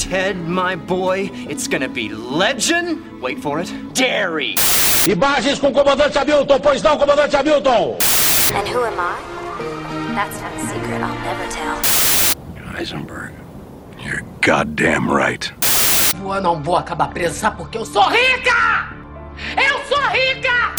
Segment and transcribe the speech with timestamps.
[0.00, 3.20] Ted, my boy, it's gonna be legend.
[3.20, 3.70] Wait for it.
[3.92, 4.56] Dairy.
[5.06, 7.98] Imagens com o comandante Hamilton, pois não, comandante Hamilton?
[8.54, 10.14] And who am I?
[10.14, 11.76] That's not a secret I'll never tell.
[12.74, 13.32] Heisenberg,
[14.02, 15.52] you're goddamn right.
[16.18, 18.94] Eu não vou acabar presa, sabe porque eu sou rica!
[19.54, 20.72] Eu sou rica!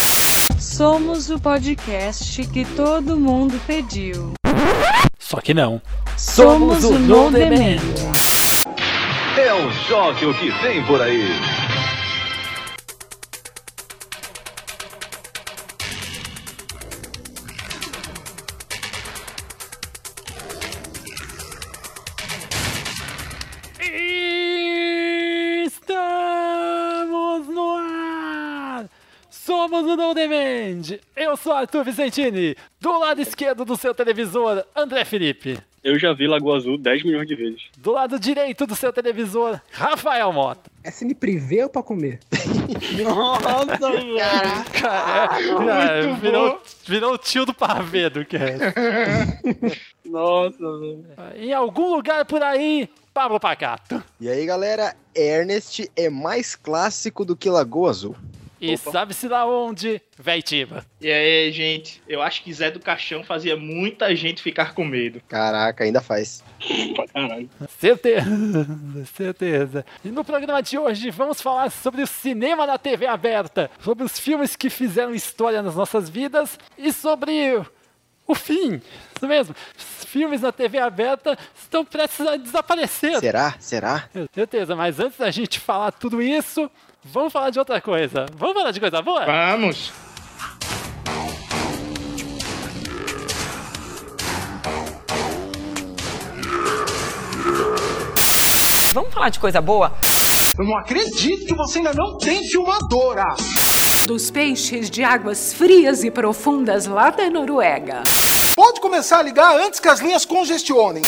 [0.57, 4.33] Somos o podcast que todo mundo pediu.
[5.19, 5.79] Só que não.
[6.17, 7.79] Somos, o No Demand.
[9.51, 11.27] É um choque o que vem por aí.
[31.31, 35.57] Eu sou Arthur Vicentini, do lado esquerdo do seu televisor, André Felipe.
[35.81, 37.61] Eu já vi Lagoa Azul 10 milhões de vezes.
[37.77, 40.69] Do lado direito do seu televisor, Rafael Mota.
[40.83, 42.19] É cine privê ou pra comer?
[43.01, 43.77] Nossa,
[44.81, 48.57] Cara, é, virou, virou o tio do pavê do que é.
[50.03, 51.05] Nossa, velho.
[51.37, 54.03] Em algum lugar por aí, Pablo Pacato.
[54.19, 58.17] E aí, galera, Ernest é mais clássico do que Lagoa Azul.
[58.61, 60.85] E sabe-se lá onde, Veitiba.
[61.01, 65.19] E aí, gente, eu acho que Zé do Caixão fazia muita gente ficar com medo.
[65.27, 66.43] Caraca, ainda faz.
[66.93, 67.49] Pra caralho.
[67.79, 68.67] Certeza,
[69.15, 69.83] certeza.
[70.05, 74.19] E no programa de hoje vamos falar sobre o cinema na TV aberta, sobre os
[74.19, 77.59] filmes que fizeram história nas nossas vidas e sobre
[78.27, 78.79] o fim.
[79.15, 79.55] Isso mesmo.
[79.75, 83.19] Os filmes na TV aberta estão prestes a desaparecer.
[83.19, 83.55] Será?
[83.59, 84.09] Será?
[84.33, 86.69] Certeza, mas antes da gente falar tudo isso,
[87.03, 88.25] vamos falar de outra coisa.
[88.35, 89.25] Vamos falar de coisa boa?
[89.25, 89.91] Vamos!
[98.93, 99.93] Vamos falar de coisa boa?
[100.59, 103.23] Eu não acredito que você ainda não tem filmadora.
[104.05, 108.03] Dos peixes de águas frias e profundas lá da Noruega.
[108.53, 111.03] Pode começar a ligar antes que as linhas congestionem.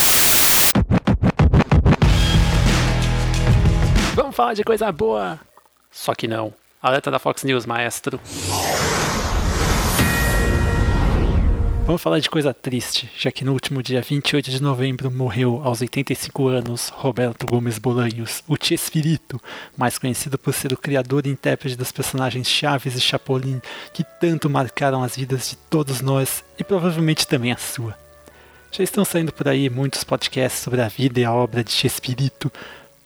[4.15, 5.39] Vamos falar de coisa boa.
[5.93, 6.51] Só que não.
[6.81, 8.19] Alerta da Fox News, maestro.
[11.85, 15.81] Vamos falar de coisa triste, já que no último dia 28 de novembro morreu, aos
[15.81, 19.39] 85 anos, Roberto Gomes Bolanhos, o Chespirito,
[19.77, 23.61] mais conhecido por ser o criador e intérprete dos personagens Chaves e Chapolin,
[23.93, 27.95] que tanto marcaram as vidas de todos nós e provavelmente também a sua.
[28.71, 32.51] Já estão saindo por aí muitos podcasts sobre a vida e a obra de Chespirito,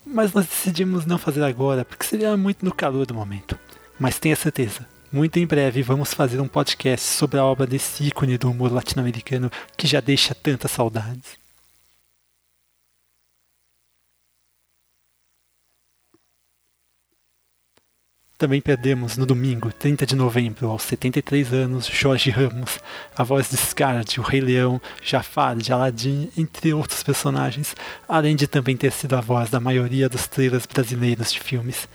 [0.08, 3.58] mas nós decidimos não fazer agora porque seria muito no calor do momento.
[4.00, 8.38] Mas tenha certeza, muito em breve vamos fazer um podcast sobre a obra desse ícone
[8.38, 11.38] do humor latino-americano que já deixa tantas saudades.
[18.38, 22.78] Também perdemos no domingo, 30 de novembro, aos 73 anos, Jorge Ramos,
[23.16, 27.76] a voz de Scar de O Rei Leão, Jafar de Aladdin, entre outros personagens,
[28.08, 31.90] além de também ter sido a voz da maioria dos trailers brasileiros de filmes.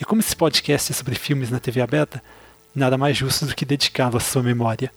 [0.00, 2.22] E como esse podcast é sobre filmes na TV aberta,
[2.72, 4.92] nada mais justo do que dedicá-lo à sua memória.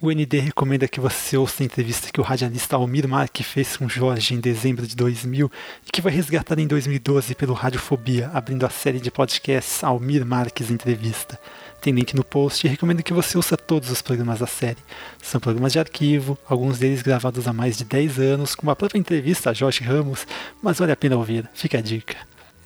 [0.00, 3.88] O ND recomenda que você ouça a entrevista que o radialista Almir Marque fez com
[3.88, 5.50] Jorge em dezembro de 2000
[5.84, 10.70] e que vai resgatar em 2012 pelo Radiofobia, abrindo a série de podcasts Almir Marques
[10.70, 11.36] Entrevista.
[11.80, 14.78] Tem link no post e recomendo que você ouça todos os programas da série.
[15.20, 19.00] São programas de arquivo, alguns deles gravados há mais de 10 anos, com a própria
[19.00, 20.28] entrevista a Jorge Ramos,
[20.62, 22.16] mas vale a pena ouvir, fica a dica.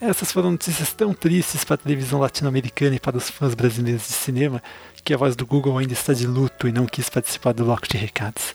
[0.04, 4.12] Essas foram notícias tão tristes para a televisão latino-americana e para os fãs brasileiros de
[4.12, 4.60] cinema
[5.04, 7.88] que a voz do Google ainda está de luto e não quis participar do bloco
[7.88, 8.52] de recados.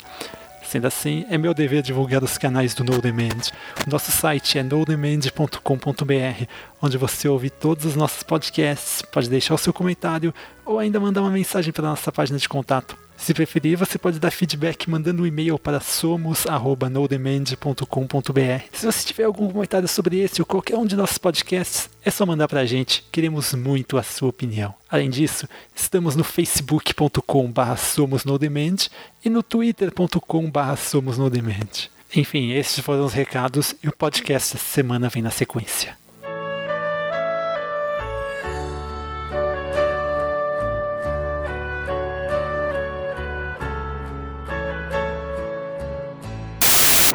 [0.64, 3.52] Sendo assim, é meu dever divulgar os canais do No Demand.
[3.86, 6.46] O nosso site é nodemand.com.br,
[6.82, 10.34] onde você ouve todos os nossos podcasts, pode deixar o seu comentário
[10.66, 13.07] ou ainda mandar uma mensagem para a nossa página de contato.
[13.18, 18.64] Se preferir, você pode dar feedback mandando um e-mail para somos@nodemand.com.br.
[18.72, 22.26] Se você tiver algum comentário sobre esse ou qualquer um de nossos podcasts, é só
[22.26, 23.04] mandar para a gente.
[23.12, 24.74] Queremos muito a sua opinião.
[24.90, 25.46] Além disso,
[25.76, 28.88] estamos no facebook.com/somosnodemand
[29.26, 31.90] e no twitter.com/somosnodemand.
[32.16, 35.98] Enfim, esses foram os recados e o podcast essa semana vem na sequência.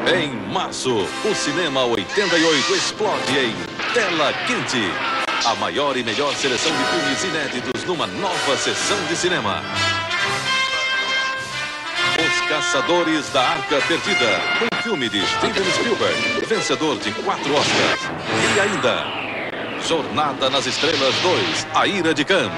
[0.05, 3.55] Em março, o Cinema 88 explode em
[3.93, 4.91] Tela Quente.
[5.45, 9.63] A maior e melhor seleção de filmes inéditos numa nova sessão de cinema.
[12.19, 18.01] Os Caçadores da Arca Perdida, um filme de Steven Spielberg, vencedor de quatro Oscars.
[18.55, 19.05] E ainda,
[19.87, 22.51] Jornada nas Estrelas 2, A Ira de Khan,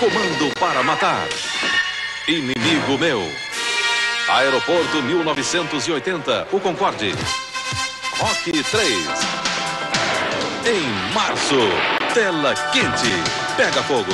[0.00, 1.28] Comando para Matar,
[2.26, 3.30] Inimigo Meu,
[4.28, 7.12] Aeroporto 1980, O Concorde,
[8.18, 8.90] Rock 3.
[10.66, 11.54] Em março,
[12.12, 14.10] Tela Quente, Pega Fogo.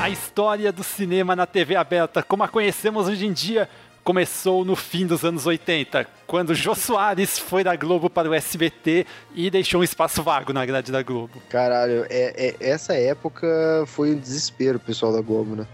[0.00, 3.68] A história do cinema na TV aberta, como a conhecemos hoje em dia,
[4.04, 9.06] começou no fim dos anos 80, quando Jô Soares foi da Globo para o SBT
[9.34, 11.40] e deixou um espaço vago na grade da Globo.
[11.48, 13.46] Caralho, é, é- essa época
[13.86, 15.66] foi um desespero, o pessoal da Globo, né?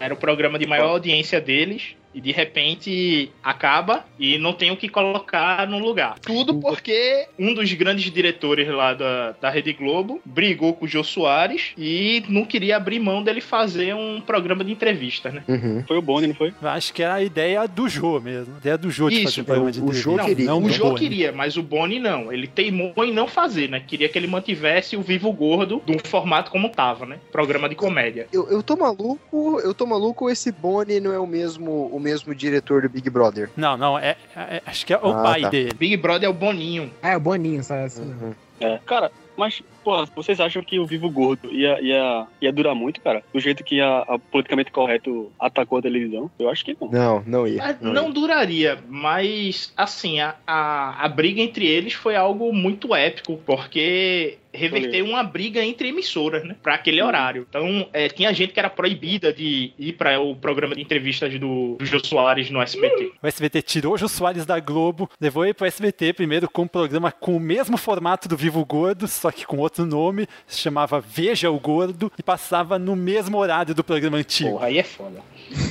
[0.00, 1.94] Era o programa de maior audiência deles.
[2.14, 6.18] E de repente acaba e não tem o que colocar no lugar.
[6.20, 11.02] Tudo porque um dos grandes diretores lá da, da Rede Globo brigou com o Jô
[11.02, 15.42] Soares e não queria abrir mão dele fazer um programa de entrevistas, né?
[15.86, 16.52] Foi o Boni, não foi?
[16.62, 18.54] Acho que era a ideia do Jô mesmo.
[18.54, 20.34] A ideia do Jô de Isso, fazer um programa de o Jô entrevista.
[20.34, 20.46] queria.
[20.46, 20.98] Não o do Jô Boni.
[20.98, 22.32] queria, mas o Boni não.
[22.32, 23.82] Ele teimou em não fazer, né?
[23.86, 27.18] Queria que ele mantivesse o Vivo Gordo de um formato como tava, né?
[27.32, 28.26] Programa de comédia.
[28.32, 32.34] Eu, eu tô maluco, eu tô maluco, esse Boni não é o mesmo, o mesmo
[32.34, 33.48] diretor do Big Brother.
[33.56, 35.48] Não, não, é, é- acho que é o Ah, pai tá.
[35.48, 35.72] dele.
[35.74, 36.92] Big Brother é o Boninho.
[37.02, 38.02] Ah, é o Boninho, sabe assim.
[38.02, 38.34] Uhum.
[38.60, 38.78] É.
[38.86, 43.22] Cara, mas, porra, vocês acham que o Vivo Gordo ia, ia, ia durar muito, cara?
[43.32, 46.30] Do jeito que a, a politicamente correto atacou a televisão?
[46.38, 46.88] Eu acho que não.
[46.90, 47.76] Não, não ia.
[47.80, 48.12] Não, Não ia.
[48.12, 55.04] duraria, mas assim, a, a, a briga entre eles foi algo muito épico, porque reverteu
[55.04, 56.54] uma briga entre emissoras, né?
[56.62, 57.44] Pra aquele horário.
[57.48, 61.76] Então, é, tinha gente que era proibida de ir para o programa de entrevistas do,
[61.76, 63.12] do Jô Soares no SBT.
[63.20, 66.68] O SBT tirou o Jô Soares da Globo, levou ele pro SBT primeiro com um
[66.68, 71.00] programa com o mesmo formato do Vivo Gordo, só que com outro nome, se chamava
[71.00, 74.50] Veja o Gordo, e passava no mesmo horário do programa antigo.
[74.50, 75.20] Porra, aí é foda.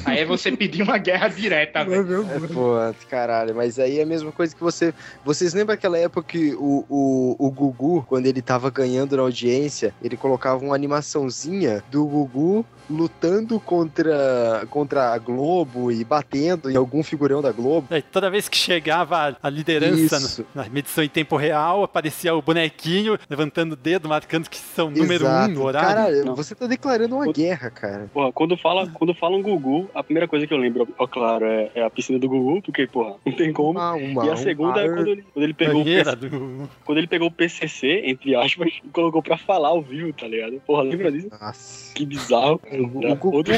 [0.06, 2.28] Aí é você pedir uma guerra direta, velho.
[2.30, 2.74] É, pô,
[3.10, 4.94] caralho, mas aí é a mesma coisa que você.
[5.26, 9.94] Vocês lembram aquela época que o, o, o Gugu, quando ele tava ganhando na audiência,
[10.02, 17.02] ele colocava uma animaçãozinha do Gugu lutando contra, contra a Globo e batendo em algum
[17.02, 17.88] figurão da Globo.
[17.90, 22.42] Aí, toda vez que chegava a liderança no- na medição em tempo real, aparecia o
[22.42, 25.52] bonequinho levantando o dedo, marcando que são número Exato.
[25.52, 25.88] um no horário.
[25.88, 26.36] Caralho, Não.
[26.36, 28.10] você tá declarando uma guerra, cara.
[28.14, 31.70] Porra, quando fala, quando falam Gugu, a primeira coisa que eu lembro, ó, claro, é,
[31.76, 33.72] é a piscina do Gugu, porque, porra, não tem como.
[33.72, 34.96] Uma, uma, e a segunda é mar.
[34.96, 36.70] quando ele, quando ele pegou o PC, do...
[36.86, 40.62] quando ele pegou o PCC, entre aspas, e colocou pra falar ao vivo, tá ligado?
[40.66, 41.30] Porra, lembra disso?
[41.30, 41.94] Nossa.
[41.94, 42.60] Que bizarro.
[42.72, 43.54] O, o Gugu, Outro-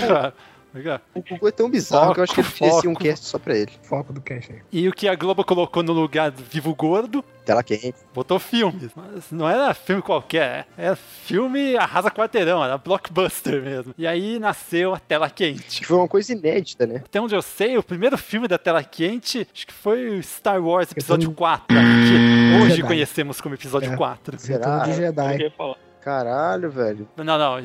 [1.13, 3.05] o Gugu é tão bizarro que eu acho que ele Foco, merecia um foco.
[3.05, 3.71] cast só pra ele.
[3.83, 4.59] Foco do cast aí.
[4.71, 7.95] E o que a Globo colocou no lugar do Vivo Gordo, Tela quente.
[8.13, 8.91] botou filmes.
[8.95, 13.93] Mas não era filme qualquer, era filme arrasa quarteirão, era blockbuster mesmo.
[13.97, 15.81] E aí nasceu a Tela Quente.
[15.81, 17.01] Que foi uma coisa inédita, né?
[17.05, 20.61] Até onde eu sei, o primeiro filme da Tela Quente, acho que foi o Star
[20.63, 22.87] Wars Episódio Retorno- 4, que hoje Jedi.
[22.87, 23.95] conhecemos como Episódio É.
[23.95, 24.39] 4.
[24.39, 24.85] Será?
[24.89, 25.53] Jedi.
[26.01, 27.07] Caralho, velho.
[27.17, 27.63] Não, não,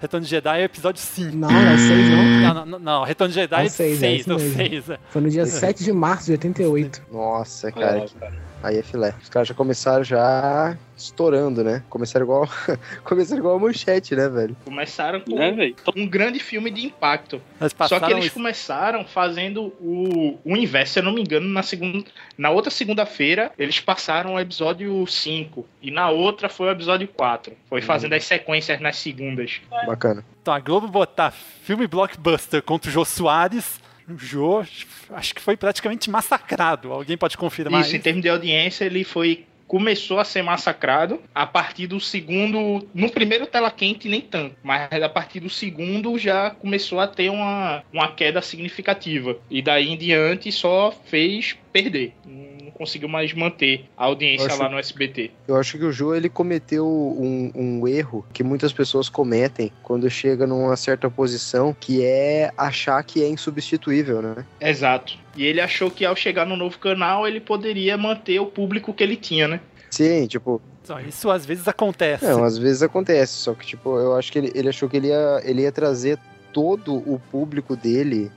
[0.00, 1.36] Retorno de Jedi é o Episódio 5.
[1.36, 2.54] Não, não é 6 não.
[2.54, 4.38] Não, não, não, Retorno de Jedi É é o seis, é 6, isso é o
[4.38, 4.56] mesmo.
[4.56, 4.84] 6.
[5.10, 7.02] Foi no dia 7 de março de 88.
[7.12, 8.04] Nossa, cara.
[8.20, 9.14] Ah, que- Aí é filé.
[9.22, 11.82] Os caras já começaram já estourando, né?
[11.88, 12.46] Começaram igual,
[13.04, 14.54] começaram igual a manchete, né, velho?
[14.66, 17.40] Começaram com Né, um grande filme de impacto.
[17.88, 21.62] Só que eles isso- começaram fazendo o, o inverso, se eu não me engano, na
[21.62, 22.04] segunda.
[22.36, 25.66] Na outra segunda-feira, eles passaram o episódio 5.
[25.80, 27.54] E na outra foi o episódio 4.
[27.66, 29.58] Foi fazendo as sequências nas segundas.
[29.86, 30.22] Bacana.
[30.42, 33.80] Então, a Globo botar filme blockbuster contra o Jô Soares,
[34.12, 34.64] o Jô
[35.10, 36.92] acho que foi praticamente massacrado.
[36.92, 37.96] Alguém pode confirmar Isso, isso?
[37.96, 39.46] em termos de audiência, ele foi.
[39.66, 42.88] Começou a ser massacrado a partir do segundo.
[42.92, 44.56] No primeiro tela quente, nem tanto.
[44.64, 49.38] Mas a partir do segundo já começou a ter uma, uma queda significativa.
[49.48, 52.14] E daí em diante só fez perder.
[52.26, 55.30] Não conseguiu mais manter a audiência acho- lá no SBT.
[55.46, 60.08] Eu acho que o Jô ele cometeu um, um erro que muitas pessoas cometem quando
[60.10, 64.44] chega numa certa posição, que é achar que é insubstituível, né?
[64.60, 65.18] Exato.
[65.36, 69.02] E ele achou que ao chegar no novo canal ele poderia manter o público que
[69.02, 69.60] ele tinha, né?
[69.90, 70.60] Sim, tipo,
[71.06, 72.24] isso às vezes acontece.
[72.24, 75.08] não, às vezes acontece, só que tipo, eu acho que ele, ele achou que ele
[75.08, 76.18] ia, ele ia trazer
[76.52, 78.30] todo o público dele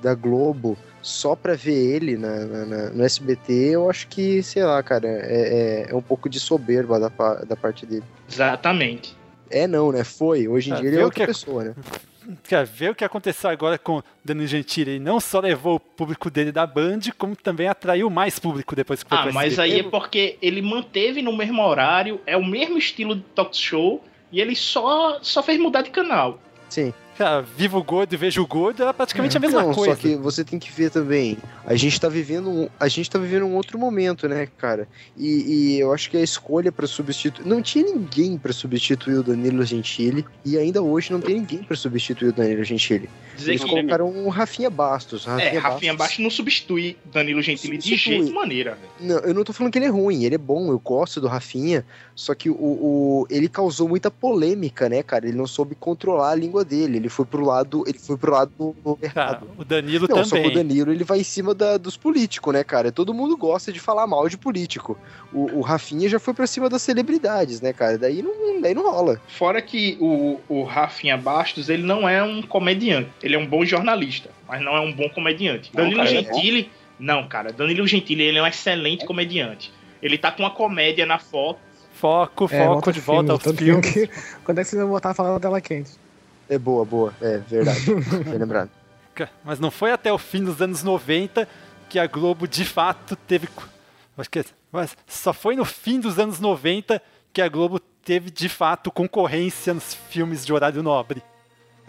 [0.00, 0.76] da Globo
[1.08, 5.08] só pra ver ele na, na- na- no SBT, eu acho que, sei lá, cara,
[5.08, 7.08] é, é, é um pouco de soberba da,
[7.44, 8.04] da parte dele.
[8.30, 9.16] Exatamente.
[9.50, 10.04] É não, né?
[10.04, 10.46] Foi.
[10.46, 11.74] Hoje em É, dia ele é o outra que- pessoa, né?
[12.46, 14.90] cara, ver o que aconteceu agora com o Danilo Gentili.
[14.92, 19.02] Ele não só levou o público dele da Band, como também atraiu mais público depois
[19.02, 22.76] que foi Ah, mas aí é porque ele manteve no mesmo horário, é o mesmo
[22.76, 26.38] estilo de talk show, e ele só, só fez mudar de canal.
[26.68, 26.92] Sim.
[27.18, 29.96] Cara, vivo o gordo e vejo o gordo era praticamente a mesma não, coisa.
[29.96, 31.36] só que você tem que ver também.
[31.66, 34.86] A gente tá vivendo um, a gente tá vivendo um outro momento, né, cara?
[35.16, 37.44] E, e eu acho que a escolha pra substituir.
[37.44, 40.24] Não tinha ninguém pra substituir o Danilo Gentili.
[40.44, 43.10] E ainda hoje não tem ninguém pra substituir o Danilo Gentili.
[43.36, 45.26] Dizer Eles que- colocaram o Rafinha Bastos.
[45.26, 48.18] é, Rafinha Rafinha Baixo não substitui Danilo Gentili de Substitui.
[48.22, 48.76] jeito maneira.
[49.00, 49.12] velho.
[49.12, 51.26] Não, eu não tô falando que ele é ruim, ele é bom, eu gosto do
[51.26, 51.84] Rafinha,
[52.14, 55.26] só que o, o- ele causou muita polêmica, né, cara?
[55.26, 58.52] Ele não soube controlar a língua dele, ele foi pro lado, ele foi pro lado
[58.58, 59.48] do errado.
[59.58, 60.46] o Danilo não, só que também.
[60.50, 62.90] o Danilo ele vai em cima da- dos políticos, né, cara?
[62.92, 64.98] Todo mundo gosta de falar mal de político.
[65.32, 67.96] O, o Rafinha já foi pra cima das celebridades, né, cara?
[67.98, 69.20] Daí não, daí não rola.
[69.28, 73.10] Fora que o, o Rafinha Bastos, ele não é um comediante.
[73.22, 75.70] Ele é um bom jornalista, mas não é um bom comediante.
[75.74, 76.70] Não, Danilo cara, ele é Gentili...
[76.98, 77.52] Não, cara.
[77.52, 79.72] Danilo Gentili, ele é um excelente comediante.
[80.02, 81.60] Ele tá com uma comédia na foto.
[81.92, 84.08] Foco, É, foco volta de volta filme que-
[84.44, 85.90] Quando é que você vai voltar a falar da tela quente?
[86.48, 87.14] É boa, boa.
[87.20, 87.94] É verdade.
[88.24, 88.70] Bem lembrado.
[89.44, 91.48] Mas não foi até o fim dos anos 90
[91.88, 93.48] que a Globo de fato teve.
[94.16, 97.02] Acho que mas só foi no fim dos anos 90
[97.32, 101.22] que a Globo teve de fato concorrência nos filmes de horário nobre.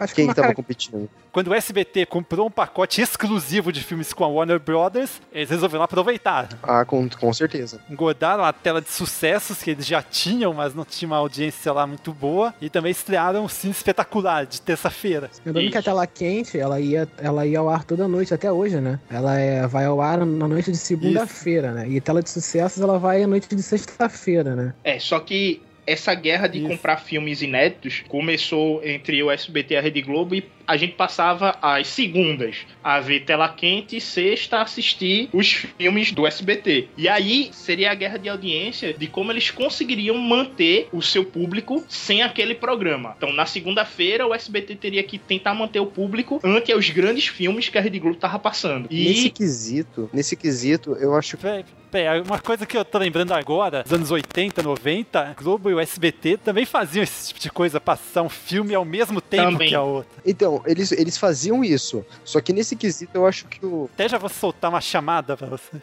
[0.00, 1.08] Acho Quem uma tava cara- competindo?
[1.30, 5.84] Quando o SBT comprou um pacote exclusivo de filmes com a Warner Brothers, eles resolveram
[5.84, 6.48] aproveitar.
[6.62, 7.80] Ah, com, com certeza.
[7.88, 11.86] Engordaram a tela de sucessos que eles já tinham, mas não tinha uma audiência lá
[11.86, 12.52] muito boa.
[12.60, 15.30] E também estrearam o Cine Espetacular, de terça-feira.
[15.46, 18.80] Lembrando que a tela quente, ela ia, ela ia ao ar toda noite, até hoje,
[18.80, 18.98] né?
[19.08, 21.88] Ela é, vai ao ar na noite de segunda-feira, né?
[21.88, 24.74] E tela de sucessos, ela vai à noite de sexta-feira, né?
[24.82, 29.80] É, só que essa guerra de comprar filmes inéditos começou entre o SBT e a
[29.80, 34.62] Rede Globo e a gente passava as segundas a ver tela quente e sexta a
[34.62, 36.88] assistir os filmes do SBT.
[36.96, 41.84] E aí seria a guerra de audiência de como eles conseguiriam manter o seu público
[41.88, 43.14] sem aquele programa.
[43.16, 47.68] Então, na segunda-feira, o SBT teria que tentar manter o público ante os grandes filmes
[47.68, 48.86] que a Rede Globo tava passando.
[48.90, 51.46] E Nesse quesito, nesse quesito, eu acho que.
[52.26, 55.80] Uma coisa que eu tô lembrando agora, dos anos 80, 90, a Globo e o
[55.80, 59.68] SBT também faziam esse tipo de coisa, passar um filme ao mesmo tempo Também.
[59.68, 60.20] que a outra.
[60.24, 62.04] Então, eles, eles faziam isso.
[62.24, 63.88] Só que nesse quesito eu acho que o.
[63.94, 65.82] Até já vou soltar uma chamada pra você.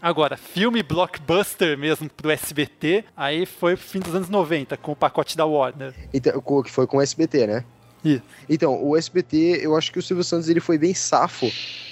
[0.00, 4.96] Agora, filme blockbuster mesmo pro SBT, aí foi pro fim dos anos 90, com o
[4.96, 5.94] pacote da Warner.
[6.12, 7.64] Então, que foi com o SBT, né?
[8.04, 8.22] Isso.
[8.48, 11.50] Então, o SBT, eu acho que o Silvio Santos ele foi bem safo,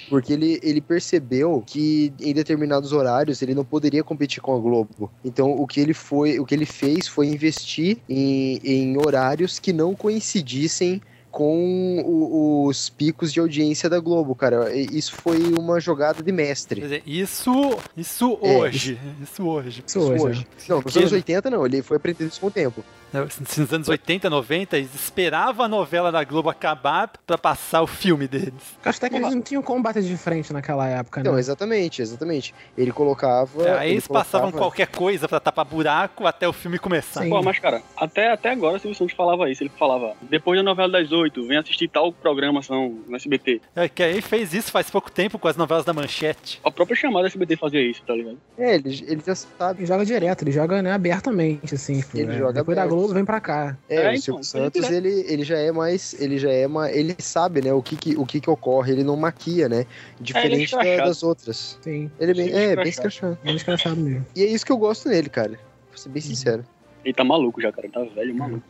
[0.09, 5.09] porque ele, ele percebeu que em determinados horários ele não poderia competir com a Globo.
[5.23, 9.71] Então, o que ele foi, o que ele fez foi investir em, em horários que
[9.71, 11.01] não coincidissem
[11.31, 14.75] com o- os picos de audiência da Globo, cara.
[14.75, 16.81] Isso foi uma jogada de Quer mestre.
[16.81, 17.51] dizer, isso,
[17.95, 18.99] isso É, hoje.
[19.23, 19.83] Isso hoje.
[19.87, 20.45] Isso hoje, né?
[20.67, 22.83] Não, nos anos 80 não, ele foi aprendendo isso com o tempo.
[23.13, 23.27] Né,
[23.57, 28.27] Nos anos 80, 90, eles esperavam a novela da Globo acabar pra passar o filme
[28.27, 28.53] deles.
[28.85, 31.39] Acho até que eles não tinham como bater de frente naquela época, Então, né?
[31.39, 32.53] exatamente, exatamente.
[32.77, 33.63] Ele colocava.
[33.67, 37.27] É, aí ele eles passavam colocava- qualquer coisa pra tapar buraco até o filme começar.
[37.27, 39.61] Pô, mas cara, até, até agora o Silvio Santos falava isso.
[39.63, 43.61] Ele falava, depois da novela das oito, vem assistir tal programação no SBT.
[43.75, 46.59] É que aí fez isso faz pouco tempo com as novelas da Manchete.
[46.63, 48.37] A própria chamada do SBT fazia isso, tá ligado?
[48.57, 49.79] É, ele, ele já sabe.
[49.81, 52.03] Ele joga direto, ele joga né, abertamente, assim.
[52.13, 53.00] Ele é, joga Depois da aberto.
[53.01, 53.77] Globo, vem pra cá.
[53.89, 54.93] É, É, o então, Silvio ele Santos, direto.
[55.05, 56.13] ele, ele já é mais.
[56.19, 56.95] Ele já é mais.
[56.95, 59.85] Ele sabe, né, o que que, o que, que ocorre, ele não maquia, né?
[60.19, 61.07] Diferente da- escrachado.
[61.09, 61.79] das outras.
[61.81, 62.11] Sim.
[62.19, 63.37] Ele é bem, Sim, é, bem escrachado.
[63.43, 64.25] Bem escrachado mesmo.
[64.35, 65.59] E é isso que eu gosto nele, cara.
[65.89, 66.13] Vou ser Uhum.
[66.13, 66.63] bem sincero.
[67.03, 67.87] Ele tá maluco já, cara.
[67.87, 68.63] Ele tá velho, maluco.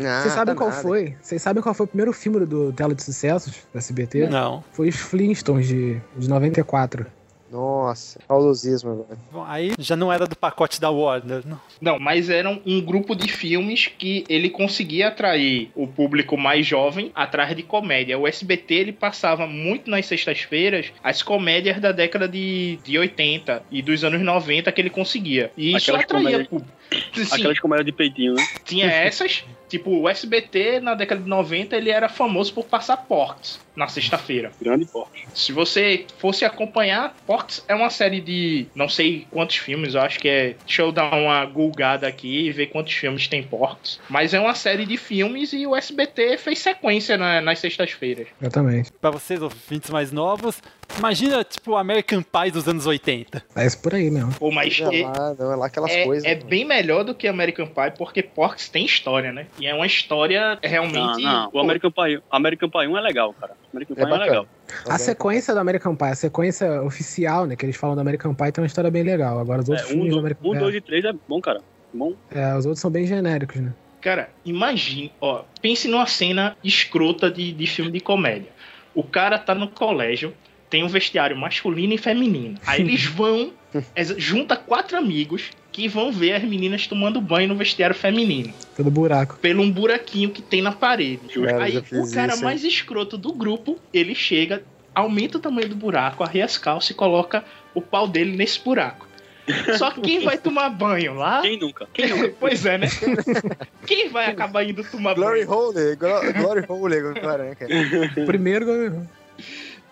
[0.00, 0.82] Ah, Vocês sabem tá qual nada.
[0.82, 1.14] foi?
[1.22, 4.26] Vocês sabem qual foi o primeiro filme do Tela de Sucessos do SBT?
[4.28, 4.64] Não.
[4.72, 7.06] Foi os Flintstones de, de 94.
[7.50, 9.18] Nossa, saudosismo agora.
[9.30, 11.42] Bom, aí já não era do pacote da Warner.
[11.46, 11.60] Não.
[11.80, 17.12] Não, mas eram um grupo de filmes que ele conseguia atrair o público mais jovem
[17.14, 18.18] atrás de comédia.
[18.18, 23.82] O SBT ele passava muito nas sextas-feiras as comédias da década de, de 80 e
[23.82, 25.52] dos anos 90 que ele conseguia.
[25.56, 26.74] E isso Aquelas atraía comédias- público.
[27.32, 28.44] Aquelas comédias de peitinho, né?
[28.64, 33.58] tinha essas, tipo, o SBT na década de 90 ele era famoso por passar porcs.
[33.76, 34.52] Na sexta-feira.
[34.60, 35.26] Grande porte.
[35.34, 40.18] Se você fosse acompanhar, Porks é uma série de não sei quantos filmes, eu acho
[40.18, 40.54] que é.
[40.64, 43.98] Deixa eu dar uma gulgada aqui e ver quantos filmes tem Porks.
[44.08, 48.28] Mas é uma série de filmes e o SBT fez sequência na- nas sextas-feiras.
[48.40, 48.92] Exatamente.
[48.92, 50.62] Pra vocês, ouvintes mais novos,
[50.98, 53.42] imagina, tipo, o American Pie dos anos 80.
[53.56, 54.32] É isso por aí mesmo.
[54.34, 56.24] Pô, mas Não é lá, não é lá aquelas é, coisas.
[56.24, 56.46] é mano.
[56.48, 59.46] bem melhor do que American Pie, porque Porks tem história, né?
[59.58, 61.22] E é uma história realmente.
[61.22, 61.50] Não, não.
[61.52, 63.56] O American Pie, American Pie 1 é legal, cara.
[63.74, 64.24] American Pie É 1 é bacana.
[64.30, 64.48] legal.
[64.88, 68.52] A sequência do American Pie, a sequência oficial, né, que eles falam do American Pie,
[68.52, 69.38] tem uma história bem legal.
[69.38, 70.58] Agora os outros É, um, filmes do do- American um, Pie.
[70.60, 71.60] dois e três é bom, cara.
[71.92, 72.14] Bom.
[72.30, 73.72] É, os outros são bem genéricos, né?
[74.00, 78.48] Cara, imagine, ó, pense numa cena escrota de, de filme de comédia.
[78.94, 80.34] O cara tá no colégio,
[80.68, 82.58] tem um vestiário masculino e feminino.
[82.66, 83.52] Aí eles vão,
[84.18, 88.54] junta quatro amigos que vão ver as meninas tomando banho no vestiário feminino.
[88.76, 89.36] Pelo buraco.
[89.42, 91.28] Pelo um buraquinho que tem na parede.
[91.44, 92.44] Cara, Aí o cara isso, hein?
[92.44, 94.62] mais escroto do grupo, ele chega,
[94.94, 99.08] aumenta o tamanho do buraco, arreia as calças e coloca o pau dele nesse buraco.
[99.76, 101.42] Só que quem vai tomar banho lá?
[101.42, 101.88] Quem nunca?
[101.92, 102.32] Quem nunca?
[102.38, 102.86] pois é, né?
[103.84, 105.58] Quem vai acabar indo tomar Glory banho?
[105.58, 108.24] Hole, Glo- Glory Hole agora, né, cara?
[108.26, 109.06] Primeiro,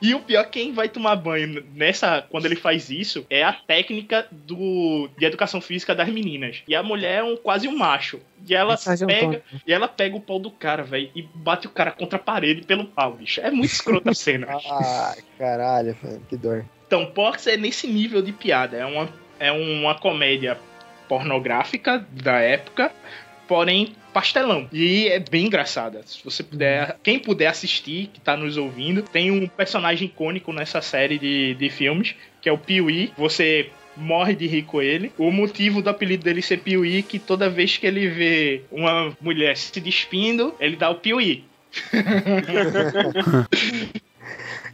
[0.03, 4.27] E o pior, quem vai tomar banho nessa, quando ele faz isso, é a técnica
[4.31, 6.61] do, de educação física das meninas.
[6.67, 8.21] E a mulher é um, quase um macho.
[8.47, 9.43] E ela pega, Antônio.
[9.65, 12.63] e ela pega o pau do cara, velho, e bate o cara contra a parede
[12.63, 13.41] pelo pau, bicho.
[13.41, 14.49] É muito escrota a cena.
[14.73, 16.65] Ah, caralho, mano, que dor.
[16.87, 18.77] Então, Porks é nesse nível de piada.
[18.77, 20.59] É uma, é uma comédia
[21.09, 22.91] pornográfica da época,
[23.53, 24.67] porém pastelão.
[24.73, 26.01] E é bem engraçada.
[26.07, 30.81] Se você puder, quem puder assistir, que tá nos ouvindo, tem um personagem icônico nessa
[30.81, 33.13] série de, de filmes, que é o Pee-wee.
[33.19, 35.13] Você morre de rir com ele.
[35.19, 39.15] O motivo do apelido dele ser Pee-wee é que toda vez que ele vê uma
[39.21, 41.45] mulher se despindo, ele dá o Pee-wee.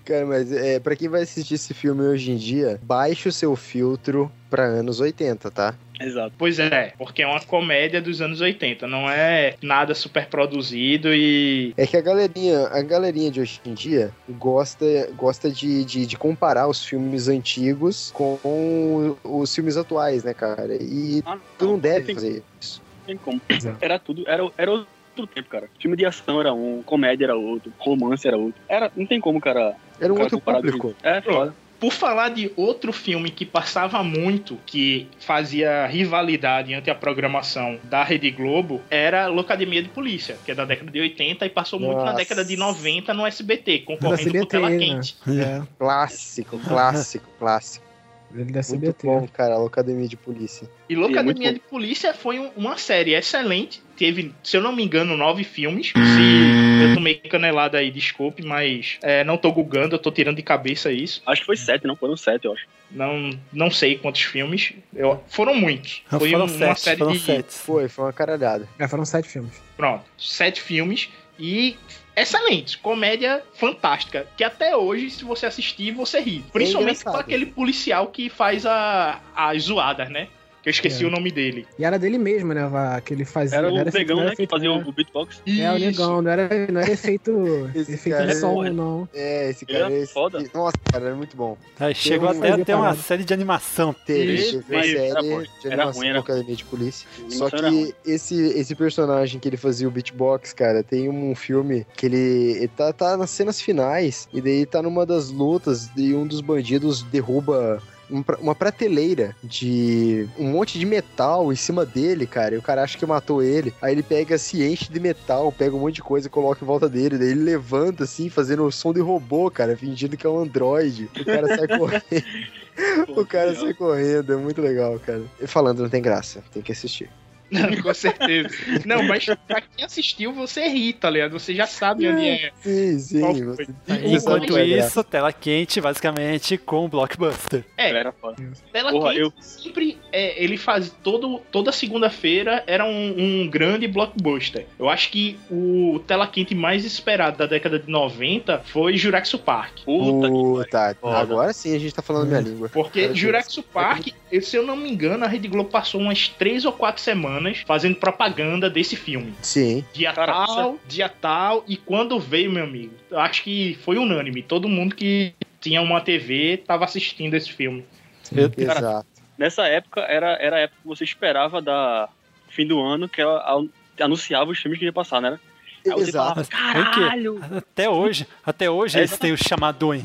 [0.05, 3.57] Cara, mas é, pra quem vai assistir esse filme hoje em dia, baixe o seu
[3.57, 5.75] filtro pra anos 80, tá?
[6.01, 6.33] Exato.
[6.39, 11.73] Pois é, porque é uma comédia dos anos 80, não é nada super produzido e.
[11.77, 14.85] É que a galerinha, a galerinha de hoje em dia gosta,
[15.17, 20.77] gosta de, de, de comparar os filmes antigos com os filmes atuais, né, cara?
[20.81, 22.81] E Ah, tu não deve tem- fazer isso.
[23.07, 23.41] Tem como.
[23.49, 23.79] Exato.
[23.81, 24.25] Era tudo.
[24.27, 25.69] Era, era outro tempo, cara.
[25.81, 28.61] Filme de ação era um, comédia era outro, romance era outro.
[28.69, 29.75] Era, não tem como, cara.
[30.01, 30.89] Era um cara outro público.
[31.01, 31.55] de- É, foda.
[31.81, 38.03] Por falar de outro filme que passava muito, que fazia rivalidade entre a programação da
[38.03, 41.99] Rede Globo, era Locademia de Polícia, que é da década de 80 e passou muito
[41.99, 42.17] na Nossa.
[42.17, 44.79] década de 90 no SBT, concorrendo com CBT, Tela né?
[44.79, 45.17] Quente.
[45.29, 47.88] É, Clássico, clássico, clássico.
[48.35, 49.07] Ele da Muito CBT.
[49.07, 50.69] bom, cara, a Academia de Polícia.
[50.89, 51.55] E é muito Locademia bom.
[51.55, 53.83] de Polícia foi um- uma série excelente.
[53.97, 55.89] Teve, se eu não me engano, nove filmes.
[55.89, 60.43] Se eu tomei canelada aí, desculpe, mas é, não tô gugando, eu tô tirando de
[60.43, 61.21] cabeça isso.
[61.27, 61.97] Acho que foi sete, não?
[61.97, 62.67] Foram sete, eu acho.
[62.91, 64.73] Não, não sei quantos filmes.
[64.95, 66.03] Eu, foram muitos.
[66.09, 67.19] Foi foram um- sete, uma série foram de.
[67.19, 67.53] sete.
[67.55, 68.69] Foi, foi uma caralhada.
[68.79, 69.53] É, foram sete filmes.
[69.77, 71.09] Pronto, sete filmes.
[71.41, 71.77] E
[72.23, 72.77] excelentes.
[72.77, 74.27] Comédia fantástica.
[74.37, 76.45] Que até hoje, se você assistir, você ri.
[76.53, 77.21] Principalmente com engraçado.
[77.21, 80.29] aquele policial que faz a, as zoadas, né?
[80.69, 81.07] Eu esqueci É.
[81.07, 81.67] o nome dele.
[81.79, 82.67] E era dele mesmo, né?
[82.67, 83.57] Vá, Que ele fazia.
[83.57, 84.35] Era o era né?
[84.37, 84.71] Que fazia é.
[84.71, 85.41] o, beatbox.
[85.47, 85.87] É, o Isso.
[85.87, 87.31] negão, não era, não era efeito,
[87.75, 88.71] Esse efeito de é som, foda.
[88.71, 89.09] não.
[89.15, 90.07] É, esse Ele cara é é.
[90.07, 90.45] foda.
[90.53, 91.57] Nossa, cara, era muito bom.
[91.81, 93.95] Aí chegou até fazia até uma série de animação.
[94.05, 95.45] Teve, Isso, teve uma era série ruim.
[95.45, 97.09] de Era animação ruim, era com Academia de Polícia.
[97.27, 97.87] A Só era ruim.
[98.05, 102.19] que esse, esse personagem que ele fazia o beatbox, cara, tem um filme que ele,
[102.59, 106.43] ele tá, tá nas cenas finais, e daí tá numa das lutas, e um dos
[106.43, 112.59] bandidos derruba um uma prateleira de um monte de metal em cima dele, cara, e
[112.59, 113.73] o cara acha que matou ele.
[113.81, 116.67] Aí ele pega, se enche de metal, pega um monte de coisa e coloca em
[116.67, 117.19] volta dele.
[117.19, 121.11] Daí ele levanta, assim, fazendo o som de robô, cara, fingindo que é um androide.
[121.19, 123.21] O cara sai correndo.
[123.21, 125.23] O cara sai correndo, é muito legal, cara.
[125.41, 127.11] E falando, não tem graça, tem que assistir.
[127.51, 128.49] Não, com certeza.
[128.85, 131.33] Não, mas pra quem assistiu, você ri, tá ligado?
[131.33, 132.51] Você já sabe onde é.
[132.63, 133.21] Sim, sim.
[133.21, 133.67] Qual Você, foi?
[133.67, 137.65] você sabe Enquanto é isso, tela quente, basicamente, com blockbuster.
[137.77, 138.37] É, Era foda.
[138.73, 143.87] Tela Porra, Quente eu- sempre é, ele faz todo toda segunda-feira era um, um grande
[143.89, 144.67] blockbuster.
[144.79, 149.79] Eu acho que o Tela Quente mais esperado da década de 90 foi Jurassic Park.
[149.85, 151.17] Puta que Puta, Foda.
[151.19, 152.69] agora sim a gente tá falando minha língua.
[152.69, 153.15] Porque.
[153.15, 154.09] Jurassic Park,
[154.43, 157.97] se eu não me engano, a Rede Globo passou umas três ou quatro semanas fazendo
[157.97, 159.35] propaganda desse filme.
[159.43, 159.85] Sim.
[159.93, 164.43] Dia Cara, tal, dia tal, e quando veio, meu amigo, eu acho que foi unânime.
[164.43, 167.85] Todo mundo que tinha uma TV tava assistindo esse filme.
[168.33, 169.07] Eu- Cara, Exato.
[169.39, 172.09] Nessa época, era, era a época que você esperava da
[172.49, 173.69] fim do ano, que ela an-
[174.01, 175.39] anunciava os filmes que ia passar, né?
[175.87, 177.41] Aí você falava, que- caralho!
[177.57, 180.05] Até hoje, até hoje É, eles têm os chamadões.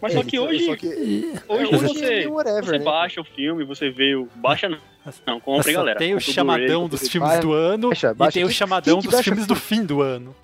[0.00, 2.84] Mas só É, que hoje, só que- hoje hoje é você, meio whatever, você né?
[2.84, 4.28] baixa o filme, você vê o...
[4.36, 4.78] Baixa não.
[5.26, 5.98] Não, Só galera.
[5.98, 8.32] tem o chamadão dos filmes Vai, do ano baixa, e baixa.
[8.32, 9.82] tem o chamadão quem que dos filmes do filme?
[9.82, 10.36] fim do ano.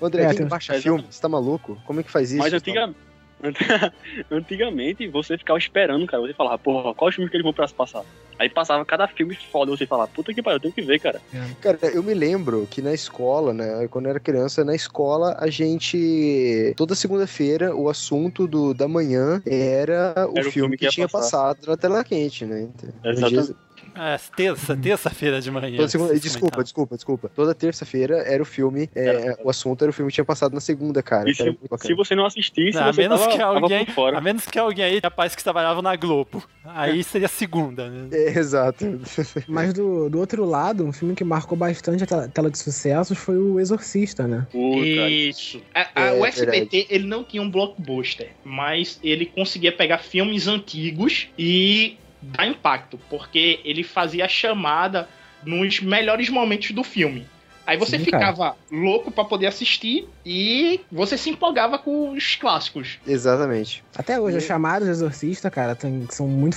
[0.00, 1.04] André, É, quem tem- baixa É, filme?
[1.10, 1.76] Você tá maluco?
[1.84, 2.38] Como é que faz isso?
[2.38, 2.94] Mas antiga...
[4.30, 6.22] antigamente você ficava esperando, cara.
[6.22, 8.04] Você falava, porra, qual filme que eles vão pra passar?
[8.38, 11.20] Aí passava cada filme foda, você falava, puta que pariu, eu tenho que ver, cara.
[11.60, 15.48] Cara, eu me lembro que na escola, né, quando eu era criança, na escola a
[15.48, 16.74] gente.
[16.76, 20.92] Toda segunda-feira o assunto do, da manhã era o, Era o filme, filme que que,
[20.92, 21.54] tinha passar.
[21.54, 22.68] passado na tela quente, né?
[23.04, 23.54] Exatamente.
[23.94, 25.76] É, terça, terça-feira de manhã.
[25.76, 27.30] Toda segunda- Desculpa, desculpa, desculpa.
[27.34, 28.88] Toda terça-feira era o filme.
[28.94, 31.28] é, o assunto era o filme que tinha passado na segunda, cara.
[31.28, 31.78] E se, bacana.
[31.86, 34.84] se você não assistisse, Não, a você menos tava, que alguém, a menos que alguém
[34.84, 36.42] aí, rapaz, que trabalhava na Globo.
[36.64, 38.08] Aí seria segunda, né?
[38.12, 39.00] É, exato.
[39.48, 43.18] Mas do, do outro lado, um filme que marcou bastante a tela, tela de sucessos
[43.18, 44.46] foi o Exorcista, né?
[44.50, 45.60] Puta, Isso.
[45.74, 46.86] A- a- É, o SBT, verdade.
[46.90, 53.60] ele não tinha um blockbuster, mas ele conseguia pegar filmes antigos e dar impacto, porque
[53.64, 55.08] ele fazia a chamada
[55.44, 57.26] nos melhores momentos do filme.
[57.66, 58.26] Aí você Sim, cara.
[58.32, 62.98] ficava louco pra poder assistir e você se empolgava com os clássicos.
[63.06, 63.84] Exatamente.
[63.96, 66.56] Até hoje, as chamadas do Exorcista, cara, tem- são muito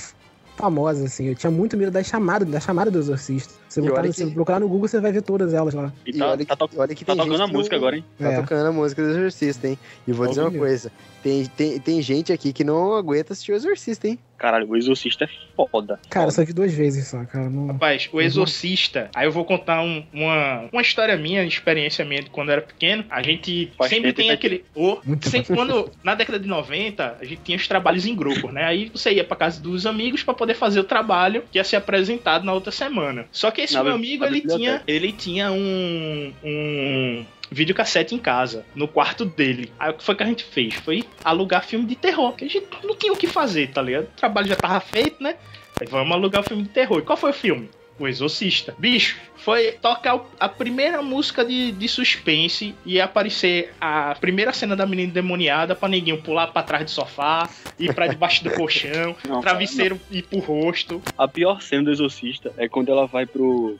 [0.56, 1.26] famosas, assim.
[1.26, 3.54] Eu tinha muito medo da chamada, da chamada do Exorcista.
[3.68, 5.92] Se E botar que- se procurar no Google, você vai ver todas elas lá.
[6.06, 7.76] E E tá, olha, tá, que, to- olha que tá tem tocando gente a música
[7.76, 8.04] não- agora, hein?
[8.18, 8.40] Tá É.
[8.40, 9.78] tocando a música do Exorcista, hein?
[10.08, 10.90] E vou dizer uma coisa:
[11.22, 14.18] tem, tem, tem gente aqui que não aguenta assistir o Exorcista, hein?
[14.36, 15.28] Caralho, o Exorcista é
[15.70, 15.98] foda.
[16.10, 17.48] Cara, só vi duas vezes só, cara.
[17.48, 17.68] Não...
[17.68, 22.30] Rapaz, o Exorcista, aí eu vou contar um- uma, uma história minha, experiência minha de
[22.30, 23.04] quando eu era pequeno.
[23.10, 24.64] A gente Faz sempre tem que aquele.
[25.04, 28.64] Muito sempre quando, na década de 90, a gente tinha os trabalhos em grupo, né?
[28.64, 31.76] Aí você ia pra casa dos amigos pra poder fazer o trabalho que ia ser
[31.76, 33.26] apresentado na outra semana.
[33.32, 36.32] Só que esse Na meu amigo, ele tinha, ele tinha um.
[36.44, 39.72] um videocassete em casa, no quarto dele.
[39.78, 40.74] Aí o que foi que a gente fez?
[40.74, 44.04] Foi alugar filme de terror, que a gente não tinha o que fazer, tá ligado?
[44.04, 45.36] O trabalho já tava feito, né?
[45.80, 46.98] Aí vamos alugar o filme de terror.
[46.98, 47.68] E qual foi o filme?
[47.98, 48.74] O Exorcista.
[48.78, 54.84] Bicho, foi tocar a primeira música de, de suspense e aparecer a primeira cena da
[54.84, 59.40] menina demoniada pra ninguém pular pra trás do sofá, ir pra debaixo do colchão, Não,
[59.40, 61.00] travesseiro ir pro rosto.
[61.16, 63.78] A pior cena do Exorcista é quando ela vai pro,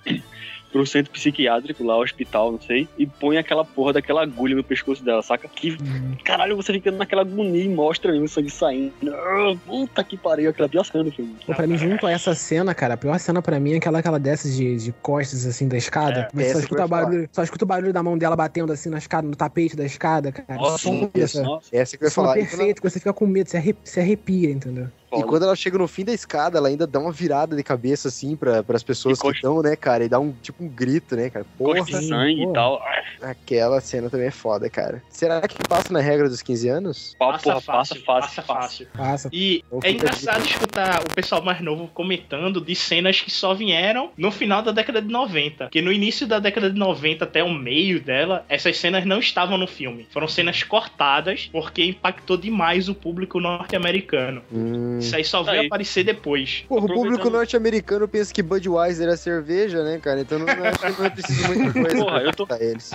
[0.73, 5.03] pro centro psiquiátrico, lá, hospital, não sei, e põe aquela porra daquela agulha no pescoço
[5.05, 5.49] dela, saca?
[5.49, 5.77] Que
[6.25, 8.93] caralho, você fica naquela agonia e mostra mesmo o sangue saindo.
[9.13, 11.37] Ah, Puta que pariu, aquela pior cena do filme.
[11.47, 14.03] Pô, pra mim, junto a essa cena, cara, a pior cena pra mim é aquela
[14.03, 16.29] que ela desce de, de costas, assim, da escada.
[16.35, 18.99] Mas essa só escuta, barulho, só escuta o barulho da mão dela batendo, assim, na
[18.99, 20.61] escada, no tapete da escada, cara.
[20.61, 22.35] Nossa, isso, dessa- Nossa, Essa que eu ia falar.
[22.35, 24.89] Perfeito, que você fica com medo, você arrepia, você arrepia entendeu?
[25.13, 28.09] E quando ela chega no fim da escada, ela ainda dá uma virada de cabeça,
[28.09, 30.05] assim, pra, pras pessoas E que estão, né, cara?
[30.05, 31.47] E dá um, tipo, um grito, né, cara?
[31.57, 32.51] Porra, de sangue porra.
[32.51, 32.83] e tal.
[33.23, 35.03] aquela cena também é foda, cara.
[35.09, 37.17] Será que passa na regra dos 15 anos?
[37.19, 38.89] Passa porra, fácil, passa fácil, fácil.
[38.97, 39.31] Passa.
[39.33, 44.31] E é engraçado escutar o pessoal mais novo comentando de cenas que só vieram no
[44.31, 45.65] final da década de 90.
[45.65, 49.57] Porque no início da década de 90 até o meio dela, essas cenas não estavam
[49.57, 50.07] no filme.
[50.11, 54.43] Foram cenas cortadas porque impactou demais o público norte-americano.
[54.53, 54.96] Hum.
[54.99, 55.67] Isso aí só veio Aí.
[55.67, 56.65] aparecer depois.
[56.69, 60.21] Porra, o público norte-americano pensa que Budweiser é cerveja, né, cara?
[60.21, 62.91] Então não, acho que não é preciso muita coisa Porra, eu tô- pra eles.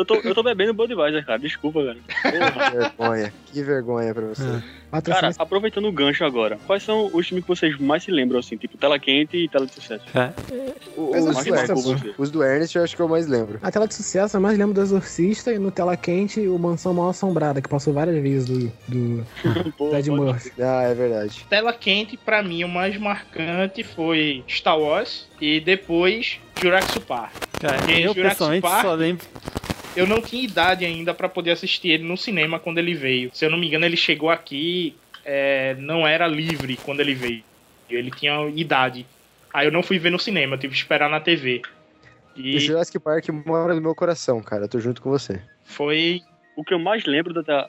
[0.00, 1.38] Eu tô, eu tô bebendo Budweiser, cara.
[1.38, 2.00] Desculpa, velho.
[2.22, 2.30] Que
[2.78, 3.32] vergonha.
[3.52, 4.42] Que vergonha pra você.
[4.92, 5.00] É.
[5.02, 8.56] Cara, aproveitando o gancho agora, quais são os filmes que vocês mais se lembram, assim,
[8.56, 10.02] tipo tela quente e tela de sucesso?
[10.18, 10.32] É.
[10.96, 13.58] O- os, do Ernest, os do Ernest eu acho que eu mais lembro.
[13.62, 16.92] A tela de sucesso, eu mais lembro do Exorcista e no Tela Quente o Mansão
[16.92, 19.26] Mal Assombrada, que passou várias vezes do, do
[19.78, 20.52] Pô, Ed pode- Murphy.
[20.60, 21.46] Ah, é verdade.
[21.48, 27.32] Tela quente, pra mim, o mais marcante foi Star Wars e depois Jurassic Park.
[27.60, 29.24] Cara, eu Jurassic pessoalmente Park- só lembro.
[29.96, 33.30] Eu não tinha idade ainda pra poder assistir ele no cinema quando ele veio.
[33.34, 37.42] Se eu não me engano, ele chegou aqui, é, não era livre quando ele veio.
[37.88, 39.04] Ele tinha idade.
[39.52, 41.60] Aí eu não fui ver no cinema, eu tive que esperar na TV.
[42.36, 44.64] E Jurassic Park mora no meu coração, cara.
[44.64, 45.42] Eu tô junto com você.
[45.64, 46.20] foi.
[46.56, 47.68] O que eu mais lembro da-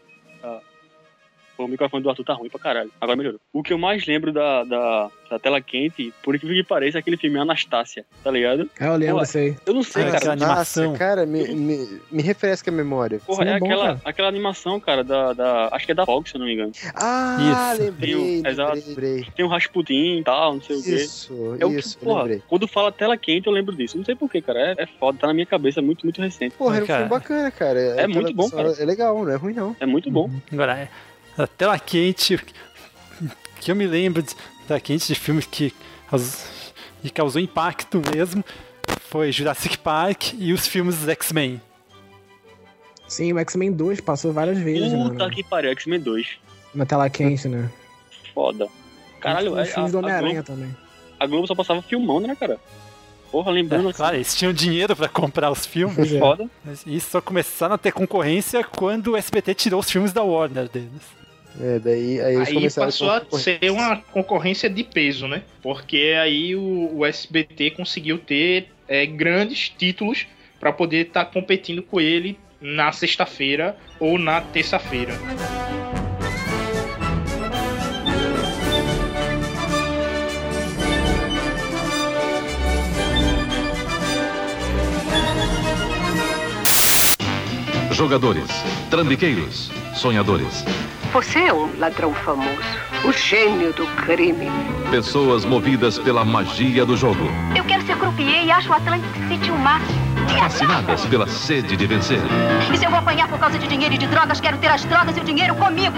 [1.62, 2.90] Pô, o microfone do Arthur tá ruim pra caralho.
[3.00, 3.40] Agora melhorou.
[3.54, 7.00] O que eu mais lembro da, da, da tela quente, por incrível que pareça, é
[7.00, 8.68] aquele filme Anastácia, tá ligado?
[8.80, 9.56] É, eu lembro Pô, isso aí.
[9.66, 10.18] Eu não sei, Ah, cara.
[10.18, 10.94] aquela animação.
[10.96, 13.20] Cara, me, me, me refresca a memória.
[13.20, 14.02] Porra, Sim, é é bom, aquela, cara.
[14.06, 15.70] aquela animação, cara, da, da.
[15.72, 16.72] Acho que é da Fox, se eu não me engano.
[16.96, 17.84] Ah, Isso.
[17.84, 18.84] lembrei, Tem exato.
[18.88, 19.28] lembrei.
[19.36, 20.96] Tem o Rasputin e tal, não sei o quê.
[20.96, 22.44] Isso, É o isso, que, porra, lembrei.
[22.48, 23.98] quando fala tela quente, eu lembro disso.
[23.98, 24.60] Não sei porquê, cara.
[24.78, 26.56] É, é foda, tá na minha cabeça, é muito, muito recente.
[26.56, 27.80] Porra, era um Cara, filme bacana, cara.
[27.80, 29.76] é muito bom, Aquela- É legal, não é ruim, não.
[29.80, 30.30] É muito bom.
[30.52, 30.90] Agora,
[31.42, 32.38] é, a tela quente,
[33.60, 34.36] que eu me lembro de
[34.68, 35.74] tela quente de filmes que,
[37.02, 38.44] que causou impacto mesmo,
[39.10, 41.62] foi Jurassic Park e os filmes dos X-Men.
[43.08, 45.04] Sim, o X-Men 2 passou várias vezes, né?
[45.04, 46.28] Puta na- que pariu, X-Men 2.
[46.74, 47.70] Na tela quente, né?
[48.34, 48.68] Foda.
[49.20, 50.76] Caralho, Os a, filmes do Homem-Aranha Globo, também.
[51.20, 52.58] a Globo só passava filmando, né, cara?
[53.30, 56.12] Porra, lembrando É, claro, eles tinham dinheiro pra comprar os filmes.
[56.12, 56.20] É.
[56.20, 56.50] Foda.
[56.86, 61.02] Isso só começaram a ter concorrência quando o SBT tirou os filmes da Warner deles.
[61.60, 63.60] É, daí aí eles Aí começaram passou a concorrência.
[63.60, 65.44] ser uma concorrência de peso, né?
[65.62, 70.28] Porque aí o, o SBT conseguiu ter é, grandes títulos
[70.60, 75.14] para poder estar competindo com ele na sexta-feira ou na terça-feira.
[87.92, 88.48] Jogadores,
[88.90, 90.64] trambiqueiros, sonhadores,
[91.14, 92.62] Você é um ladrão famoso,
[93.04, 94.50] o gênio do crime.
[94.90, 99.52] pessoas movidas pela magia do jogo, Eu quero ser croupier e acho o Atlantic City
[99.52, 100.00] o máximo.
[100.40, 102.20] fascinadas pela sede de vencer.
[102.74, 104.86] E se eu vou apanhar por causa de dinheiro e de drogas, quero ter as
[104.86, 105.98] drogas e o dinheiro comigo.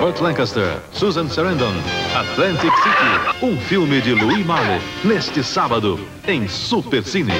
[0.00, 1.74] Burt Lancaster, Susan Sarandon,
[2.16, 7.32] Atlantic City, um filme de Louis Malle, neste sábado, em Super Cine.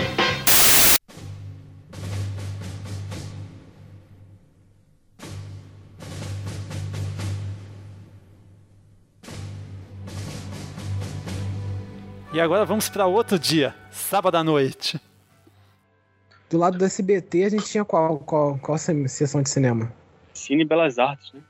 [12.33, 15.01] E agora vamos pra outro dia, sábado à noite.
[16.49, 19.93] Do lado do SBT, a gente tinha qual, qual, qual se- sessão de cinema?
[20.33, 21.41] Cine Belas Artes, né?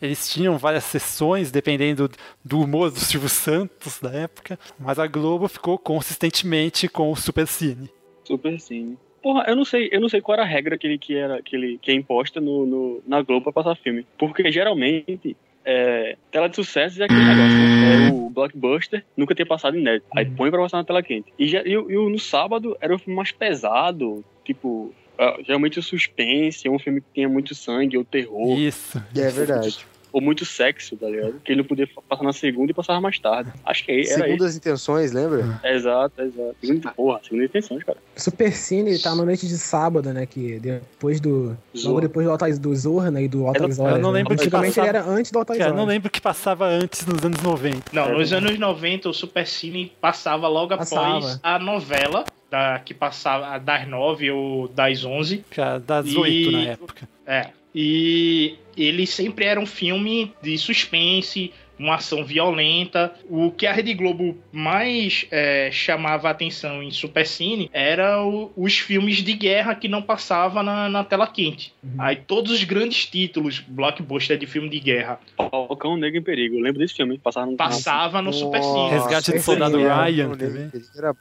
[0.00, 2.10] Eles tinham várias sessões, dependendo
[2.44, 7.46] do humor do Silvio Santos da época, mas a Globo ficou consistentemente com o Super
[7.46, 7.88] Cine.
[8.24, 8.98] Super Cine.
[9.22, 11.40] Porra, eu não sei, eu não sei qual era a regra que ele que era
[11.40, 14.04] que ele que é imposta no, no- na Globo pra passar filme.
[14.18, 18.06] Porque geralmente é, tela de sucesso é aquele negócio, né?
[18.08, 20.06] É o blockbuster, nunca tinha passado inédito.
[20.16, 21.32] Aí põe pra passar na tela quente.
[21.38, 25.36] E, já- e o- e o- no sábado era um filme mais pesado, tipo, ah,
[25.46, 28.58] geralmente o suspense, é um filme que tinha muito sangue ou terror.
[28.58, 28.98] Isso.
[29.16, 29.86] É verdade.
[30.12, 31.40] Ou muito sexo, tá ligado?
[31.44, 33.50] Que ele não podia passar na segunda e passava mais tarde.
[33.64, 35.40] Acho que era Segundo as intenções, lembra?
[35.40, 35.66] isso.
[35.66, 36.56] Exato, exato.
[36.62, 37.96] Segunda, porra, segunda intenções, cara.
[38.14, 40.26] Super Cine tá na noite de sábado, né?
[40.26, 41.56] Que depois do.
[41.82, 43.22] Logo depois do Altas do Zorra, né?
[43.24, 44.00] E do Altas eu Horas.
[44.00, 44.18] não né?
[44.18, 45.86] lembro que Antigamente ele passava- era antes do Altas Cara, eu Horas.
[45.86, 47.82] não lembro o que passava antes nos anos 90.
[47.92, 51.40] Não, nos anos 90 o Super Cine passava logo após Passava.
[51.42, 55.42] a novela, da, que passava das 9 ou das 11.
[55.50, 57.08] Cara, das E- 8 na época.
[57.26, 57.48] É.
[57.74, 63.12] E ele sempre era um filme de suspense, uma ação violenta.
[63.28, 68.78] O que a Rede Globo mais é, chamava a atenção em Supercine era o- os
[68.78, 71.74] filmes de guerra que não passava na, na tela quente.
[71.98, 76.56] Aí todos os grandes títulos blockbuster de filme de guerra Falcão Negro em Perigo.
[76.56, 77.18] Eu lembro desse filme.
[77.18, 78.90] Passava no passava no Supercine.
[78.90, 80.28] Resgate do esse Soldado é, Ryan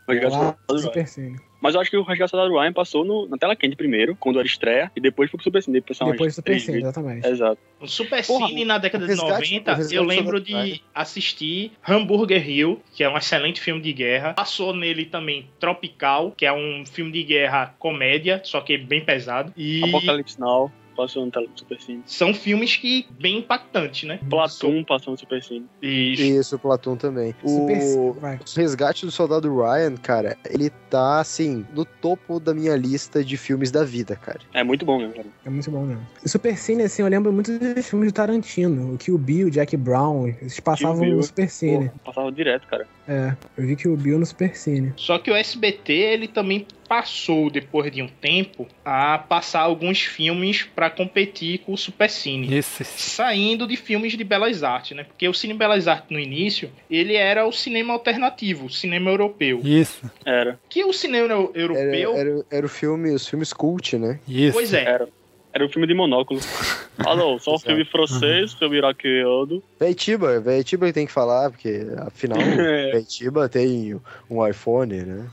[0.08, 1.51] Resgate do Soldado Ryan.
[1.62, 4.16] Mas eu acho que o Resgate do Soldado Ryan passou no- na tela quente primeiro,
[4.20, 5.80] quando era estreia, e depois foi pro Super Cine.
[5.80, 7.28] Depois, Depois do Super Cine, exatamente.
[7.28, 7.58] Exato.
[7.80, 10.64] O Super Porra, Cine na década de resgate- 90, o resgate eu lembro Ryan.
[10.66, 14.34] de assistir Hamburger Hill, que é um excelente filme de guerra.
[14.34, 19.54] Passou nele também Tropical, que é um filme de guerra comédia, só que bem pesado.
[19.56, 22.04] E Apocalipse Now passou na tela do Super Cine.
[22.06, 24.20] são filmes que bem impactantes, né?
[24.30, 25.66] Platum passou no Super Cine.
[25.82, 27.36] E Isso, o Platum também.
[27.44, 28.18] Super O.
[28.56, 33.72] Resgate do Soldado Ryan, cara, ele tá, assim, no topo da minha lista de filmes
[33.72, 34.40] da vida, cara.
[34.54, 35.28] É muito bom mesmo, cara.
[35.46, 36.08] É muito bom mesmo.
[36.24, 38.94] O Super Cine, assim, eu lembro muito dos filmes do Tarantino.
[38.94, 41.90] O Kill Bill, Jack Brown, eles passavam no Super Cine.
[41.90, 42.88] Pô, passava direto, cara.
[43.08, 44.94] É, eu vi Kill Bill no Super Cine.
[44.96, 50.64] Só que o SBT ele também passou depois de um tempo a passar alguns filmes
[50.76, 52.54] para competir com o Supercine.
[52.54, 52.84] Esse.
[52.84, 55.06] Saindo de filmes de belas artes, né?
[55.06, 59.62] Porque o Cine Belas Artes no início, ele era o cinema alternativo, o cinema europeu.
[59.64, 60.12] Isso.
[60.26, 60.60] Era.
[60.68, 64.20] Que o cinema eu- Era, europeu, era, era o filme, os filmes cult, né?
[64.28, 64.52] Isso.
[64.52, 65.08] pois é, Era.
[65.54, 66.42] Era um filme de monóculo.
[67.06, 69.62] Alô, só um filme francês, filme iraquiano.
[69.80, 72.92] Veitiba, Veitiba tem que falar, porque afinal, É.
[72.92, 75.30] Veitiba tem um iPhone, né?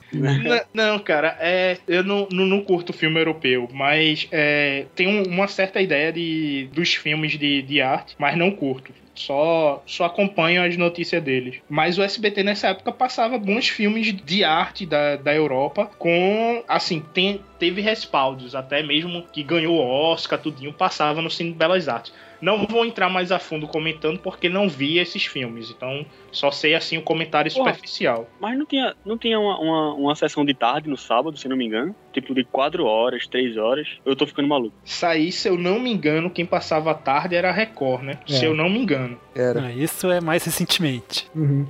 [0.72, 5.48] Não, cara, é, eu não, não, não curto filme europeu, mas é, tenho um- uma
[5.48, 8.92] certa ideia de, dos filmes de, de arte, mas não curto.
[9.18, 11.56] Só, só acompanho as notícias deles.
[11.68, 17.02] Mas o SBT nessa época passava bons filmes de arte da, da Europa com, assim,
[17.12, 22.12] tem, teve respaldos, até mesmo que ganhou Oscar, tudinho, passava no Cine Belas Artes.
[22.40, 26.74] Não vou entrar mais a fundo comentando porque não vi esses filmes, então só sei
[26.74, 27.72] assim o comentário Porra.
[27.72, 28.28] superficial.
[28.40, 31.56] Mas não tinha, não tinha uma, uma, uma sessão de tarde no sábado, se não
[31.56, 31.94] me engano.
[32.12, 33.88] Tipo de 4 horas, 3 horas.
[34.04, 34.74] Eu tô ficando maluco.
[34.84, 38.18] Saí, se eu não me engano, quem passava a tarde era a Record, né?
[38.28, 38.32] É.
[38.32, 39.18] Se eu não me engano.
[39.34, 39.66] Era.
[39.66, 41.26] Ah, isso é mais recentemente.
[41.34, 41.66] Uhum.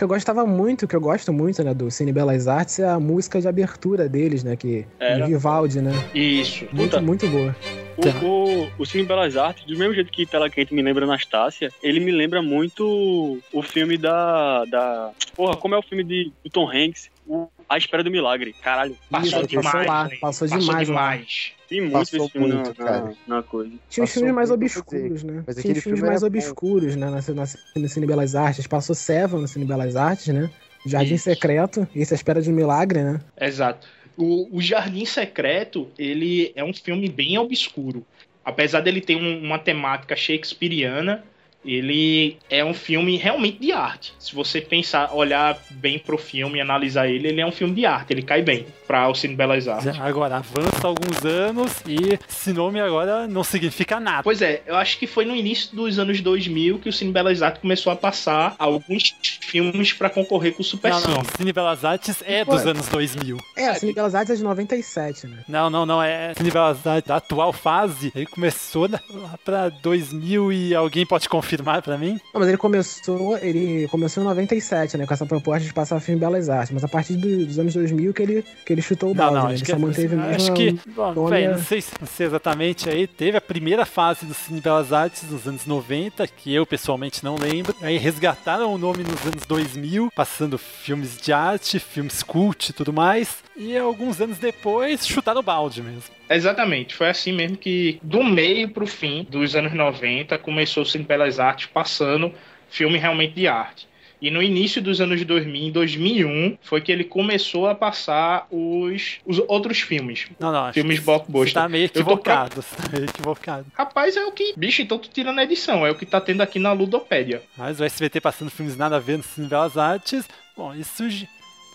[0.00, 2.98] Que eu gostava muito, que eu gosto muito, né, do Cine Belas Artes é a
[2.98, 5.26] música de abertura deles, né, que Era.
[5.26, 5.92] de Vivaldi, né?
[6.14, 6.64] Isso.
[6.72, 7.02] Muito, Puta.
[7.02, 7.54] muito boa.
[7.98, 11.70] O, o, o Cine Belas Artes, do mesmo jeito que Tela Quente me lembra Anastácia,
[11.82, 14.64] ele me lembra muito o filme da.
[14.64, 17.10] da porra, como é o filme de, do Tom Hanks?
[17.26, 18.54] O A Espera do Milagre.
[18.62, 18.96] Caralho.
[19.10, 19.66] Passou Isso, demais.
[19.70, 20.16] passou lá, né?
[20.18, 20.84] passou demais lá.
[20.84, 21.52] demais.
[21.70, 23.12] Tem muito esse filme na- muito, na, cara.
[23.28, 23.70] na coisa.
[23.88, 25.44] Tinha os filmes mais obscuros, né?
[25.46, 26.26] mas Tinha os filmes filme mais bom.
[26.26, 27.06] obscuros, né?
[27.08, 27.44] Na, na,
[27.76, 28.66] no Cine Belas Artes.
[28.66, 30.50] Passou Seven no Cine Belas Artes, né?
[30.84, 31.24] Jardim Isso.
[31.24, 33.20] Secreto, esse é a espera de um milagre, né?
[33.40, 33.86] Exato.
[34.16, 38.04] O, o Jardim Secreto, ele é um filme bem obscuro.
[38.44, 41.22] Apesar dele ter um- uma temática shakespeariana,
[41.64, 44.14] ele é um filme realmente de arte.
[44.18, 47.84] Se você pensar, olhar bem pro filme e analisar ele, ele é um filme de
[47.86, 50.00] arte, ele cai bem para o Cine Belas Artes.
[50.00, 54.24] Agora, avança alguns anos e esse nome agora não significa nada.
[54.24, 57.40] Pois é, eu acho que foi no início dos anos 2000 que o Cine Belas
[57.40, 61.14] Artes começou a passar alguns filmes para concorrer com o Super Não, Cine.
[61.14, 62.50] não, Cine Belas Artes é Pô.
[62.56, 63.36] dos anos 2000.
[63.56, 65.38] É, a Cine Belas Artes é de 97, né?
[65.46, 68.10] Não, não, não, é Cine Belas Artes da atual fase.
[68.12, 72.18] Ele começou na- lá pra 2000 e alguém pode confirmar pra mim?
[72.34, 75.06] Não, mas ele começou, ele começou em 97, né?
[75.06, 76.72] Com essa proposta de passar filme Belas Artes.
[76.72, 79.34] Mas a partir do- dos anos 2000 que ele, que ele chutou o Não, balde,
[79.36, 79.54] não, né?
[79.54, 81.92] acho Ele que, só manteve mesmo acho que bom, nome véi, é- não, sei, se-
[82.00, 86.26] não sei exatamente aí, teve a primeira fase do Cine Belas Artes nos anos 90,
[86.26, 87.74] que eu pessoalmente não lembro.
[87.82, 92.92] Aí resgataram o nome nos anos 2000, passando filmes de arte, filmes cult e tudo
[92.92, 93.42] mais.
[93.56, 96.02] E alguns anos depois chutaram o balde mesmo.
[96.28, 101.04] Exatamente, foi assim mesmo que do meio pro fim dos anos 90 começou o Cine
[101.04, 102.32] Belas Artes passando
[102.68, 103.88] filme realmente de arte.
[104.20, 109.18] E no início dos anos 2000, em 2001, foi que ele começou a passar os,
[109.24, 110.26] os outros filmes.
[110.38, 111.54] Não, não, Filmes blockbuster.
[111.54, 113.66] tá meio equivocado, tá meio equivocado.
[113.74, 114.52] Rapaz, é o que.
[114.56, 115.86] Bicho, então tu tira na edição.
[115.86, 117.42] É o que tá tendo aqui na Ludopédia.
[117.56, 121.04] Mas o SBT passando filmes nada a ver no Cine Belas Artes, bom, isso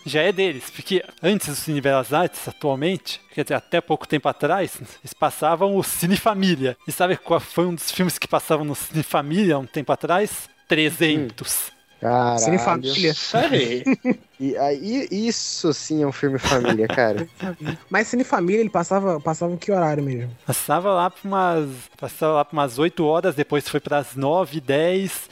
[0.04, 4.28] já é deles, porque antes do Cine Belas Artes, atualmente, quer dizer, até pouco tempo
[4.28, 6.76] atrás, eles passavam o Cine Família.
[6.86, 9.90] E sabe qual foi um dos filmes que passavam no Cine Família há um tempo
[9.90, 10.48] atrás?
[10.68, 11.72] 300.
[12.00, 12.38] Caralho.
[12.38, 13.14] Cine Família.
[14.38, 17.26] E aí, isso sim é um filme família, cara.
[17.88, 20.30] Mas Cine Família ele passava, passava em que horário mesmo?
[20.46, 24.60] Passava lá para umas, passava lá para umas 8 horas, depois foi para as 9,
[24.60, 25.30] 10.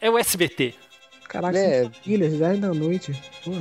[0.00, 0.74] É, o SBT.
[1.28, 1.82] Caraca, É.
[1.84, 3.22] Cine Família, 10 da noite.
[3.44, 3.52] Pô.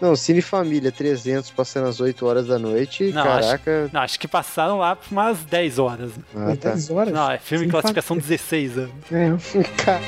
[0.00, 3.12] Não, Cine Família 300 passando às 8 horas da noite.
[3.12, 3.88] Não, caraca.
[3.92, 6.10] Não, acho que passaram lá por umas 10 horas.
[6.34, 6.70] Ah, tá.
[6.70, 7.14] 10 horas?
[7.14, 8.90] Não, é filme Cine classificação 16 anos.
[9.12, 9.62] É.
[9.84, 10.00] Ca-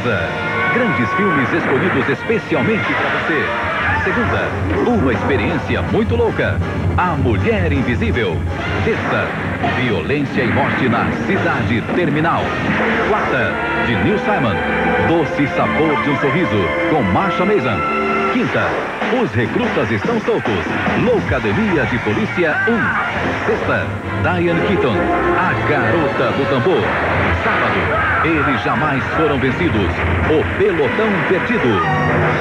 [0.00, 0.28] Casa.
[0.72, 3.44] Grandes filmes escolhidos especialmente para você.
[4.04, 6.56] Segunda, uma experiência muito louca.
[6.96, 8.36] A Mulher Invisível.
[8.84, 9.28] Terça,
[9.76, 12.42] violência e morte na Cidade Terminal.
[13.10, 13.52] Quarta,
[13.86, 14.54] de Neil Simon.
[15.08, 18.09] Doce sabor de um sorriso, com Marsha Mason.
[18.32, 18.68] Quinta,
[19.20, 20.64] os recrutas estão soltos.
[21.04, 23.46] Loucademia de Polícia 1.
[23.46, 23.86] Sexta,
[24.22, 24.94] Diane Keaton,
[25.36, 26.80] a garota do tambor.
[27.42, 29.90] Sábado, eles jamais foram vencidos.
[30.30, 31.80] O pelotão perdido.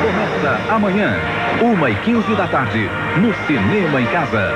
[0.03, 1.15] Começa amanhã,
[1.59, 4.53] 1 e 15 da tarde, no Cinema em Casa.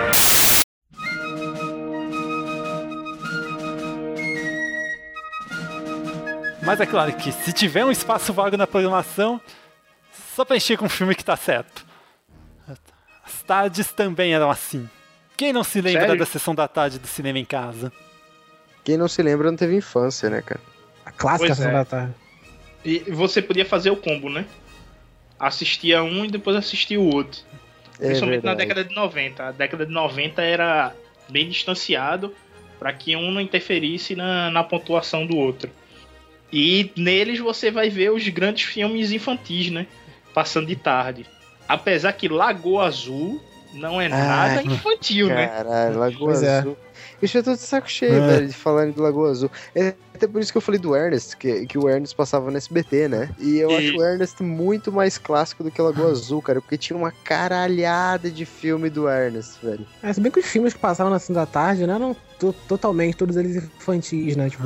[6.62, 9.41] Mas é claro que se tiver um espaço vago na programação,
[10.36, 11.86] só pra encher com um filme que tá certo.
[13.26, 14.89] As tardes também eram assim.
[15.38, 16.19] Quem não se lembra Sério?
[16.19, 17.91] da sessão da tarde do cinema em casa?
[18.84, 20.62] Quem não se lembra não teve infância, né, cara?
[21.06, 21.74] A clássica Pois Sessão é.
[21.74, 22.13] da Tarde.
[22.84, 24.46] E você podia fazer o combo, né?
[25.39, 27.41] Assistia um e depois assistia o outro.
[28.00, 28.58] É Principalmente na verdade.
[28.58, 29.43] década de 90.
[29.43, 30.93] A década de 90 era
[31.30, 32.34] bem distanciado
[32.80, 35.69] para que um não interferisse na, na pontuação do outro.
[36.52, 39.88] E neles você vai ver os grandes filmes infantis, né?
[40.34, 41.26] Passando de tarde.
[41.67, 43.41] Apesar que Lagoa Azul
[43.74, 45.48] não é nada Ai, infantil, né?
[45.48, 46.60] Caralho, Lagoa Pois é.
[46.60, 46.78] Azul.
[47.22, 48.28] Eu já tô de saco cheio, É.
[48.28, 49.50] velho, de falar de Lagoa Azul.
[49.74, 52.58] É até por isso que eu falei do Ernest, que, que o Ernest passava no
[52.58, 53.30] SBT, né?
[53.39, 56.78] E eu E- acho o Ernest muito mais clássico do que Lagoa Azul, cara, porque
[56.78, 59.86] tinha uma caralhada de filme do Ernest, velho.
[60.02, 62.54] É, se bem que os filmes que passavam na Sessão da Tarde não eram to-
[62.67, 64.50] totalmente todos eles infantis, né?
[64.50, 64.63] Tipo,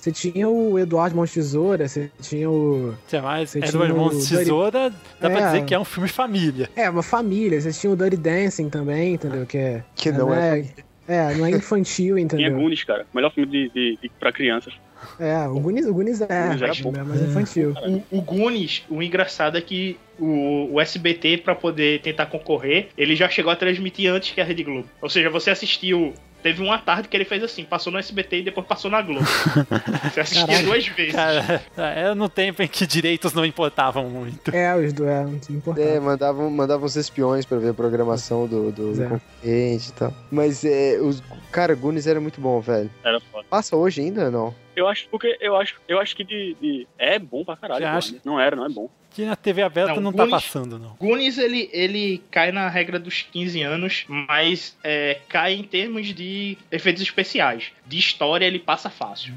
[0.00, 2.94] você tinha o Eduardo de Tesoura, você tinha o.
[3.08, 3.50] Tinha mais.
[3.50, 5.46] Você Era tinha o Irmãos o de Tesoura, dá pra É.
[5.46, 6.70] dizer que é um filme família.
[6.76, 7.60] É, uma família.
[7.60, 9.44] Você tinha o Dirty Dancing também, entendeu?
[9.46, 9.84] Que é.
[9.96, 10.68] Que não é né?
[11.08, 12.54] É, não é infantil, Tinha entendeu?
[12.56, 13.06] Goonies, cara.
[13.14, 14.74] Melhor filme de, de, de, pra crianças.
[15.18, 16.92] É, o Goonies, o Goonies é, Goonies era acho, bom.
[16.96, 17.72] é mais infantil.
[18.10, 23.14] O, o Goonies, o engraçado é que o, o SBT, pra poder tentar concorrer, ele
[23.14, 24.88] já chegou a transmitir antes que a Rede Globo.
[25.00, 26.12] Ou seja, você assistiu.
[26.42, 29.24] Teve uma tarde que ele fez assim, passou no SBT e depois passou na Globo.
[30.12, 30.66] Você assistia Caralho.
[30.66, 31.12] duas vezes.
[31.14, 34.54] Cara, era no tempo em que direitos não importavam muito.
[34.54, 35.80] É, os do é, não importa.
[35.80, 39.08] É, mandavam, mandavam os espiões pra ver a programação do, do, do É.
[39.08, 40.14] concorrente e tal.
[40.30, 42.90] Mas, é, os, cara, Goonies era muito bom, velho.
[43.04, 43.44] Era foda.
[43.50, 44.54] Passa hoje ainda ou não?
[44.76, 47.84] Eu acho, porque eu acho, eu acho que de, de- é bom pra caralho.
[47.84, 48.14] Acha?
[48.24, 48.88] Não era, não é bom.
[49.18, 50.94] Que na TV aberta não, Não, tá Goonies- passando, não.
[50.94, 56.56] Goonies, ele, ele cai na regra dos 15 anos, mas é, cai em termos de
[56.70, 57.72] efeitos especiais.
[57.84, 59.34] De história, ele passa fácil.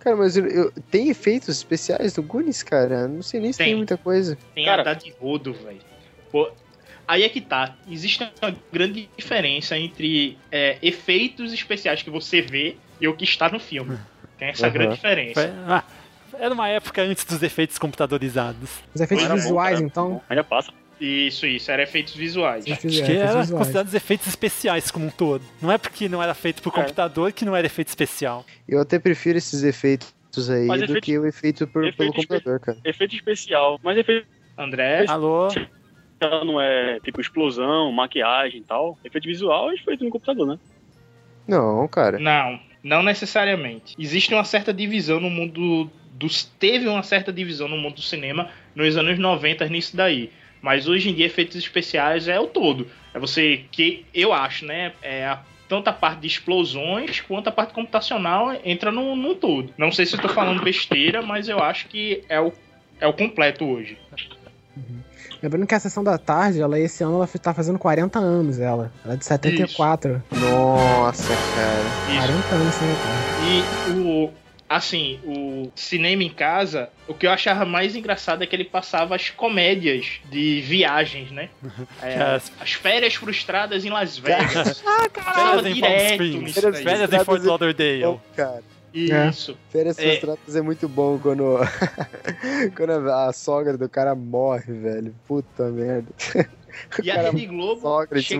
[0.00, 3.06] Cara, mas eu, eu- tem efeitos especiais do Goonies, cara?
[3.06, 3.76] Não sei nem se tem, Tem.
[3.76, 4.36] muita coisa.
[4.52, 5.78] Tem Cara- a dar de rodo, velho.
[7.06, 7.76] Aí é que tá.
[7.88, 13.48] Existe uma grande diferença entre é, efeitos especiais que você vê e o que está
[13.48, 13.96] no filme.
[14.36, 14.72] Tem essa Aham.
[14.72, 15.40] grande diferença.
[15.40, 15.84] Foi- ah,
[16.40, 18.70] era uma época antes dos efeitos computadorizados.
[18.94, 19.86] Os efeitos Era bom, visuais, cara.
[19.86, 20.20] então.
[20.28, 20.72] Ainda passa.
[21.00, 21.70] Isso, isso.
[21.70, 22.64] Era efeitos visuais.
[22.68, 23.50] Acho que é, efeitos era visuais.
[23.50, 25.44] considerados efeitos especiais como um todo.
[25.62, 26.76] Não é porque não era feito por É.
[26.82, 28.44] computador que não era efeito especial.
[28.68, 30.12] Eu até prefiro esses efeitos
[30.50, 32.78] aí Mas do efeito- que o efeito por- efeito pelo computador, cara.
[32.84, 33.78] Efeito especial.
[33.82, 34.26] Mas efeito
[34.56, 35.46] André, Alô?
[36.44, 38.98] não é tipo explosão, maquiagem e tal.
[39.04, 40.58] Efeito visual é feito no computador, né?
[41.46, 42.18] Não, cara.
[42.18, 43.94] Não, não necessariamente.
[43.98, 45.88] Existe uma certa divisão no mundo
[46.18, 46.44] dos.
[46.58, 50.30] Teve uma certa divisão no mundo do cinema nos anos 90 nisso daí.
[50.60, 52.88] Mas hoje em dia, efeitos especiais é o todo.
[53.14, 54.92] É você que eu acho, né?
[55.00, 59.72] É a, tanto a parte de explosões quanto a parte computacional entra num, num todo.
[59.78, 62.52] Não sei se eu tô falando besteira, mas eu acho que é o,
[63.00, 63.96] é o completo hoje.
[65.40, 68.90] Lembrando que a sessão da tarde, ela esse ano ela tá fazendo 40 anos, ela.
[69.04, 70.20] Ela é de 74.
[70.32, 71.80] Nossa, cara.
[72.08, 72.26] Isso.
[72.26, 73.38] 40 anos, sim, cara.
[73.46, 74.07] E o.
[74.68, 79.16] Assim, o cinema em casa, o que eu achava mais engraçado é que ele passava
[79.16, 81.48] as comédias de viagens, né?
[82.02, 84.82] É, As- as férias frustradas em Las Vegas.
[84.84, 86.42] Férias Springs.
[86.42, 86.84] nisso Férias daí.
[86.84, 88.02] Férias em Fort Lauderdale.
[88.02, 88.62] Bom, cara.
[88.92, 89.56] Isso.
[89.70, 90.02] Férias É.
[90.16, 91.58] frustradas é muito bom quando,
[92.76, 95.14] quando a sogra do cara morre, velho.
[95.26, 96.08] Puta merda.
[97.02, 98.36] E a Rede Globo sogra che-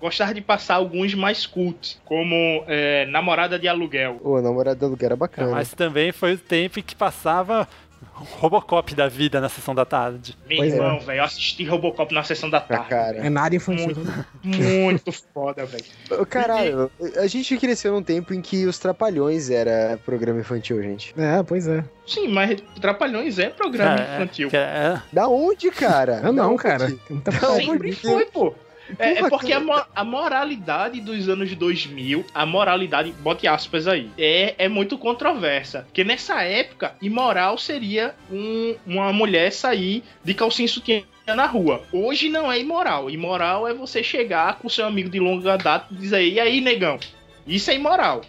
[0.00, 4.20] gostava de passar alguns mais cult, como é, Namorada de Aluguel.
[4.22, 5.52] Ô, a namorada do aluguel era bacana.
[5.52, 7.68] Mas também foi o tempo em que passava
[8.12, 10.36] Robocop da vida na sessão da tarde.
[10.48, 10.76] Meu Pois é.
[10.76, 12.88] irmão, velho, eu assisti Robocop na sessão da tarde.
[12.88, 13.16] cara.
[13.18, 13.94] É nada infantil.
[14.42, 15.84] Muito, muito foda, velho.
[16.26, 21.14] Caralho, a gente cresceu num tempo em que os Trapalhões era programa infantil, gente.
[21.18, 21.84] É, pois é.
[22.06, 24.48] Sim, mas Trapalhões é programa É, infantil.
[24.52, 26.20] é- Da onde, cara?
[26.32, 26.62] Não, onde?
[26.62, 26.88] cara.
[26.88, 27.56] Não, coisa.
[27.56, 28.54] Sempre foi, pô.
[28.98, 29.64] É, é porque a, cara.
[29.78, 35.82] mo- a moralidade dos anos 2000, a moralidade, bote aspas aí, é, é muito controversa.
[35.82, 41.82] Porque nessa época, imoral seria um- uma mulher sair de calcinha sutiã na rua.
[41.92, 43.08] Hoje não é imoral.
[43.10, 46.98] Imoral é você chegar com seu amigo de longa data e dizer, e aí, negão?
[47.46, 48.22] Isso é imoral.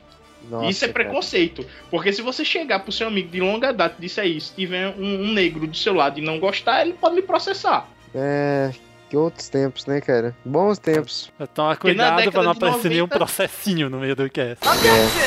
[0.49, 1.05] Nossa, isso é cara.
[1.05, 1.65] preconceito.
[1.89, 5.23] Porque se você chegar pro seu amigo de longa data e disser isso, tiver um,
[5.25, 7.87] um negro do seu lado e não gostar, ele pode me processar.
[8.13, 8.71] É,
[9.11, 10.33] que outros tempos, né, cara?
[10.45, 11.29] Bons tempos.
[11.53, 14.63] Toma na cuidado pra não aparecer nenhum 90 processinho no meio do cast.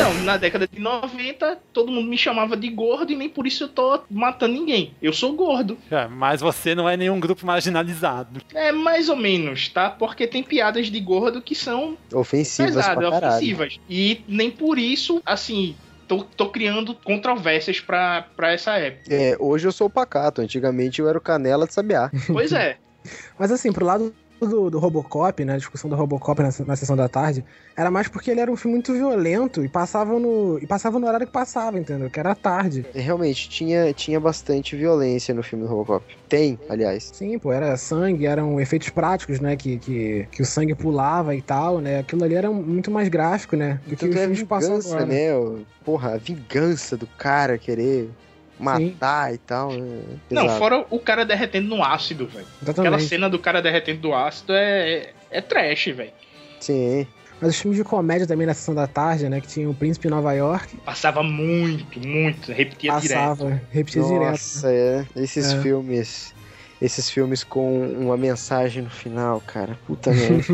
[0.01, 3.65] Não, na década de 90, todo mundo me chamava de gordo e nem por isso
[3.65, 4.95] eu tô matando ninguém.
[5.03, 5.77] Eu sou gordo.
[5.91, 8.41] É, mas você não é nenhum grupo marginalizado.
[8.55, 9.91] É mais ou menos, tá?
[9.91, 13.79] Porque tem piadas de gordo que são Ofensivas pesadas, ofensivas.
[13.91, 15.77] E nem por isso, assim,
[16.09, 19.15] tô, tô criando controvérsias pra, pra essa época.
[19.15, 20.41] É, hoje eu sou o pacato.
[20.41, 22.11] Antigamente eu era o canela de sabiá.
[22.29, 22.79] Pois é.
[23.39, 25.55] Mas assim, pro lado do, do Robocop, né?
[25.55, 27.45] A discussão do Robocop na, na sessão da tarde,
[27.77, 30.59] era mais porque ele era um filme muito violento e passava no.
[30.61, 32.11] E passava no horário que passava, entendeu?
[32.11, 32.85] Que era à tarde.
[32.95, 36.05] E, Realmente, tinha, tinha bastante violência no filme do Robocop.
[36.29, 37.11] Tem, aliás.
[37.13, 39.57] Sim, pô, era sangue, eram efeitos práticos, né?
[39.57, 42.01] Que, que, que o sangue pulava e tal, né?
[42.01, 43.81] Aquilo ali era muito mais gráfico, né?
[43.87, 45.07] Do que Tanto os é filmes que passam vingança, agora.
[45.07, 45.65] né?
[45.85, 48.11] Porra, a vingança do cara querer
[48.59, 49.73] matar e tal.
[49.73, 50.01] né?
[50.31, 52.47] Não, fora o cara derretendo no ácido, velho.
[52.67, 56.13] Aquela cena do cara derretendo do ácido é, é trash, velho.
[56.61, 57.07] Sim.
[57.41, 59.41] Mas os filmes de comédia também na sessão da tarde, né?
[59.41, 60.77] Que tinha o Príncipe em Nova York.
[60.79, 62.53] Passava muito, muito.
[62.53, 63.61] Repetia Passava, direto.
[63.71, 64.31] repetia direto.
[64.31, 65.05] Nossa, é.
[65.17, 65.61] Esses É.
[65.61, 66.33] filmes.
[66.81, 69.79] Esses filmes com uma mensagem no final, cara.
[69.87, 70.45] Puta merda.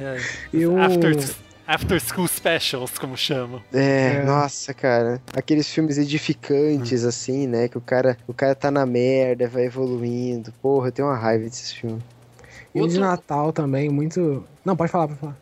[0.00, 0.16] É,
[0.52, 1.16] E o- after,
[1.68, 3.62] after School Specials, como chamam.
[3.72, 4.24] É, É.
[4.24, 5.20] nossa, cara.
[5.36, 7.68] Aqueles filmes edificantes, assim, né?
[7.68, 10.50] Que o cara, o cara tá na merda, vai evoluindo.
[10.62, 12.02] Porra, eu tenho uma raiva desses filmes.
[12.74, 14.44] E o de Outro- Natal também, muito.
[14.64, 15.36] Não, pode falar, pode falar.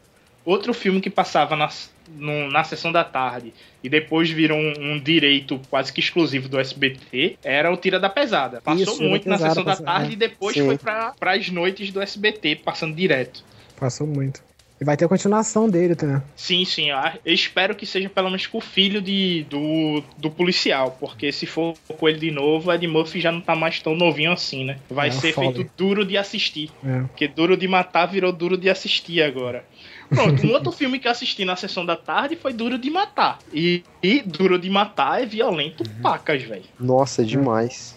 [0.45, 1.69] outro filme que passava na,
[2.09, 3.53] no- na sessão da tarde
[3.83, 8.09] e depois virou um, um direito quase que exclusivo do SBT era o Tira da
[8.09, 8.61] Pesada.
[8.61, 10.13] Passou Isso, muito na sessão da tarde é.
[10.13, 10.67] e depois Sim.
[10.67, 13.45] foi para as noites do SBT, passando direto.
[13.77, 14.41] Passou muito.
[14.79, 16.23] E vai ter a continuação dele, tá?
[16.37, 16.91] Sim, sim.
[16.91, 21.33] Eu eu espero que seja pelo menos com o filho de, do, do policial, porque
[21.33, 24.65] se for com ele de novo, Ed Murphy já não tá mais tão novinho assim,
[24.67, 24.79] né?
[24.91, 25.55] Vai É, ser foda.
[25.55, 26.71] feito duro de assistir.
[26.85, 27.01] É.
[27.03, 29.65] Porque duro de matar virou duro de assistir agora.
[30.11, 33.39] Pronto, um outro filme que eu assisti na sessão da tarde foi Duro de Matar.
[33.53, 36.03] E, e Duro de Matar é violento Uhum.
[36.03, 36.63] pacas, velho.
[36.79, 37.97] Nossa, demais.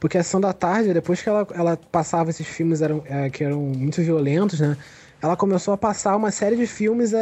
[0.00, 3.42] Porque a Sessão da Tarde, depois que ela, ela passava esses filmes eram, é, que
[3.44, 4.76] eram muito violentos, né?
[5.24, 7.18] Ela começou a passar uma série de filmes é,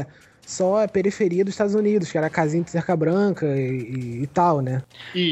[0.00, 0.06] é,
[0.44, 4.26] só a periferia dos Estados Unidos, que era Casinha de Cerca Branca e, e- e
[4.26, 4.82] tal, né?
[5.14, 5.22] É,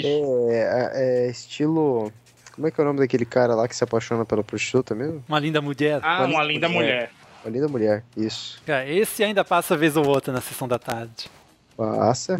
[0.94, 2.12] é, é estilo.
[2.54, 5.24] Como é que é o nome daquele cara lá que se apaixona pela prostituta mesmo?
[5.28, 5.98] Uma linda mulher.
[6.04, 7.10] Ah, Uma Linda Mulher.
[7.44, 8.62] Uma linda mulher, isso.
[8.64, 11.26] Cara, esse ainda passa vez ou outra na sessão da tarde.
[11.76, 12.38] Passa.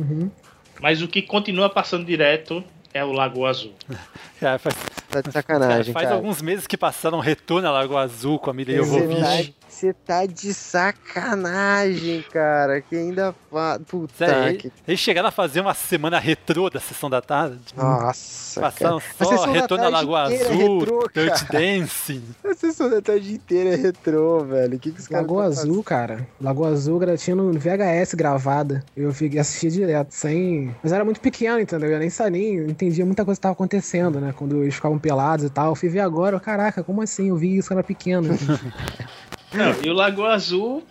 [0.81, 2.62] Mas o que continua passando direto
[2.93, 3.72] é o Lagoa Azul.
[4.41, 4.75] Cara, faz,
[5.11, 6.16] Tá de sacanagem, faz cara.
[6.16, 9.55] alguns meses que passaram Retorno a Lagoa Azul com a Mila Jovovich.
[9.75, 12.81] Você tá de sacanagem, cara.
[12.81, 13.81] Que ainda fa...
[13.87, 14.72] Puta Sério, que...
[14.87, 17.59] eles chegaram a fazer uma semana retrô da sessão da tarde.
[17.77, 19.12] Nossa, Passaram cara.
[19.20, 21.51] A só à tarde Lagoa é Azul, retrô, Dirt.
[21.51, 22.22] Dancing.
[22.45, 24.77] A sessão da tarde inteira é retrô, velho.
[24.77, 26.27] O que, que os caras Lagoa Azul, cara.
[26.41, 28.85] Lagoa Azul tinha no VHS gravada.
[28.97, 30.75] Eu fiquei assistia direto, sem.
[30.83, 31.91] Mas era muito pequeno, entendeu?
[31.91, 34.33] Eu nem sabia, nem entendia muita coisa que tava acontecendo, né?
[34.37, 35.70] Quando eles ficavam pelados e tal.
[35.70, 37.29] Eu fui ver agora, caraca, como assim?
[37.29, 38.29] Eu vi isso quando era pequeno.
[39.55, 40.87] Não, e o Lagoa Azul,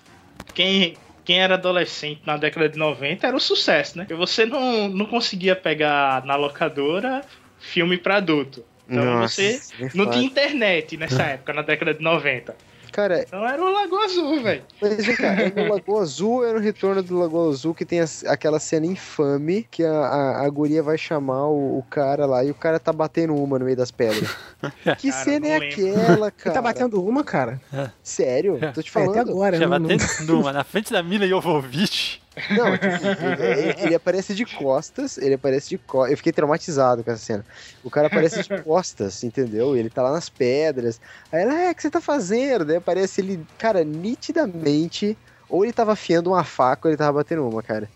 [0.54, 0.96] quem,
[1.26, 4.04] quem era adolescente na década de 90 era o sucesso, né?
[4.04, 7.22] Porque você não, não conseguia pegar na locadora
[7.60, 8.64] filme pra adulto.
[8.88, 12.56] Então Nossa, você nem não tinha internet nessa época, na década de 90.
[12.94, 14.64] Cara, Então era o Lagoa Azul, velho.
[14.82, 18.00] Mas vem cá, é no Lagoa Azul, é no retorno do Lagoa Azul que tem
[18.00, 22.44] as- aquela cena infame que a, a, a guria vai chamar o, o cara lá
[22.46, 24.30] e o cara tá batendo uma no meio das pedras.
[25.00, 25.68] que Cara, cena é lembro.
[25.68, 26.54] aquela, Ele cara?
[26.54, 27.60] tá batendo uma, cara?
[28.02, 28.60] Sério?
[28.74, 29.10] Tô te É, falando.
[29.12, 29.90] até agora, Já não, não...
[29.90, 32.22] batendo numa, na frente da Mila Jovovich.
[32.50, 36.12] Não, tipo, ele, ele aparece de costas, ele aparece de costas.
[36.12, 37.46] Eu fiquei traumatizado com essa cena.
[37.84, 39.76] O cara aparece de costas, entendeu?
[39.76, 41.00] Ele tá lá nas pedras.
[41.32, 42.66] Aí ela, é, o que você tá fazendo?
[42.66, 45.18] Daí aparece ele, cara, nitidamente.
[45.50, 47.88] Ou ele tava afiando uma faca ou ele tava batendo uma, cara.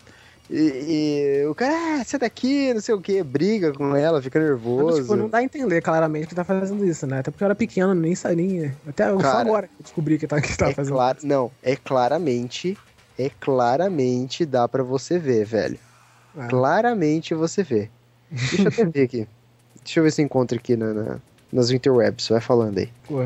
[0.49, 4.39] E, e o cara, ah, sai daqui, não sei o que, briga com ela, fica
[4.39, 5.01] Mas, nervoso.
[5.01, 7.19] tipo, não dá a entender claramente que tá fazendo isso, né?
[7.19, 8.73] Até porque eu era pequeno, nem sabia.
[8.87, 11.51] Até só Cara, agora que eu descobri que tá, que tá é fazendo claro, não,
[11.61, 12.77] é claramente,
[13.17, 15.79] é claramente dá pra você ver, velho.
[16.37, 16.47] Ah.
[16.47, 17.89] Claramente você vê.
[18.29, 19.27] Deixa eu até ver aqui.
[19.83, 21.19] Deixa eu ver se eu encontro aqui na, na-
[21.51, 22.89] nas interwebs, vai falando aí.
[23.07, 23.25] Pô.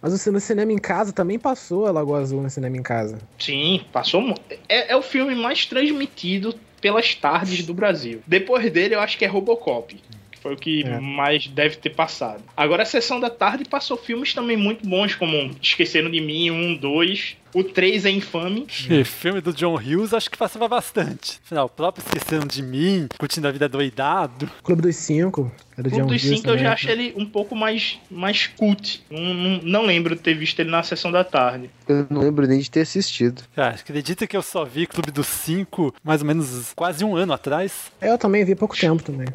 [0.00, 3.18] Mas o no cinema em casa também passou a Lagoa Azul no cinema em casa.
[3.38, 4.32] Sim, passou.
[4.68, 8.20] É, é o filme mais transmitido pelas tardes do Brasil.
[8.24, 9.92] Depois dele, eu acho que é Robocop.
[10.30, 11.00] que Foi o que É.
[11.00, 12.40] mais deve ter passado.
[12.56, 16.76] Agora, a sessão da tarde passou filmes também muito bons, como Esqueceram de Mim, um,
[16.76, 17.36] dois.
[17.54, 18.66] O 3 é infame.
[18.90, 21.40] E filme do John Hughes acho que passava bastante.
[21.44, 24.50] Afinal, o próprio Esquecendo de Mim, Curtindo a Vida Doidado.
[24.62, 25.50] Clube dos Cinco.
[25.76, 26.72] É do O Clube John dos Hughes 5 eu já também.
[26.72, 29.02] acho ele um pouco mais, mais cult.
[29.10, 31.70] Não, não, não lembro de ter visto ele na sessão da tarde.
[31.88, 33.42] Eu não lembro nem de ter assistido.
[33.54, 37.32] Cara, acredita que eu só vi Clube dos Cinco mais ou menos quase um ano
[37.32, 37.90] atrás?
[38.00, 39.26] Eu também vi há pouco tempo também.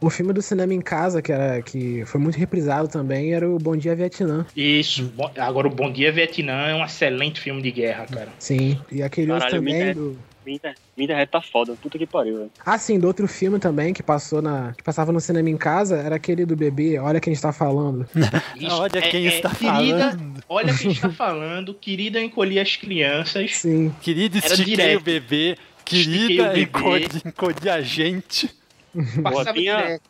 [0.00, 3.58] O filme do cinema em casa, que, era, que foi muito reprisado também, era o
[3.58, 4.46] Bom Dia Vietnã.
[4.56, 5.12] Isso.
[5.36, 8.28] Agora, o Bom Dia Vietnã é um excelente filme de guerra, cara.
[8.38, 8.78] Sim.
[8.92, 10.16] E aquele outro Caralho, também do.
[10.46, 10.60] minha
[10.96, 11.74] minha internet tá foda.
[11.80, 12.50] Puta que pariu, velho.
[12.64, 14.72] Ah, sim, do outro filme também que passou na.
[14.76, 18.06] que passava no cinema em casa, era aquele do bebê, olha quem está falando.
[18.56, 20.44] Isso, Olha quem está querida, falando.
[20.48, 21.74] Olha quem está falando.
[21.74, 23.56] Querida, eu encolhi as crianças.
[23.56, 23.92] Sim.
[24.00, 25.56] Querida, estiquei o bebê.
[25.84, 28.50] Querida, encolhi, encolhi a gente.
[29.22, 30.00] Passava tinha-.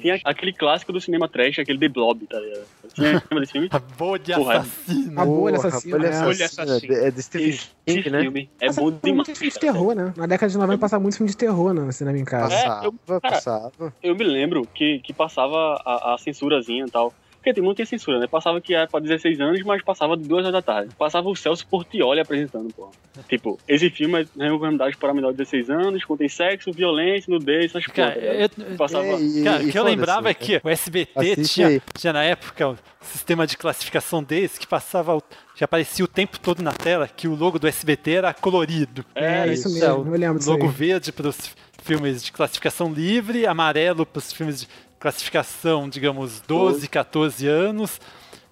[0.00, 2.64] Tinha aquele clássico do cinema trash, aquele The Blob, tá ligado?
[2.98, 3.68] Lembra desse filme?
[3.72, 5.20] A boa de Porra, assassino.
[5.20, 5.96] A bolha assassina.
[5.96, 6.22] É.
[6.22, 6.94] Bolha Assassina, Assassina.
[6.94, 8.20] É do Stephen King, né?
[8.22, 9.26] filme é Passava bom demais.
[9.28, 10.14] muito filme de terror, né?
[10.16, 12.54] Na década de 90 passava muito filme de terror né, no cinema em casa.
[12.54, 13.94] É, Passava, eu- cara, passava.
[14.02, 17.12] Eu me lembro que, que passava a, a censurazinha e tal.
[17.44, 18.26] Porque tem não tem censura, né?
[18.26, 20.94] Passava que era pra 16 anos, mas passava de 2 horas da tarde.
[20.96, 22.90] Passava o Celso Portioli apresentando, pô.
[23.28, 27.84] Tipo, esse filme é recomendado para menor de 16 anos, contém sexo, violência, nudez, essas
[27.86, 28.50] Cara, coisas.
[28.58, 28.76] eu- né?
[28.78, 29.04] Passava.
[29.04, 30.34] É, e- Cara, o que eu lembrava é né?
[30.34, 31.82] que o SBT Assiste tinha, aí.
[31.98, 35.22] tinha na época o sistema de classificação desse que passava, o-
[35.54, 39.04] já aparecia o tempo todo na tela que o logo do SBT era colorido.
[39.14, 40.70] É, isso Isso, mesmo, é, eu lembro disso Logo aí.
[40.72, 44.68] verde para os filmes de classificação livre, amarelo para os filmes de
[45.04, 48.00] classificação, digamos, 12, 14 anos,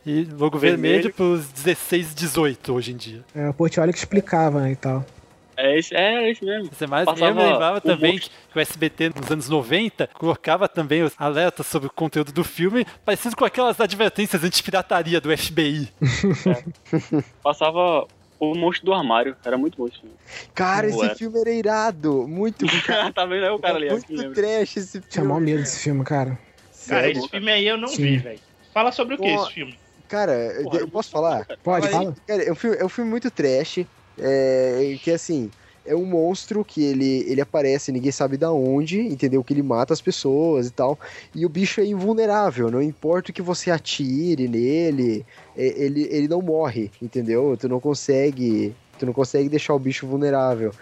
[0.04, 3.24] E logo vermelho, vermelho pros 16, 18 hoje em dia.
[3.34, 5.02] É, o Portioli que explicava né, e tal.
[5.56, 6.68] É isso, é isso mesmo.
[6.70, 11.14] Você mais, eu me lembrava também que o SBT nos anos 90 colocava também os
[11.16, 15.88] alertas sobre o conteúdo do filme, parecido com aquelas advertências anti-pirataria do FBI.
[16.44, 17.22] É.
[17.42, 18.06] Passava
[18.50, 19.36] o Monstro do Armário.
[19.44, 20.16] Era muito bom esse filme.
[20.54, 21.14] Cara, esse era.
[21.14, 22.26] filme era irado.
[22.26, 22.66] Muito
[23.14, 23.88] Tá vendo aí o cara ali?
[23.88, 25.06] Muito trash esse filme.
[25.08, 26.38] Tinha mal medo desse filme, cara.
[26.88, 27.18] Cara, Sério?
[27.18, 28.02] esse filme aí eu não Sim.
[28.02, 28.40] vi, velho.
[28.74, 29.78] Fala sobre o que esse filme?
[30.08, 31.46] Cara, Porra, eu posso falar?
[31.62, 32.14] Pode, fala.
[32.26, 33.78] Cara, é um filme, é um filme muito trash.
[34.18, 35.50] É, que assim,
[35.84, 39.42] é um monstro que ele, ele aparece, ninguém sabe da onde, entendeu?
[39.42, 40.98] Que ele mata as pessoas e tal.
[41.34, 45.24] E o bicho é invulnerável, não importa o que você atire nele,
[45.56, 47.56] é, ele, ele não morre, entendeu?
[47.58, 48.74] Tu não consegue.
[48.98, 50.72] Tu não consegue deixar o bicho vulnerável.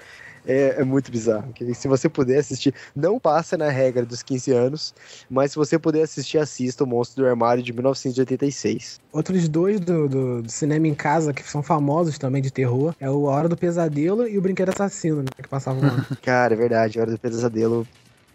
[0.47, 1.53] É, é, muito bizarro.
[1.75, 4.95] Se você puder assistir, não passa na regra dos 15 anos,
[5.29, 9.01] mas se você puder assistir, assista o Monstro do Armário de 1986.
[9.13, 13.11] Outros dois do, do, do, cinema em casa que são famosos também de terror é
[13.11, 16.07] o A Hora do Pesadelo e o Brinquedo Assassino, né, que passavam lá.
[16.23, 17.87] Cara, é verdade, A Hora do Pesadelo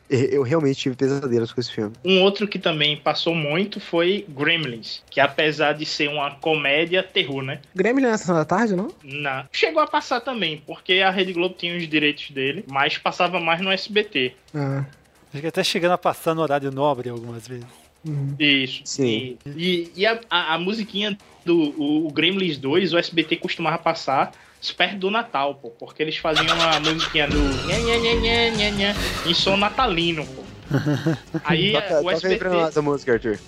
[0.10, 1.94] eu realmente tive pesadelos com esse filme.
[2.04, 7.42] Um outro que também passou muito foi Gremlins, que apesar de ser uma comédia, terror,
[7.42, 7.60] né?
[7.74, 8.90] Gremlins na sessão da tarde, não?
[9.04, 9.46] Não.
[9.52, 13.62] Chegou a passar também, porque a Rede Globo tinha os direitos dele, mas passava mais
[13.62, 14.34] no SBT.
[14.54, 14.86] Ah.
[15.34, 17.66] Acho que até chegando a passar no horário nobre algumas vezes.
[18.08, 18.36] Uhum.
[18.40, 18.82] Isso.
[18.86, 19.38] Sim.
[19.46, 23.78] E, e, e a, a, a, musiquinha do o, o Gremlins 2, o SBT costumava
[23.78, 24.32] passar
[24.72, 28.72] perto do Natal, pô, porque eles faziam uma musiquinha do nha, nha, nha, nha, nha,
[28.72, 28.96] nha,
[29.26, 30.44] em som natalino, pô.
[31.44, 33.40] Aí toca, o SBT, toca aí música, Arthur.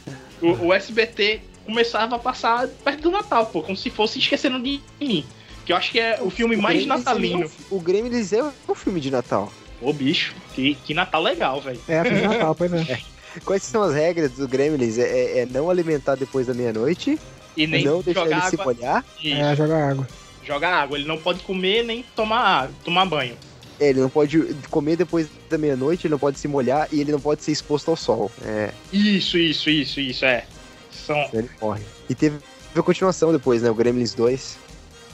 [0.42, 4.80] O, o, SBT começava a passar perto do Natal, pô, como se fosse esquecendo de
[5.00, 5.26] mim.
[5.66, 7.44] Que eu acho que é o filme o mais Gremlins natalino.
[7.44, 9.52] É o, o Gremlins é o filme de Natal.
[9.82, 11.80] Ô, bicho, que, que Natal legal, velho.
[11.88, 12.78] É, filme de Natal, pois é.
[12.94, 13.00] é.
[13.44, 14.98] Quais são as regras do Gremlins?
[14.98, 17.20] É, é, é não alimentar depois da meia-noite?
[17.56, 18.50] E nem não deixar ele água.
[18.50, 19.06] se molhar?
[19.24, 20.08] É, jogar água
[20.48, 20.98] joga água.
[20.98, 23.36] Ele não pode comer nem tomar, tomar banho.
[23.80, 24.40] É, ele não pode
[24.72, 27.92] comer depois da meia-noite, ele não pode se molhar e ele não pode ser exposto
[27.92, 28.32] ao sol.
[28.44, 28.72] É.
[28.92, 30.46] Isso, isso, isso, isso, é.
[30.92, 31.30] São...
[31.32, 31.84] Ele morre.
[32.10, 32.38] E teve
[32.76, 33.70] a continuação depois, né?
[33.70, 34.58] O Gremlins 2.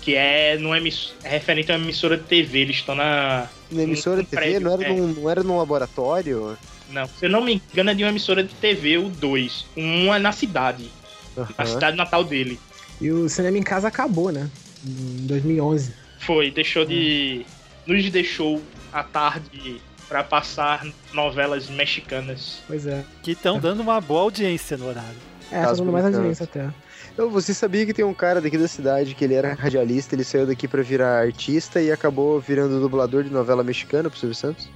[0.02, 1.14] Que é, numa emiss...
[1.24, 3.50] é referente a uma emissora de TV, eles estão na.
[3.70, 4.42] Na emissora de TV?
[4.42, 4.94] Prédio, não, era é.
[4.94, 6.58] num, não era num laboratório?
[6.90, 9.66] Não, se eu não me engano, é de uma emissora de TV, o 2.
[9.76, 10.90] Um é na cidade.
[11.36, 11.46] Uhum.
[11.58, 12.60] Na cidade natal dele.
[13.02, 14.50] E o cinema em casa acabou, né?
[14.86, 15.94] Em 2011.
[16.20, 17.46] Foi, deixou de.
[17.86, 18.62] Nos deixou
[18.92, 22.62] à tarde para passar novelas mexicanas.
[22.68, 23.04] Pois é.
[23.22, 25.18] Que estão dando uma boa audiência no horário.
[25.52, 26.70] É, tá dando mais audiência até.
[27.18, 30.24] Eu, você sabia que tem um cara daqui da cidade que ele era radialista, ele
[30.24, 34.70] saiu daqui para virar artista e acabou virando dublador de novela mexicana pro Silvio Santos?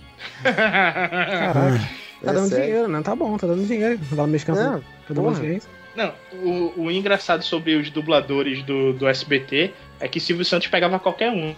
[0.43, 1.89] Caraca.
[2.20, 2.66] Tá é dando sério.
[2.66, 3.01] dinheiro, né?
[3.03, 3.99] Tá bom, tá dando dinheiro.
[4.10, 4.64] Novela mexicana.
[4.64, 5.70] Não, tá dando audiência.
[5.95, 10.99] Não, o, o engraçado sobre os dubladores do, do SBT é que Silvio Santos pegava
[10.99, 11.55] qualquer um.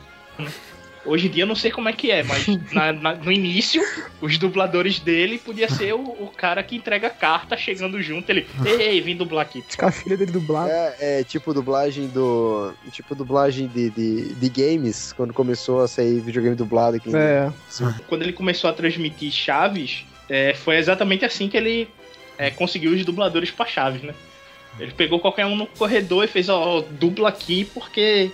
[1.05, 3.81] Hoje em dia eu não sei como é que é, mas na, na, no início,
[4.21, 8.29] os dubladores dele podia ser o, o, cara que entrega carta chegando junto.
[8.29, 9.63] Ele, ei, vim dublar aqui.
[9.79, 10.67] A filha dele dublar.
[10.69, 12.73] É, é, tipo dublagem do.
[12.91, 17.09] Tipo dublagem de, de, de, games, quando começou a sair videogame dublado aqui.
[17.15, 17.51] É.
[18.07, 21.89] Quando ele começou a transmitir Chaves, é, foi exatamente assim que ele
[22.37, 24.13] é, conseguiu os dubladores pra Chaves, né?
[24.77, 28.31] Ele pegou qualquer um no corredor e fez, ó, dubla aqui porque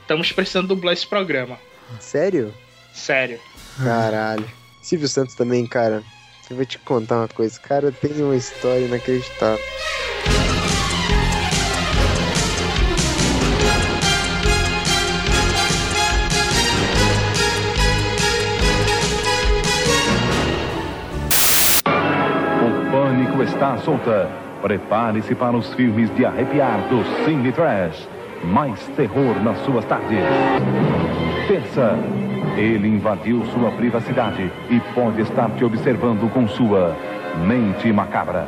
[0.00, 1.58] estamos precisando dublar esse programa.
[2.00, 2.52] Sério?
[2.92, 3.40] Sério.
[3.82, 4.48] Caralho.
[4.82, 6.02] Silvio Santos também, cara.
[6.50, 7.58] Eu vou te contar uma coisa.
[7.60, 9.62] Cara, tem uma história inacreditável.
[22.60, 28.08] O pânico está solta Prepare-se para os filmes de arrepiar do Cine Trash.
[28.44, 30.18] Mais terror nas suas tardes.
[31.46, 31.96] Terça,
[32.56, 36.96] ele invadiu sua privacidade e pode estar te observando com sua
[37.46, 38.46] mente macabra.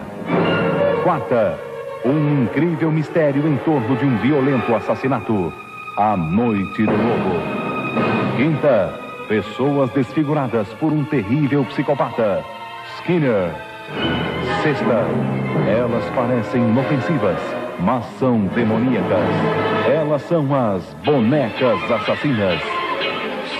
[1.04, 1.58] Quarta,
[2.04, 5.52] um incrível mistério em torno de um violento assassinato.
[5.96, 8.36] A Noite do Lobo.
[8.36, 8.94] Quinta,
[9.28, 12.44] pessoas desfiguradas por um terrível psicopata.
[12.98, 13.69] Skinner.
[14.62, 15.06] Sexta,
[15.68, 17.38] elas parecem inofensivas,
[17.80, 19.28] mas são demoníacas.
[19.88, 22.60] Elas são as bonecas assassinas.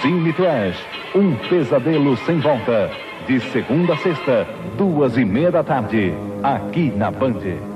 [0.00, 0.78] Cine Trash,
[1.14, 2.90] um pesadelo sem volta.
[3.26, 7.69] De segunda a sexta, duas e meia da tarde, aqui na Band.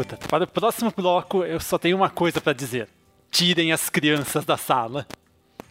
[0.00, 2.88] Escuta, para o próximo bloco eu só tenho uma coisa para dizer.
[3.30, 5.06] Tirem as crianças da sala.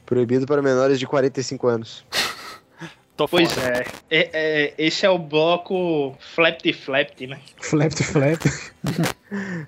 [0.06, 2.06] Proibido para menores de 45 anos.
[3.16, 3.86] Tô Pois fora.
[4.10, 4.18] é.
[4.18, 7.40] É- é, Esse é o bloco Flapped Flapped, né?
[7.62, 8.42] Flap to flap.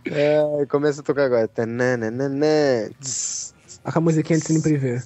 [0.06, 1.48] É, começa a tocar agora.
[1.48, 2.30] Tananana.
[3.84, 5.02] A musiquinha de cine privê.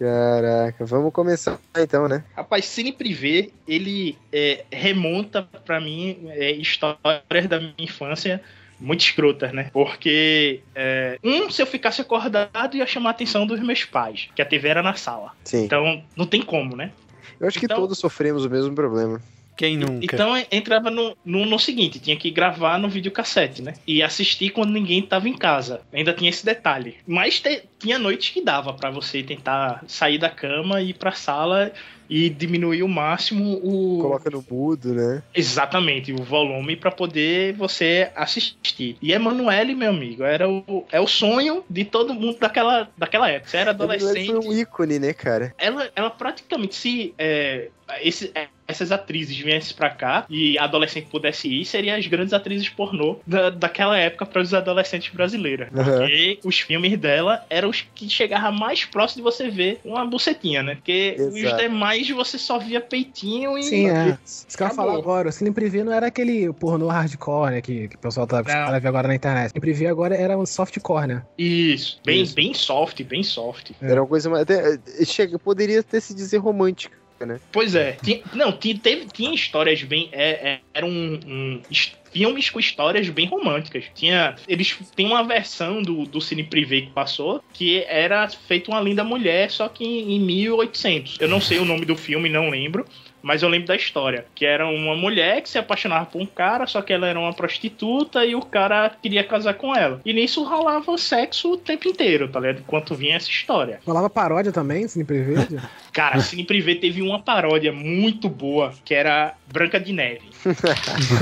[0.00, 2.24] Caraca, vamos começar então, né?
[2.34, 8.40] Rapaz, Cine Privé, ele é, remonta pra mim é, histórias da minha infância
[8.80, 9.68] muito escrotas, né?
[9.74, 14.40] Porque, é, um, se eu ficasse acordado, ia chamar a atenção dos meus pais, que
[14.40, 15.32] a TV era na sala.
[15.44, 15.64] Sim.
[15.64, 16.92] Então, não tem como, né?
[17.38, 19.20] Eu acho que Então- todos sofremos o mesmo problema.
[19.60, 20.06] Quem nunca?
[20.06, 23.74] Então entrava no, no, no seguinte, tinha que gravar no videocassete, né?
[23.86, 25.82] E assistir quando ninguém tava em casa.
[25.92, 26.96] Ainda tinha esse detalhe.
[27.06, 31.12] Mas te- tinha noites que dava pra você tentar sair da cama e ir pra
[31.12, 31.70] sala
[32.08, 33.98] e diminuir o máximo o.
[34.00, 35.22] Coloca no mudo, né?
[35.34, 38.96] Exatamente, o volume pra poder você assistir.
[39.02, 43.50] E Emanuele, meu amigo, era o, é o sonho de todo mundo daquela, daquela época.
[43.50, 45.54] Você era adolescente foi um ícone, né, cara?
[45.58, 47.68] ela, ela praticamente, se é,
[48.00, 52.68] esse- é, essas atrizes viessem pra cá e adolescente pudesse ir, seriam as grandes atrizes
[52.68, 55.68] pornô da, daquela época para os adolescentes brasileiros.
[55.74, 55.84] Aham.
[55.84, 60.62] Porque os filmes dela eram os que chegavam mais próximo de você ver uma bucetinha,
[60.62, 60.76] né?
[60.76, 61.62] Porque os Exato.
[61.62, 63.62] demais você só via peitinho e.
[63.62, 64.18] Sim, é.
[64.24, 65.28] Isso que eu ia falar agora.
[65.28, 67.60] O cine privê não era aquele pornô hardcore, né?
[67.60, 69.46] Que, que o pessoal tá a ver agora na internet.
[69.46, 71.22] O cine privê agora era um softcore, né?
[71.38, 72.34] Isso, bem, Isso.
[72.34, 73.72] bem soft, bem soft.
[73.80, 74.42] Era uma coisa mais.
[74.42, 76.96] Até, eh, chega, poderia até se dizer romântica,
[77.26, 77.40] né?
[77.52, 77.92] Pois é.
[78.02, 80.08] Tinha- não, tinha, teve, tinha histórias bem.
[80.12, 83.84] É, é, eram um, his- filmes com histórias bem românticas.
[83.94, 84.34] Tinha.
[84.48, 89.04] Eles tem uma versão do, do Cine Privé que passou que era feito uma linda
[89.04, 91.18] mulher, só que em, em 1800.
[91.20, 92.84] Eu não sei o nome do filme, não lembro.
[93.22, 94.24] Mas eu lembro da história.
[94.34, 97.32] Que era uma mulher que se apaixonava por um cara, só que ela era uma
[97.32, 100.00] prostituta e o cara queria casar com ela.
[100.04, 102.60] E nisso rolava sexo o tempo inteiro, tá ligado?
[102.60, 103.80] Enquanto vinha essa história.
[103.86, 105.34] Rolava paródia também, cine privê.
[105.92, 110.22] Cara, Cine Privé teve uma paródia muito boa, que era Branca de Neve.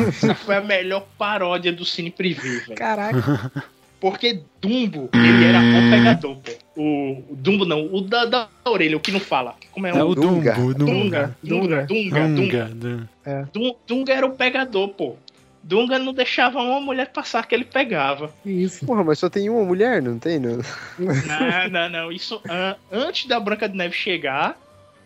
[0.09, 2.75] Essa foi a melhor paródia do Cine Privé, velho.
[2.75, 3.53] Caraca.
[4.01, 6.53] Porque Dumbo, ele era o pegador, pô.
[6.81, 9.57] O, o Dumbo não, o da, da orelha, o que não fala.
[9.73, 10.53] Como é, É o Dunga.
[10.55, 11.87] Dumbo, Dunga, Dunga.
[11.87, 12.29] Dunga, Dunga, Dunga.
[12.29, 12.65] Dunga.
[12.75, 13.51] Dunga.
[13.53, 15.17] Dun- Dunga era o pegador, pô.
[15.63, 18.33] Dunga não deixava uma mulher passar que ele pegava.
[18.47, 18.87] Isso.
[18.87, 20.39] Porra, mas só tem uma mulher, não tem?
[20.39, 20.61] Não?
[20.99, 22.13] Não, não, não.
[22.13, 24.57] Isso ah, antes da Branca de Neve chegar,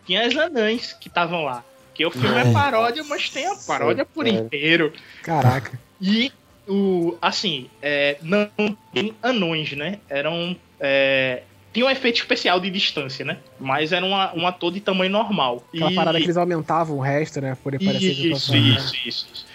[0.05, 1.63] tinha as anãs que estavam lá.
[1.89, 4.37] Porque o filme é paródia, mas tem a paródia por cara.
[4.37, 4.93] inteiro.
[5.21, 5.77] Caraca.
[6.01, 6.31] E
[6.67, 7.17] o.
[7.21, 8.49] Assim, é, não
[8.93, 9.99] tem anões, né?
[10.09, 10.55] Eram.
[10.79, 13.37] É, tinha um efeito especial de distância, né?
[13.59, 15.63] Mas era uma, um ator de tamanho normal.
[15.73, 17.57] Aquela E- parada que eles aumentavam o resto, né?
[17.63, 19.45] Por parecer isso, isso, isso, isso.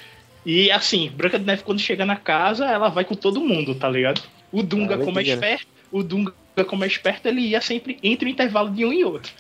[0.45, 3.89] E assim, Branca de Neve, quando chega na casa, ela vai com todo mundo, tá
[3.89, 4.23] ligado?
[4.51, 5.29] O Dunga, Ela como é né?
[5.35, 6.33] esperto, o Dunga,
[6.67, 9.31] como é esperto, ele ia sempre entre o intervalo de um e outro.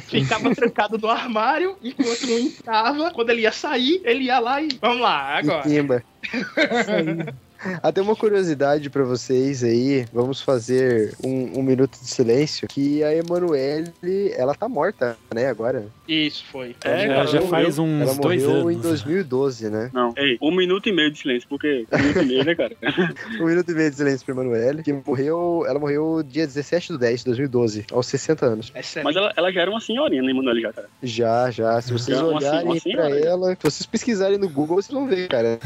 [0.00, 3.10] Ficava trancado no armário, enquanto um entrava.
[3.10, 4.68] Quando ele ia sair, ele ia lá e.
[4.80, 5.64] Vamos lá, agora.
[5.68, 7.32] E.
[7.82, 13.14] Até uma curiosidade pra vocês aí, vamos fazer um, um minuto de silêncio, que a
[13.14, 13.92] Emanuele,
[14.36, 15.86] ela tá morta, né, agora?
[16.08, 16.74] Isso foi.
[16.84, 18.76] É, Já, cara, já ela faz ela uns dois morreu anos.
[18.76, 19.90] em 2012, né?
[19.92, 22.76] Não, ei, um minuto e meio de silêncio, porque um minuto e meio, né, cara?
[23.40, 26.98] Um minuto e meio de silêncio pra Emanuele, que morreu, ela morreu dia 17 do
[26.98, 28.72] 10 de 2012, aos 60 anos.
[28.74, 29.04] Excelente.
[29.04, 30.88] Mas ela, ela já era uma senhorinha, né, Manoel, já, cara?
[31.02, 33.18] Já, já, se vocês Já, uma olharem uma pra senhora.
[33.20, 35.58] ela, se vocês pesquisarem no Google, vocês vão ver, cara,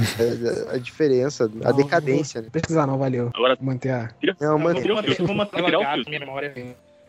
[0.71, 2.47] a, a diferença, a Não, decadência, né?
[2.47, 3.31] Não vou pesquisar, não, valeu.
[3.35, 4.11] Agora, Vou manter a.
[4.41, 6.55] Não, Eu mano, vou manter, vou manter o minha memória.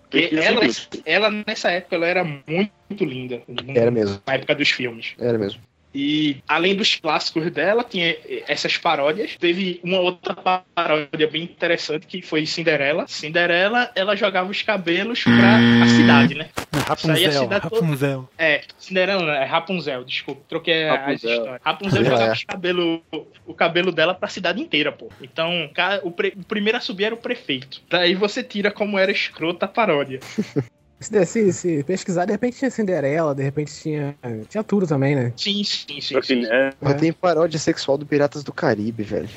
[0.09, 0.61] Porque ela,
[1.05, 3.41] ela, nessa época, ela era muito linda.
[3.75, 4.21] Era mesmo.
[4.25, 5.13] Na época dos filmes.
[5.19, 5.61] era mesmo.
[5.95, 8.15] E além dos clássicos dela, tinha
[8.47, 9.35] essas paródias.
[9.37, 13.07] Teve uma outra paródia bem interessante que foi Cinderela.
[13.07, 16.49] Cinderela, ela jogava os cabelos pra a cidade, né?
[16.73, 18.29] A Rapunzel, cidade toda- Rapunzel.
[18.37, 20.41] É, Cinderela não, é Rapunzel, desculpa.
[20.47, 21.31] Troquei as Rapunzel.
[21.31, 21.61] histórias.
[21.63, 22.05] Rapunzel É.
[22.05, 23.03] jogava os cabelo,
[23.45, 25.09] o cabelo dela pra cidade inteira, pô.
[25.21, 25.69] Então,
[26.03, 27.81] o, pre- o primeiro a subir era o prefeito.
[27.89, 30.19] Daí você tira como era escrota a paródia.
[30.99, 34.15] Se, se, se pesquisar, de repente tinha Cinderela, de repente tinha.
[34.49, 35.31] Tinha tudo também, né?
[35.35, 36.17] Sim, sim, sim.
[36.17, 36.51] assim, sim.
[36.51, 39.29] é, Mas tem paródia sexual do Piratas do Caribe, velho.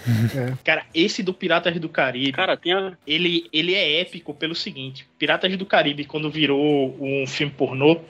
[0.65, 2.33] Cara, esse do Piratas do Caribe.
[2.33, 2.93] cara, tem a...
[3.07, 8.01] ele, ele é épico pelo seguinte: Piratas do Caribe, quando virou um filme pornô,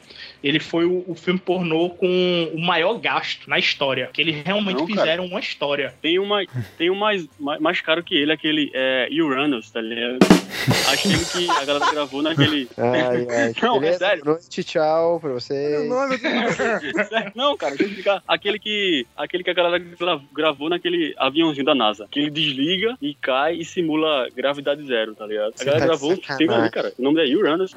[0.43, 4.09] ele foi o, o filme pornô com o maior gasto na história.
[4.13, 5.95] Que eles realmente Não, fizeram uma história.
[6.01, 6.45] Tem, uma,
[6.79, 10.19] tem um mais, mais, mais caro que ele, aquele é, Uranus, tá ligado?
[10.93, 12.69] Aquele que a galera gravou naquele.
[12.77, 13.55] Ai, ai.
[13.63, 13.99] Não, é Beleza?
[13.99, 14.25] sério.
[14.25, 15.89] Noite, tchau pra vocês.
[17.09, 17.33] Sério?
[17.35, 18.23] Não, cara, deixa eu explicar.
[18.27, 22.07] Aquele que, aquele que a galera gra- gravou naquele aviãozinho da NASA.
[22.11, 25.55] Que ele desliga e cai e simula gravidade zero, tá ligado?
[25.61, 26.93] A galera tá gravou um filme ali, cara.
[26.99, 27.75] O nome é Uranus.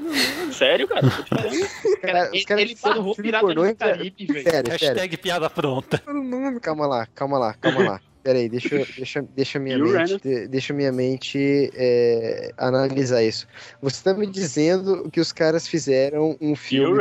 [0.51, 1.01] Sério, cara?
[1.09, 1.99] Tô te falando.
[2.01, 2.30] Cara,
[2.61, 4.43] ele barrou um filme Pirata pornô do Caribe, velho.
[4.43, 4.87] Sério, sério.
[4.95, 5.97] Hashtag piada pronta.
[6.61, 8.01] Calma lá, calma lá, calma lá.
[8.23, 13.45] Pera aí, deixa, deixa, deixa minha mente, de- deixa minha mente é, analisar isso.
[13.81, 16.97] Você tá me dizendo que os caras fizeram um filme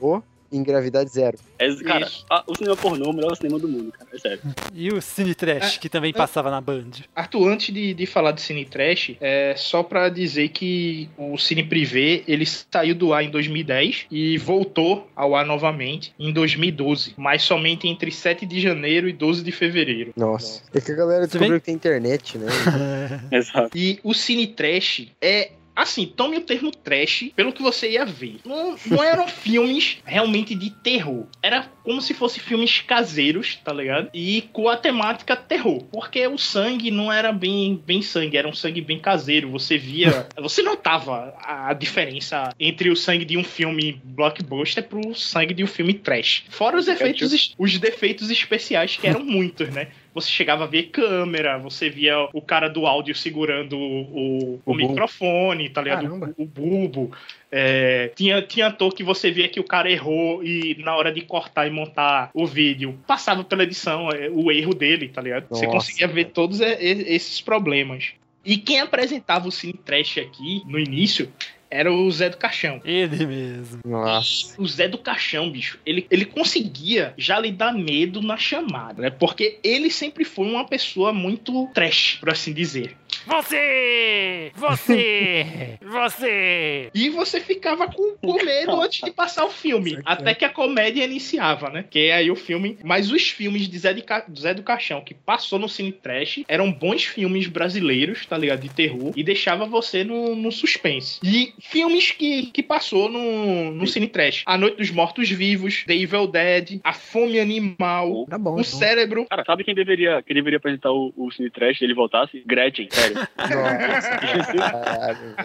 [0.00, 0.22] pornô
[0.52, 1.38] em gravidade zero.
[1.58, 4.08] É, cara, a- o cinema pornô é o melhor cinema do mundo, cara.
[4.12, 4.40] É sério.
[4.74, 6.90] E o Cine Trash, que também passava na Band.
[7.14, 11.62] Arthur, antes de, de falar de Cine Trash, é só pra dizer que o Cine
[11.62, 17.42] Privé ele saiu do ar em 2010 e voltou ao ar novamente em 2012, mas
[17.42, 20.12] somente entre 7 de janeiro e 12 de fevereiro.
[20.16, 20.62] Nossa.
[20.74, 22.46] É que a galera descobriu que tem internet, né?
[23.30, 23.76] Exato.
[23.76, 25.52] E o Cine Trash é.
[25.74, 28.36] Assim, tome o termo trash pelo que você ia ver.
[28.44, 31.26] Não, não eram filmes realmente de terror.
[31.42, 34.10] Era como se fossem filmes caseiros, tá ligado?
[34.12, 35.82] E com a temática terror.
[35.84, 39.50] Porque o sangue não era bem, bem sangue, era um sangue bem caseiro.
[39.50, 40.26] Você via.
[40.40, 45.66] você notava a diferença entre o sangue de um filme blockbuster pro sangue de um
[45.66, 46.44] filme trash.
[46.50, 49.88] Fora os efeitos, os defeitos especiais, que eram muitos, né?
[50.14, 54.74] Você chegava a ver câmera, você via o cara do áudio segurando o, o, O
[54.74, 56.02] microfone, tá ligado?
[56.02, 56.34] Caramba.
[56.36, 57.12] O, o bulbo.
[57.50, 61.20] É, tinha, tinha ator que você via que o cara errou e na hora de
[61.20, 65.48] cortar e montar o vídeo, passava pela edição é, o erro dele, tá ligado?
[65.48, 68.12] Você Nossa, conseguia ver todos e- esses problemas.
[68.44, 71.30] E quem apresentava o Cine Trash aqui no início
[71.72, 72.80] era o Zé do Caixão.
[72.84, 73.80] Ele mesmo.
[73.84, 74.60] Nossa.
[74.60, 79.10] O Zé do Caixão, bicho, ele, ele conseguia já lhe dar medo na chamada, né?
[79.10, 82.94] Porque ele sempre foi uma pessoa muito trash, por assim dizer.
[83.26, 84.52] Você!
[84.54, 85.78] Você!
[85.82, 86.90] Você!
[86.94, 89.98] E você ficava com, com medo antes de passar o filme.
[90.04, 91.84] Até que a comédia iniciava, né?
[91.88, 92.78] Que é aí o filme.
[92.82, 96.40] Mas os filmes de Zé, de Ca- Zé do Caixão que passou no Cine Trash
[96.48, 98.60] eram bons filmes brasileiros, tá ligado?
[98.60, 99.12] De terror.
[99.14, 101.20] E deixava você no, no suspense.
[101.22, 105.94] E filmes que, que passou no, no Cine Trash: A Noite dos Mortos Vivos, The
[105.94, 108.50] Evil Dead, A Fome Animal, Tá bom.
[108.56, 108.64] O então.
[108.64, 109.26] Cérebro.
[109.28, 112.42] Cara, sabe quem deveria, quem deveria apresentar o, o Cine Trash se ele voltasse?
[112.46, 113.28] Gretchen, sério.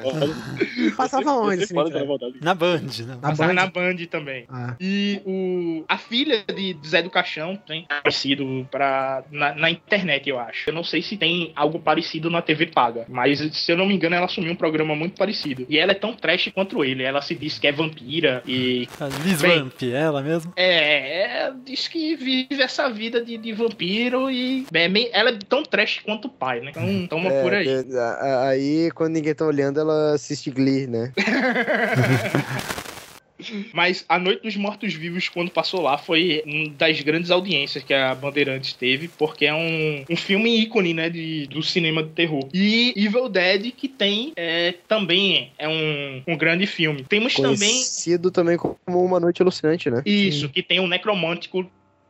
[0.03, 0.93] Nossa.
[0.97, 1.65] Passava onde.
[2.41, 3.15] Na Band, né?
[3.21, 3.53] Na Passava Band?
[3.53, 4.45] na Band também.
[4.49, 4.75] Ah.
[4.79, 10.39] E o, a filha de Zé do Caixão tem parecido pra, na, na internet, eu
[10.39, 10.69] acho.
[10.69, 13.95] Eu não sei se tem algo parecido na TV paga, mas se eu não me
[13.95, 15.65] engano, ela assumiu um programa muito parecido.
[15.69, 17.03] E ela é tão trash quanto ele.
[17.03, 18.87] Ela se diz que é vampira e.
[18.99, 20.53] A Liz Bem, Vamp, ela mesmo.
[20.55, 24.65] É, é, diz que vive essa vida de, de vampiro e.
[24.73, 26.71] é ela é tão trash quanto o pai, né?
[26.71, 27.67] Então toma É, por aí.
[27.67, 31.11] é, a- a- aí, quando ninguém tá olhando, ela assiste Glee, né?
[33.71, 37.93] Mas A Noite dos Mortos Vivos, quando passou lá, foi uma das grandes audiências que
[37.93, 42.49] a Bandeirantes teve, porque é um, um filme ícone, né, de, do cinema de terror.
[42.51, 47.05] E Evil Dead, que tem é, também é um, um grande filme.
[47.07, 48.75] Temos também Conhecido também como
[49.05, 50.01] Uma Noite Alucinante, né?
[50.03, 51.69] isso, que tem um necromântico.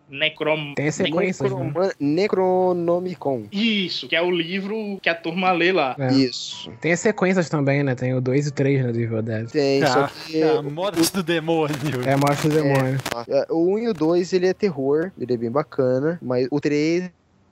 [0.09, 0.73] Necrom...
[0.75, 1.47] Tem a sequência.
[1.49, 1.91] né?
[1.99, 3.43] Necronomicon.
[3.51, 5.95] Isso, que é o livro que a turma lê lá.
[5.99, 6.13] É.
[6.13, 6.71] Isso.
[6.81, 7.95] Tem as sequências também, né?
[7.95, 9.49] Tem o 2 e o 3, né, do Evil Dead.
[9.49, 10.41] Tem, só Ah, que...
[10.43, 11.75] a morte do demônio.
[12.05, 12.97] É a morte do demônio.
[13.27, 16.59] É, O 1 e o 2, ele é terror, ele é bem bacana, mas o
[16.59, 17.09] 3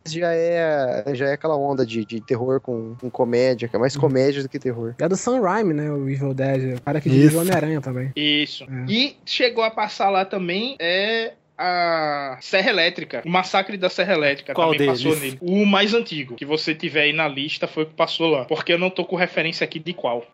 [0.08, 3.98] já é, já é aquela onda de, de terror com, com comédia, que é mais
[3.98, 4.94] comédia do que terror.
[5.00, 5.92] É do Sam Raimi, né?
[5.92, 6.78] O Evil Dead.
[6.78, 8.12] O cara que dirigiu Homem-Aranha também.
[8.16, 8.66] Isso.
[8.66, 8.86] É.
[8.88, 14.54] E chegou a passar lá também é a Serra Elétrica, o massacre da Serra Elétrica
[14.54, 15.04] Qual também deles?
[15.04, 15.38] passou nele.
[15.42, 18.74] O mais antigo, que você tiver aí na lista foi o que passou lá, porque
[18.74, 20.26] eu não tô com referência aqui de qual.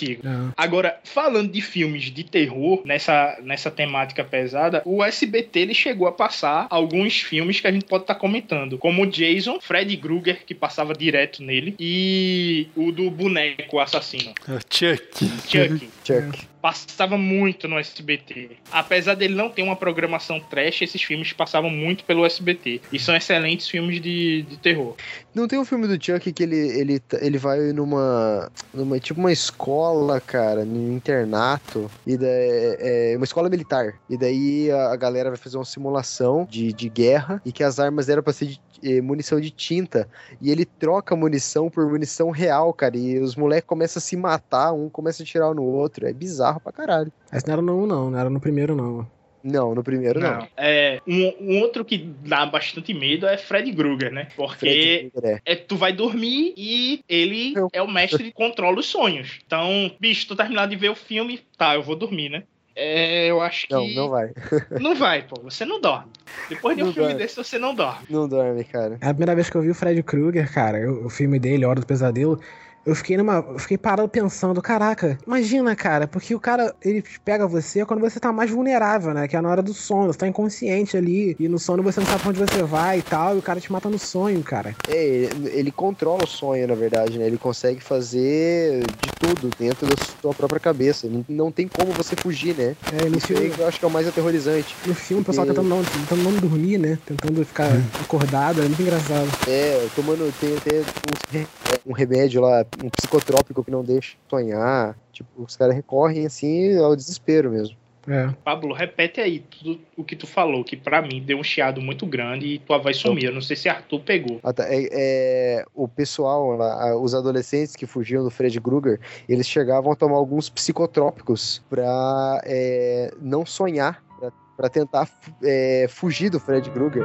[0.00, 0.22] Antigo.
[0.56, 6.12] Agora, falando de filmes de terror nessa, nessa temática pesada, o SBT ele chegou a
[6.12, 10.54] passar alguns filmes que a gente pode estar comentando, como o Jason, Freddy Krueger, que
[10.54, 15.26] passava direto nele, e o do boneco assassino, o Chuck.
[15.48, 16.48] Chuck Chuck.
[16.60, 18.50] Passava muito no SBT.
[18.70, 22.80] Apesar dele não ter uma programação trash, esses filmes passavam muito pelo SBT.
[22.92, 24.94] E são excelentes filmes de, de terror.
[25.34, 28.98] Não tem um filme do Chuck que ele, ele, ele vai numa, numa.
[28.98, 31.90] Tipo uma escola, cara, num internato.
[32.06, 33.94] E daí, é uma escola militar.
[34.08, 37.40] E daí a, a galera vai fazer uma simulação de, de guerra.
[37.44, 38.60] E que as armas eram pra ser de,
[39.02, 40.08] munição de tinta.
[40.40, 42.96] E ele troca munição por munição real, cara.
[42.96, 46.06] E os moleques começam a se matar, um começa a tirar no outro.
[46.06, 46.60] É bizarro.
[46.60, 47.12] pra caralho.
[47.32, 49.06] Esse não era no 1, não, não era no primeiro, não.
[49.42, 50.46] Não, no primeiro não.
[50.56, 54.28] É, um, um outro que dá bastante medo é Fred Krueger, né?
[54.36, 58.86] Porque Fred Krueger, é, tu vai dormir e ele é o mestre que controla os
[58.86, 59.38] sonhos.
[59.46, 62.42] Então, bicho, tu terminar de ver o filme, tá, eu vou dormir, né?
[62.80, 63.74] É, eu acho que.
[63.74, 64.30] Não, não vai.
[64.80, 65.40] Não vai, pô.
[65.42, 66.12] Você não dorme.
[66.48, 67.22] Depois de um Não filme dorme.
[67.22, 68.06] desse, você não dorme.
[68.08, 68.98] Não dorme, cara.
[69.00, 71.64] É a primeira vez que eu vi o Fred Krueger, cara, eu- o filme dele,
[71.64, 72.40] Hora do Pesadelo.
[72.88, 73.44] Eu fiquei numa.
[73.52, 78.18] Eu fiquei parado pensando, caraca, imagina, cara, porque o cara, ele pega você quando você
[78.18, 79.28] tá mais vulnerável, né?
[79.28, 82.06] Que é na hora do sono, você tá inconsciente ali, e no sono você não
[82.06, 84.74] sabe pra onde você vai e tal, e o cara te mata no sonho, cara.
[84.88, 87.26] É, ele, ele controla o sonho, na verdade, né?
[87.26, 91.06] Ele consegue fazer de tudo dentro da sua própria cabeça.
[91.08, 92.74] Não, não tem como você fugir, né?
[92.92, 94.74] É, no Isso filme- eu acho que é o mais aterrorizante.
[94.86, 96.98] No filme, o pessoal Porque- tentando não, tentando não dormir, né?
[97.04, 97.68] Tentando ficar
[98.00, 99.28] acordado, é muito engraçado.
[99.46, 100.82] É, tomando, tem até
[101.30, 101.46] re-
[101.86, 104.96] um remédio lá, um psicotrópico que não deixa sonhar.
[105.12, 107.76] Tipo, os caras recorrem assim ao desespero mesmo.
[108.10, 108.32] É.
[108.42, 112.06] Pablo, repete aí tudo o que tu falou, que pra mim deu um chiado muito
[112.06, 113.28] grande e tua voz sumiu.
[113.28, 114.40] Eu não sei se Arthur pegou.
[114.42, 118.98] Ah, tá, é- é, o pessoal, lá, os adolescentes que fugiam do Fred Krueger,
[119.28, 125.06] eles chegavam a tomar alguns psicotrópicos pra é, não sonhar, pra, pra tentar
[125.42, 127.04] é, fugir do Fred Krueger.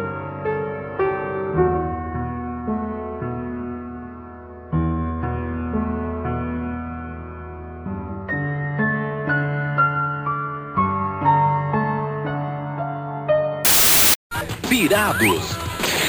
[14.94, 15.58] Pirados,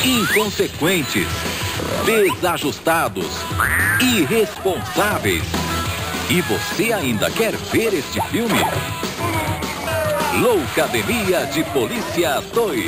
[0.05, 1.26] inconsequentes,
[2.05, 3.30] desajustados,
[3.99, 5.43] irresponsáveis.
[6.28, 8.61] E você ainda quer ver este filme?
[10.39, 12.85] Loucademia de Polícia 2.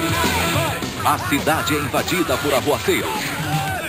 [1.02, 3.08] A cidade é invadida por arruaceiros.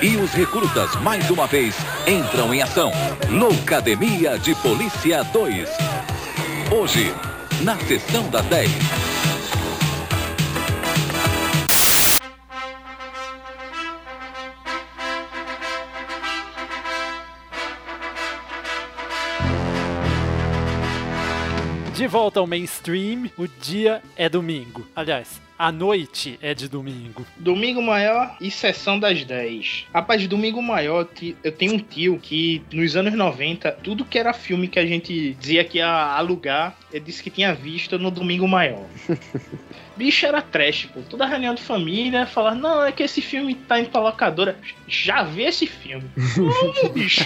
[0.01, 1.75] E os recrutas, mais uma vez,
[2.07, 2.89] entram em ação.
[3.29, 5.69] Loucademia de Polícia 2.
[6.71, 7.13] Hoje,
[7.63, 9.06] na sessão das 10.
[21.97, 24.87] De volta ao mainstream, o dia é domingo.
[24.95, 27.25] Aliás, a noite é de domingo.
[27.35, 29.87] Domingo Maior e Sessão das 10.
[29.91, 31.07] Rapaz, Domingo Maior,
[31.43, 35.33] eu tenho um tio que nos anos 90, tudo que era filme que a gente
[35.39, 38.85] dizia que ia alugar, ele disse que tinha visto no Domingo Maior.
[39.97, 41.01] Bicho era trash, pô.
[41.09, 44.57] Toda reunião de família falava, não, é que esse filme tá indo pra locadora.
[44.87, 46.05] Já vi esse filme.
[46.35, 47.25] Como, bicho?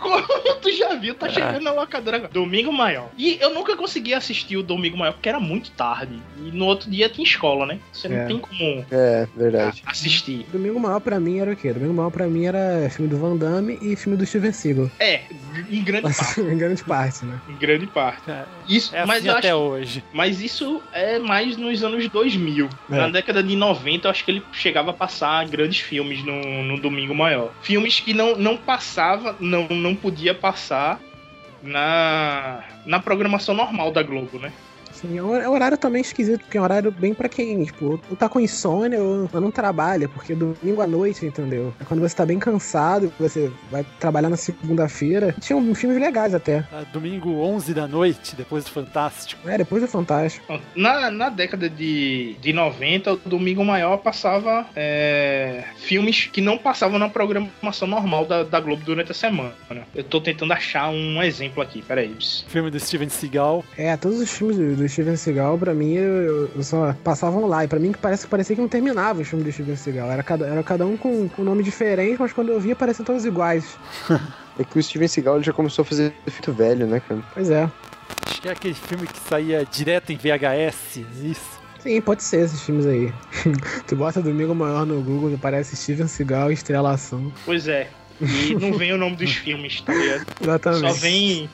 [0.00, 1.14] Como tu já viu?
[1.14, 2.32] Tá chegando na locadora agora.
[2.32, 3.08] Domingo Maior.
[3.16, 6.20] E eu nunca consegui assistir o Domingo Maior, porque era muito tarde.
[6.38, 7.78] E no outro dia tinha escola, né?
[7.92, 8.26] Você não É.
[8.26, 9.82] tem como É, verdade.
[9.86, 10.46] assistir.
[10.52, 11.72] Domingo Maior pra mim era o quê?
[11.72, 14.90] Domingo Maior pra mim era filme do Van Damme e filme do Steven Seagal.
[14.98, 15.22] É,
[15.70, 16.40] em grande parte.
[16.40, 17.40] em grande parte, né?
[17.48, 18.22] Em grande parte.
[18.68, 20.04] Isso, É mas assim eu até acho, hoje.
[20.12, 22.68] mas isso é mais nos anos 2000.
[22.90, 22.96] É.
[22.96, 26.80] Na década de 90, eu acho que ele chegava a passar grandes filmes no, no
[26.80, 27.52] Domingo Maior.
[27.62, 31.00] Filmes que não, não passava, não, não podia passar
[31.62, 34.52] na, na programação normal da Globo, né?
[35.00, 37.64] Sim, é um é um horário também esquisito, porque é um horário bem pra quem,
[37.64, 41.72] tipo, ou tá com insônia ou ou não trabalha, porque domingo à noite, entendeu?
[41.80, 45.34] É quando você tá bem cansado, você vai trabalhar na segunda-feira.
[45.40, 46.64] Tinha um filmes legais até.
[46.72, 49.48] Ah, Domingo 11 da noite, depois do Fantástico.
[49.48, 50.60] É, depois do Fantástico.
[50.74, 56.98] Na, na década de, de 90, o Domingo Maior passava é, filmes que não passavam
[56.98, 59.52] na programação normal da, da Globo durante a semana.
[59.94, 62.10] Eu tô tentando achar um exemplo aqui, peraí.
[62.48, 63.64] Filme do Steven Seagal.
[63.76, 67.64] É, todos os filmes do, do Steven Seagal, pra mim, eu, eu só passavam lá.
[67.64, 70.10] E pra mim, que parece, parecia que não terminava os filmes do Steven Seagal.
[70.10, 73.04] Era cada, era cada um com, com um nome diferente, mas quando eu via, pareciam
[73.04, 73.78] todos iguais.
[74.58, 77.22] É que o Steven Seagal já começou a fazer efeito velho, né, cara?
[77.32, 77.70] Pois é.
[78.26, 81.00] Acho que é aquele filme que saía direto em VHS.
[81.22, 81.60] Isso.
[81.78, 83.10] Sim, pode ser esses filmes aí.
[83.86, 87.32] tu bota Domingo Maior no Google, parece Steven Seagal e Estrelação.
[87.46, 87.88] Pois é.
[88.20, 90.26] E não vem o nome dos filmes, tá ligado?
[90.42, 90.92] Exatamente.
[90.92, 91.48] Só vem.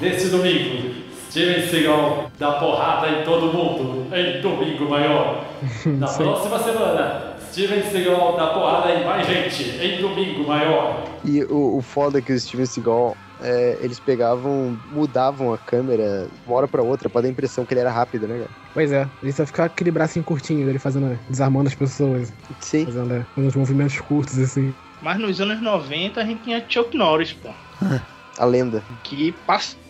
[0.00, 0.94] Nesse domingo,
[1.30, 5.44] Steven Seagal dá porrada em todo mundo em Domingo Maior.
[5.86, 6.22] Na Sim.
[6.24, 11.04] próxima semana, Steven Seagal dá porrada em mais gente em Domingo Maior.
[11.24, 16.28] E o, o foda é que o Steven Seagal, é, eles pegavam, mudavam a câmera
[16.46, 18.50] uma hora pra outra pra dar a impressão que ele era rápido, né, cara?
[18.72, 22.32] Pois é, ele só ficava com aquele bracinho curtinho dele fazendo, desarmando as pessoas.
[22.60, 22.86] Sim.
[22.86, 24.74] Fazendo, é, fazendo uns movimentos curtos, assim.
[25.02, 27.50] Mas nos anos 90 a gente tinha Chuck Norris, pô.
[28.38, 28.84] A lenda.
[29.02, 29.34] Que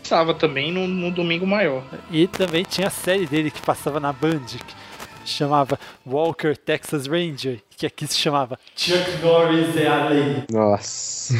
[0.09, 1.85] passava também no, no Domingo Maior.
[2.11, 4.75] E também tinha a série dele que passava na Band, que
[5.27, 10.43] chamava Walker Texas Ranger, que aqui se chamava Chuck Norris é a lei.
[10.53, 11.35] Nossa.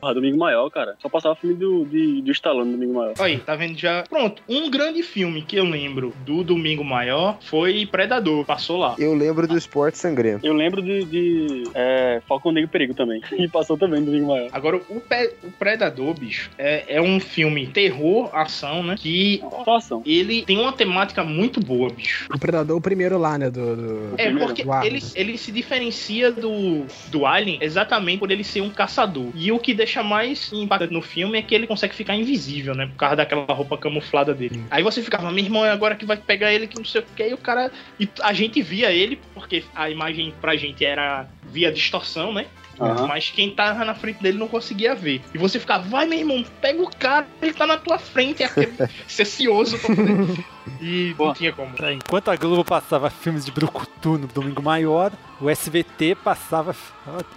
[0.00, 0.94] Porra, Domingo Maior, cara.
[1.00, 3.14] Só passava filme do, de, do Stallone no Domingo Maior.
[3.18, 4.02] Aí, tá vendo já?
[4.08, 8.44] Pronto, um grande filme que eu lembro do Domingo Maior foi Predador.
[8.44, 8.94] Passou lá.
[8.98, 10.44] Eu lembro do Esporte Sangrento.
[10.46, 13.20] Eu lembro de, de é, Falcão Negro e Perigo também.
[13.40, 14.50] E passou também no Domingo Maior.
[14.52, 18.96] Agora, o, Pe- o Predador, bicho, é, é um filme terror, ação, né?
[18.98, 20.02] Que Só ação.
[20.04, 22.26] ele tem uma temática muito boa, bicho.
[22.34, 23.48] O Predador, o primeiro lá, né?
[23.48, 28.60] Do, do- É, porque ele, ele se diferencia do, do Alien exatamente por ele ser
[28.60, 29.30] um caçador.
[29.34, 32.86] E o que deixa mais impactante no filme é que ele consegue ficar invisível, né?
[32.86, 34.64] Por causa daquela roupa camuflada dele.
[34.70, 37.04] Aí você ficava, meu irmão, é agora que vai pegar ele, que não sei o
[37.14, 37.28] que.
[37.28, 37.70] E o cara.
[38.00, 42.46] E a gente via ele, porque a imagem pra gente era via distorção, né?
[42.80, 43.06] Aham.
[43.06, 45.20] Mas quem tava na frente dele não conseguia ver.
[45.34, 48.42] E você ficava, vai, meu irmão, pega o cara, ele tá na tua frente.
[48.42, 48.72] É aquele
[49.06, 50.44] cecioso pra poder.
[50.80, 51.74] E não tinha como.
[51.82, 56.74] É, Enquanto a Globo passava filmes de Brucutu no Domingo Maior, o SBT passava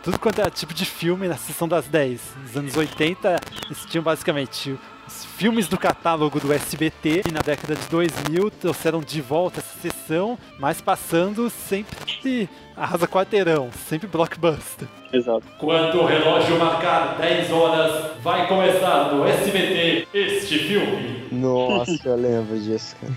[0.01, 2.21] tudo quanto era tipo de filme na sessão das 10.
[2.43, 7.75] Nos anos 80, eles tinham basicamente os filmes do catálogo do SBT e na década
[7.75, 14.87] de 2000 trouxeram de volta essa sessão, mas passando sempre arrasa quarteirão, sempre blockbuster.
[15.11, 15.43] Exato.
[15.59, 21.27] Quando o relógio marcar 10 horas, vai começar no SBT este filme.
[21.31, 23.13] Nossa, eu lembro disso, cara.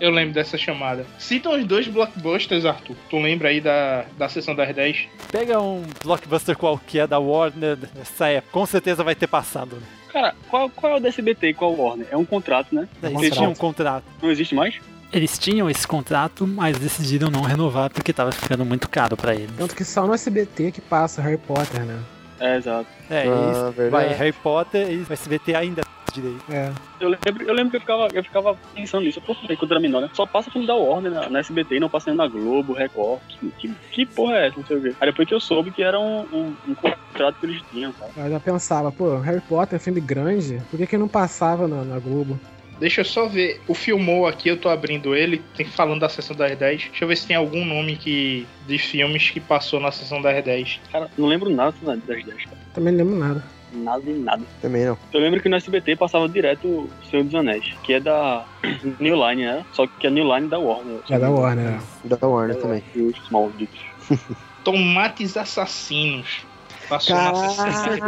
[0.00, 1.04] Eu lembro dessa chamada.
[1.18, 2.96] Citam os dois blockbusters, Arthur.
[3.10, 5.08] Tu lembra aí da, da sessão das 10?
[5.30, 9.76] Pega um blockbuster qualquer da Warner nessa época, com certeza vai ter passado.
[9.76, 9.82] Né?
[10.12, 12.06] Cara, qual, qual é o da SBT e qual o Warner?
[12.10, 12.88] É um contrato, né?
[13.02, 14.04] Eles tinham um contrato.
[14.22, 14.80] Não existe mais?
[15.12, 19.50] Eles tinham esse contrato, mas decidiram não renovar porque tava ficando muito caro pra eles.
[19.56, 21.98] Tanto que só no SBT que passa Harry Potter, né?
[22.38, 22.86] É, exato.
[23.08, 23.72] É, Ah, isso.
[23.72, 23.90] verdade.
[23.90, 25.82] Vai Harry Potter e o SBT ainda
[26.12, 26.42] direito.
[26.50, 26.72] É.
[26.98, 29.20] Eu lembro, eu lembro que eu ficava, eu ficava pensando nisso.
[29.20, 30.10] Pô, peraí, quando era menor, né?
[30.14, 33.20] Só passa filme da Warner na, na SBT e não passa nem na Globo, Record.
[33.28, 34.56] Que, que, que porra é essa?
[34.58, 34.94] Não sei o quê.
[35.00, 38.10] Aí depois que eu soube que era um, um, um contrato que eles tinham, cara.
[38.16, 41.84] Eu já pensava, pô, Harry Potter é filme grande, por que que não passava na,
[41.84, 42.38] na Globo?
[42.78, 43.60] Deixa eu só ver.
[43.66, 45.42] O filmou aqui, eu tô abrindo ele.
[45.56, 46.88] Tem falando da sessão das 10.
[46.88, 50.42] Deixa eu ver se tem algum nome que de filmes que passou na sessão das
[50.44, 50.80] 10.
[50.92, 52.58] Cara, não lembro nada das 10, cara.
[52.74, 53.56] Também não lembro nada.
[53.72, 54.42] Nada de nada.
[54.62, 54.96] Também não.
[55.12, 58.44] Eu lembro que no SBT passava direto o Senhor dos Anéis, que é da
[59.00, 59.64] New Line, né?
[59.72, 61.00] Só que a New Line da Warner.
[61.10, 62.82] É da Warner, Da Warner também.
[62.94, 63.80] E os malditos.
[64.64, 66.45] Tomates Assassinos.
[66.88, 67.98] Passou na sessão.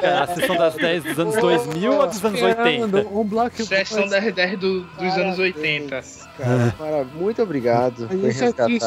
[0.00, 3.06] Cara, a sessão das 10 dos anos 2000 ou dos anos 80?
[3.08, 6.02] Um bloco Sessão das 10 do- dos anos 80.
[6.38, 8.78] Cara, para- muito obrigado gente aqui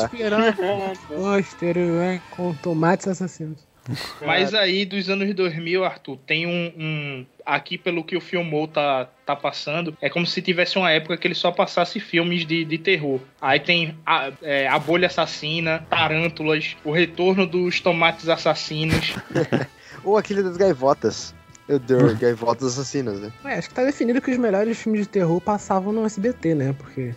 [1.40, 3.69] esperando hein, com tomates assassinos.
[4.26, 9.08] Mas aí, dos anos 2000, Arthur, tem um, um- Aqui, pelo que o Filmou tá,
[9.26, 12.78] tá passando, é como se tivesse uma época que ele só passasse filmes de, de
[12.78, 13.20] terror.
[13.42, 19.16] Aí tem a, é, a Bolha Assassina, Tarântulas, O Retorno dos Tomates Assassinos.
[20.04, 21.34] Ou aquele das gaivotas.
[21.68, 23.32] Eu dei gaivotas assassinas, né?
[23.46, 26.76] É, acho que tá definido que os melhores filmes de terror passavam no SBT, né?
[26.78, 27.14] Porque.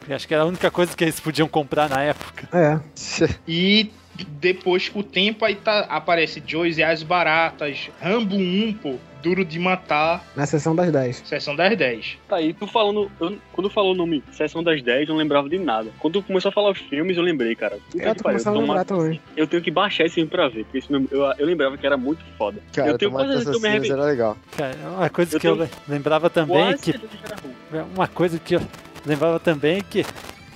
[0.00, 2.48] Porque acho que era a única coisa que eles podiam comprar na época.
[2.56, 2.80] É.
[3.48, 3.90] E
[4.24, 9.44] depois, com o tempo, aí tá, aparece Joyce e as Baratas, Rambo 1, pô, Duro
[9.44, 11.22] de Matar, Na sessão das 10.
[11.24, 12.16] Sessão das 10.
[12.28, 13.10] Tá aí, tu falando.
[13.20, 15.90] eu- quando falou o nome Sessão das 10, eu não lembrava de nada.
[15.98, 17.78] Quando tu começou a falar os filmes, eu lembrei, cara.
[17.90, 19.20] Puta Eu tô pariu, começando a lembrar também.
[19.36, 21.84] Eu tenho que baixar esse filme pra ver, porque esse filme, eu, eu lembrava que
[21.84, 22.60] era muito foda.
[22.72, 23.92] Cara, eu tenho quase certeza que eu me arrependi.
[23.92, 24.36] era legal.
[24.56, 26.92] Cara, uma coisa Eu que eu lembrava também é Quase que.
[26.92, 27.36] certeza que era
[27.82, 27.86] ruim.
[27.96, 28.60] Uma coisa que eu
[29.04, 30.06] lembrava também é que.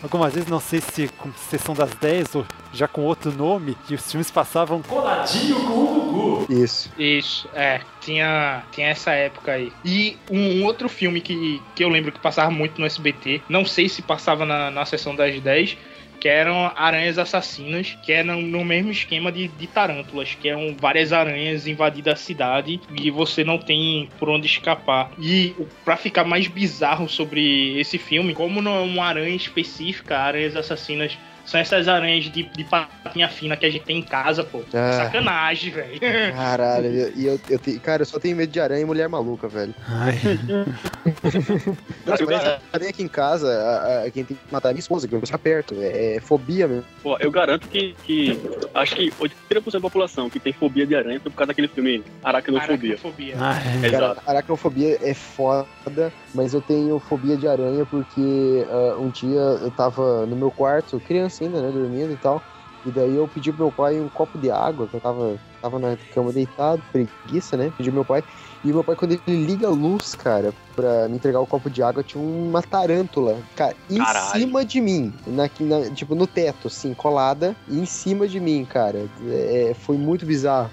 [0.03, 3.95] Algumas vezes, não sei se com sessão das 10 ou já com outro nome, que
[3.95, 6.47] os filmes passavam Coladinho com o Gugu.
[6.53, 6.91] Isso.
[6.99, 7.81] Isso, é.
[8.01, 9.73] Tinha, tinha essa época aí.
[9.85, 13.65] E um, um outro filme que, que eu lembro que passava muito no SBT, não
[13.65, 15.77] sei se passava na, na sessão das 10,
[16.19, 21.15] que eram Aranhas Assassinas, que eram no mesmo esquema de, de tarântulas, que eram várias
[21.15, 25.11] aranhas invadindo a cidade e você não tem por onde escapar.
[25.19, 30.19] E o- pra ficar mais bizarro sobre esse filme, como não é uma aranha específica,
[30.19, 31.17] Aranhas Assassinas
[31.51, 34.63] são essas aranhas de, de patinha fina que a gente tem em casa, pô.
[34.73, 34.93] Ah.
[35.05, 36.01] Sacanagem, velho.
[36.35, 39.09] Caralho, eu- e eu, eu, tenho- cara, eu só tenho medo de aranha e mulher
[39.09, 39.75] maluca, velho.
[39.89, 40.15] Ai,
[42.07, 45.09] Nossa, mas aranha aqui em casa, a, a- quem tem que matar é minha esposa,
[45.09, 45.75] que eu ficar perto.
[45.79, 46.85] É, é fobia mesmo.
[47.03, 48.41] Pô, eu garanto que, que.
[48.75, 52.05] Acho que 80% da população que tem fobia de aranha foi por causa daquele filme
[52.23, 52.95] Aracnofobia.
[52.95, 53.35] Aracnofobia.
[53.39, 54.21] ai, Exato.
[54.21, 59.71] Cara, aracnofobia é foda, mas eu tenho fobia de aranha porque ah, um dia eu
[59.73, 62.43] tava no meu quarto, criança ainda, né, dormindo e tal.
[62.85, 65.79] E daí eu pedi pro meu pai um copo de água, que eu tava, tava
[65.79, 67.71] na cama deitado, preguiça, né?
[67.77, 68.25] Pedi pro meu pai.
[68.65, 71.83] E meu pai, quando ele liga a luz, cara, pra me entregar o copo de
[71.83, 74.41] água, tinha uma tarântula, cara, em Caralho.
[74.41, 75.13] cima de mim.
[75.27, 79.07] Na, na- tipo, no teto, assim, colada, e em cima de mim, cara.
[79.29, 80.71] É, foi muito bizarro.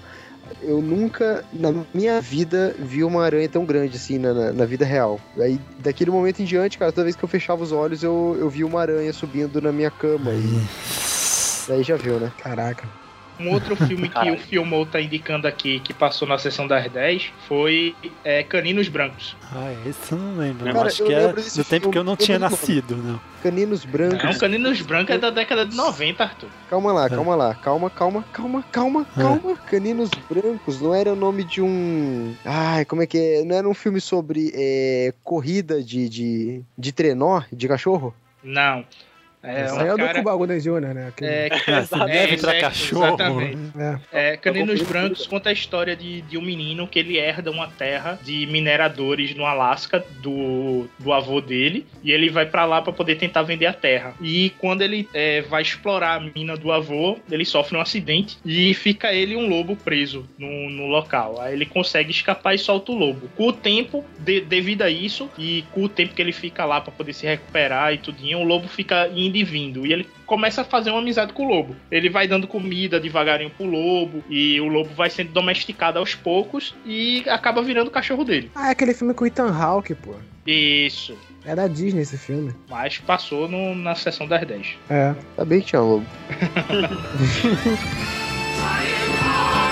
[0.62, 4.84] Eu nunca, na minha vida, vi uma aranha tão grande assim na, na, na vida
[4.84, 5.20] real.
[5.38, 8.48] Aí, daquele momento em diante, cara, toda vez que eu fechava os olhos, eu, eu
[8.48, 10.32] vi uma aranha subindo na minha cama.
[10.32, 11.68] E...
[11.68, 12.32] Daí já viu, né?
[12.38, 12.88] Caraca.
[13.40, 17.32] Um outro filme que o Filmou tá indicando aqui, que passou na sessão das 10,
[17.46, 17.94] foi
[18.24, 19.36] é, Caninos Brancos.
[19.52, 20.68] Ah, esse eu não lembro.
[20.68, 22.50] eu Cara, acho eu que é do tempo filme, que eu não eu tinha lembro.
[22.50, 23.20] nascido, não.
[23.42, 24.24] Caninos brancos.
[24.24, 26.48] Não, Caninos Brancos é da década de 90, Arthur.
[26.68, 29.56] Calma lá, calma lá, calma, calma, calma, calma, calma.
[29.70, 32.34] Caninos Brancos não era o nome de um.
[32.44, 33.44] Ai, como é que é?
[33.44, 38.12] Não era um filme sobre é, corrida de, de, de trenó, de cachorro?
[38.42, 38.84] Não.
[39.42, 41.08] É, um é o cara- do Cubaguda Jr., né?
[41.08, 43.04] Aquele- É, Ah, você deve pra é, cachorro.
[43.06, 43.58] Exatamente.
[44.12, 44.32] É.
[44.32, 48.18] É, Caninos Brancos conta a história de, de um menino que ele herda uma terra
[48.24, 53.14] de mineradores no Alasca do, do avô dele e ele vai pra lá pra poder
[53.16, 54.14] tentar vender a terra.
[54.20, 58.74] E quando ele é, vai explorar a mina do avô, ele sofre um acidente e
[58.74, 61.40] fica ele e um lobo preso no, no local.
[61.40, 63.28] Aí ele consegue escapar e solta o lobo.
[63.36, 66.80] Com o tempo, de- devido a isso e com o tempo que ele fica lá
[66.80, 70.62] pra poder se recuperar e tudinho, o lobo fica indo e vindo e ele começa
[70.62, 71.76] a fazer uma amizade com o lobo.
[71.90, 76.74] Ele vai dando comida devagarinho pro lobo e o lobo vai sendo domesticado aos poucos
[76.86, 78.50] e acaba virando o cachorro dele.
[78.54, 80.14] Ah, é aquele filme com o Ethan Hawke, pô.
[80.46, 81.16] Isso.
[81.44, 82.52] É da Disney esse filme.
[82.68, 84.76] Mas passou no- na sessão das 10.
[84.90, 85.14] É.
[85.36, 86.06] Tá bem que tinha lobo.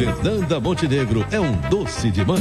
[0.00, 2.40] Fernanda Montenegro é um doce de mãe.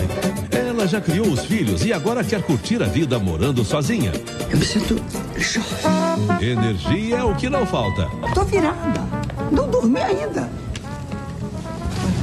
[0.50, 4.14] Ela já criou os filhos e agora quer curtir a vida morando sozinha.
[4.50, 4.96] Eu me sinto
[5.36, 6.52] jovem.
[6.52, 8.08] Energia é o que não falta.
[8.34, 9.02] Tô virada.
[9.52, 10.50] Não dormi ainda.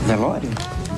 [0.06, 0.48] Velório?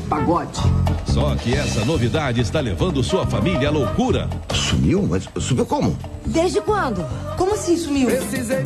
[0.08, 0.60] Pagode.
[1.06, 4.30] Só que essa novidade está levando sua família à loucura.
[4.54, 5.02] Sumiu?
[5.02, 5.98] Mas sumiu como?
[6.24, 7.04] Desde quando?
[7.36, 8.08] Como assim sumiu?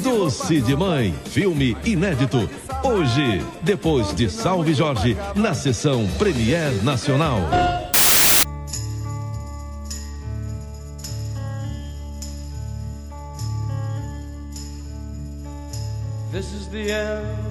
[0.02, 2.48] Doce de Mãe, filme inédito.
[2.84, 7.38] Hoje, depois de Salve Jorge, na sessão Premier Nacional.
[16.32, 17.41] This is the end.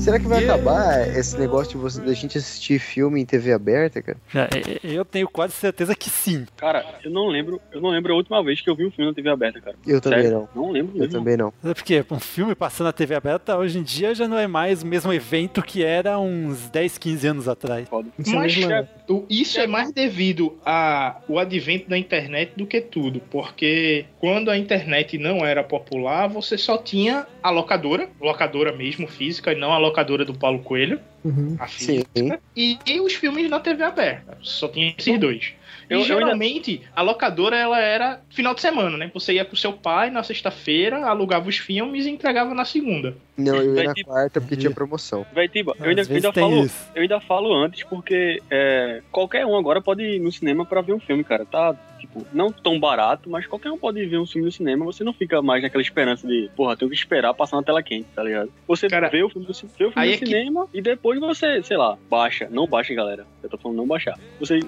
[0.00, 4.00] Será que vai acabar esse negócio de você, da gente assistir filme em TV aberta,
[4.00, 4.16] cara?
[4.30, 6.46] Já, é, eu tenho quase certeza que sim.
[6.56, 9.10] Cara, eu não lembro, eu não lembro a última vez que eu vi um filme
[9.10, 9.76] na TV aberta, cara.
[9.86, 10.48] Eu também Sério?
[10.54, 10.64] não.
[10.64, 11.12] Não lembro Eu mesmo.
[11.12, 11.52] também não.
[11.62, 14.82] É Porque um filme passando na TV aberta hoje em dia já não é mais
[14.82, 17.86] o mesmo evento que era uns 10, 15 anos atrás.
[18.16, 18.86] Mas é, o-
[19.28, 25.18] isso é mais devido ao advento da internet do que tudo, porque quando a internet
[25.18, 30.24] não era popular, você só tinha a locadora, locadora mesmo física, e não a locadora
[30.24, 31.54] do Paulo Coelho, Uhum.
[31.58, 34.38] a física, e, e os filmes na TV aberta.
[34.40, 35.52] Só tinha esses dois.
[35.90, 39.10] E Eu- eu ainda- geralmente a locadora ela era final de semana, né?
[39.12, 43.16] Você ia pro seu pai na sexta-feira, alugava os filmes e entregava na segunda.
[43.36, 45.26] Não, eu ia Vai na ter- quarta porque tinha promoção.
[45.32, 46.86] Véi, Tiba, eu ainda, eu ainda falo, isso.
[46.94, 50.92] eu ainda falo antes porque é, qualquer um agora pode ir no cinema pra ver
[50.92, 51.44] um filme, cara.
[51.44, 54.84] Tá, tipo, não tão barato, mas qualquer um pode ver um filme no cinema.
[54.84, 58.06] Você não fica mais naquela esperança de, porra, tenho que esperar passar na tela quente,
[58.14, 58.50] tá ligado?
[58.66, 61.62] Você vê o filme, do, vê o filme no é que- cinema e depois você,
[61.62, 62.48] sei lá, baixa.
[62.50, 63.26] Não baixa, galera.
[63.42, 64.18] Eu tô falando não baixar.
[64.38, 64.60] Você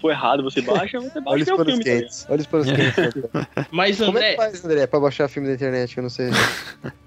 [0.00, 1.84] for errado, você baixa, você Olha baixa os vê o panos filme.
[1.84, 2.26] tá quentes.
[2.28, 3.30] Olha os panos quentes.
[3.70, 5.94] Mas Como é André, que faz, André, pra baixar filme da internet?
[5.94, 6.30] que Eu não sei.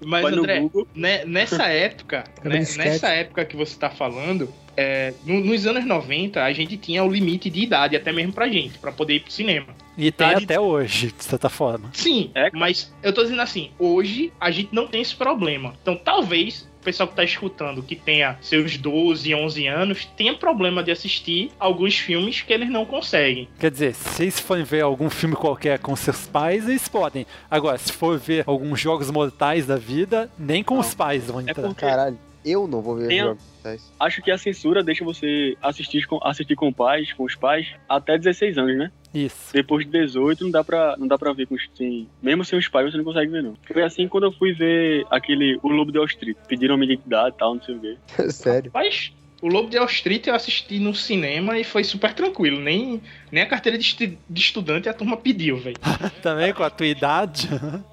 [0.04, 5.66] Mas, André, né, nessa época, né, nessa época que você tá falando, é, no- nos
[5.66, 9.14] anos 90, a gente tinha o limite de idade, até mesmo pra gente, pra poder
[9.14, 9.66] ir pro cinema.
[9.98, 11.88] E tem Idade- até hoje, de certa forma.
[11.94, 15.72] Sim, mas eu tô dizendo assim, hoje a gente não tem esse problema.
[15.80, 20.84] Então talvez o pessoal que tá escutando, que tenha seus 12, 11 anos, tenha problema
[20.84, 23.48] de assistir alguns filmes que eles não conseguem.
[23.58, 27.26] Quer dizer, se vocês forem ver algum filme qualquer com seus pais, eles podem.
[27.50, 31.50] Agora, se for ver alguns jogos mortais da vida, nem com os pais vão É
[31.50, 31.62] entrar.
[31.66, 33.92] porque Caralho, eu não vou ver Tem jogos mortais.
[33.98, 38.16] acho que a censura deixa você assistir com, assistir com pais, com os pais, até
[38.16, 38.92] 16 anos, né?
[39.12, 39.52] Isso.
[39.52, 41.68] Depois de 18 não dá pra, não dá pra ver com os.
[41.74, 43.54] Sem, mesmo sem os pais você não consegue ver, não.
[43.66, 46.36] Foi assim quando eu fui ver aquele O Lobo de Wall Street.
[46.46, 47.96] Pediram minha identidade e tal, não sei o quê.
[48.30, 48.70] Sério.
[48.72, 49.12] Mas
[49.42, 52.60] o Lobo de Wall Street eu assisti no cinema e foi super tranquilo.
[52.60, 55.76] Nem, nem a carteira de, estu- de estudante a turma pediu, velho.
[56.22, 57.48] Também com a tua idade.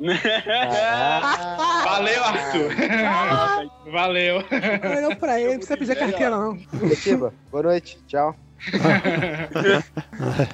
[1.83, 2.71] Valeu, Arthur.
[3.91, 4.43] Valeu.
[4.97, 6.57] Olhou pra ele, não precisa pedir carteira, não.
[7.51, 7.97] Boa noite.
[8.07, 8.35] Tchau.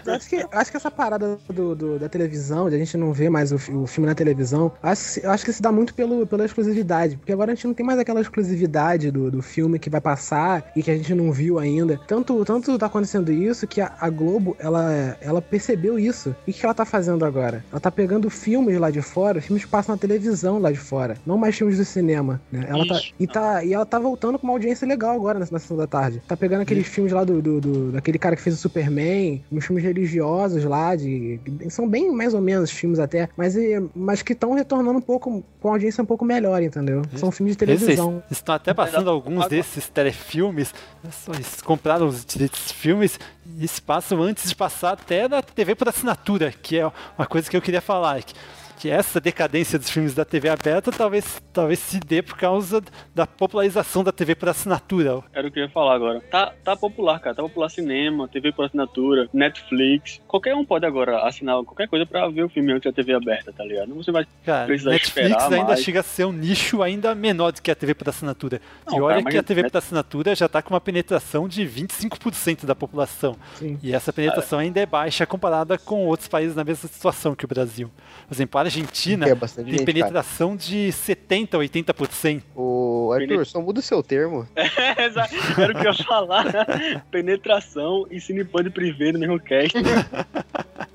[0.05, 3.13] Eu acho, que, acho que essa parada do, do- da televisão, de a gente não
[3.13, 6.45] ver mais o, o filme na televisão, acho, acho que se dá muito pelo, pela
[6.45, 7.17] exclusividade.
[7.17, 10.71] Porque agora a gente não tem mais aquela exclusividade do, do filme que vai passar
[10.75, 11.99] e que a gente não viu ainda.
[12.07, 16.35] Tanto, tanto tá acontecendo isso que a, a Globo, ela, ela percebeu isso.
[16.47, 17.63] E o que ela tá fazendo agora?
[17.71, 21.17] Ela tá pegando filmes lá de fora, filmes que passam na televisão lá de fora,
[21.25, 22.41] não mais filmes do cinema.
[22.51, 22.65] Né?
[22.69, 25.59] Ela tá, e, tá, e ela tá voltando com uma audiência legal agora na, na
[25.59, 26.21] sessão da tarde.
[26.27, 29.65] Tá pegando aqueles filmes lá do, do, do- daquele cara que fez o Superman, uns
[29.65, 31.39] filmes religiosos lá, de.
[31.69, 35.43] São bem mais ou menos filmes até, mas, e- mas que estão retornando um pouco,
[35.61, 37.01] com uma audiência um pouco melhor, entendeu?
[37.15, 38.23] São filmes de televisão.
[38.27, 40.73] Eles estão até passando alguns desses telefilmes.
[41.11, 43.19] só Eles compraram os direitos filmes
[43.59, 46.85] e passam antes de passar até na TV por assinatura, que é
[47.17, 48.21] uma coisa que eu queria falar.
[48.23, 48.33] Que,
[48.79, 52.81] que essa decadência dos filmes da TV aberta talvez, talvez se dê por causa
[53.13, 55.21] da popularização da TV por assinatura.
[55.33, 56.21] Era o que eu ia falar agora.
[56.31, 57.35] Tá, tá popular, cara.
[57.35, 60.21] Tá popular cinema, TV por assinatura, Netflix.
[60.27, 63.51] Qualquer um pode agora assinar qualquer coisa pra ver o filme antes da TV aberta,
[63.51, 63.89] tá ligado?
[63.89, 65.83] Não você vai Cara, precisar Netflix esperar ainda mais.
[65.83, 68.61] chega a ser um nicho ainda menor do que a TV por assinatura.
[68.87, 71.49] Não, e olha cara, que a TV Net- por assinatura já está com uma penetração
[71.49, 73.35] de 25% da população.
[73.55, 73.77] Sim.
[73.83, 77.47] E essa penetração ainda é baixa comparada com outros países na mesma situação que o
[77.47, 77.91] Brasil.
[78.27, 82.43] Por exemplo, a Argentina é bastante tem gente, penetração de 70%, 80%.
[82.55, 84.47] Ô, Arthur, só muda o seu termo.
[84.97, 85.35] Exato.
[85.57, 86.45] Era o que eu ia falar.
[87.11, 89.77] Penetração e cinepand privê no mesmo cast.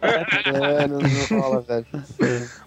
[0.00, 1.86] É, não, não rola, velho.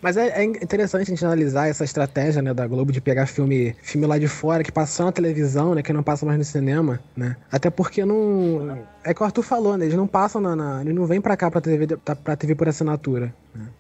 [0.02, 3.76] Mas é, é interessante a gente analisar essa estratégia, né, da Globo de pegar filme,
[3.82, 6.44] filme lá de fora, que passa só na televisão, né, que não passa mais no
[6.44, 7.38] cinema, né?
[7.52, 8.80] Até porque não...
[9.10, 10.56] É que o Arthur falou, né, eles não passam na...
[10.56, 13.34] na- eles não vêm pra cá pra TV, de- pra, TV por assinatura.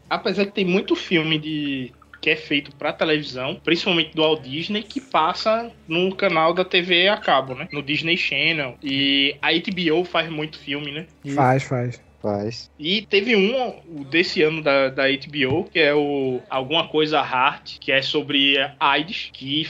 [0.09, 4.81] Apesar que tem muito filme de que é feito pra televisão, principalmente do Walt Disney,
[4.81, 7.67] que passa no canal da TV a cabo, né?
[7.71, 8.75] No Disney Channel.
[8.81, 11.05] E a HBO faz muito filme, né?
[11.35, 12.01] Faz, faz.
[12.19, 12.71] Faz.
[12.79, 17.77] E teve um o desse ano da, da HBO, que é o Alguma Coisa Heart,
[17.79, 19.69] que é sobre a AIDS, que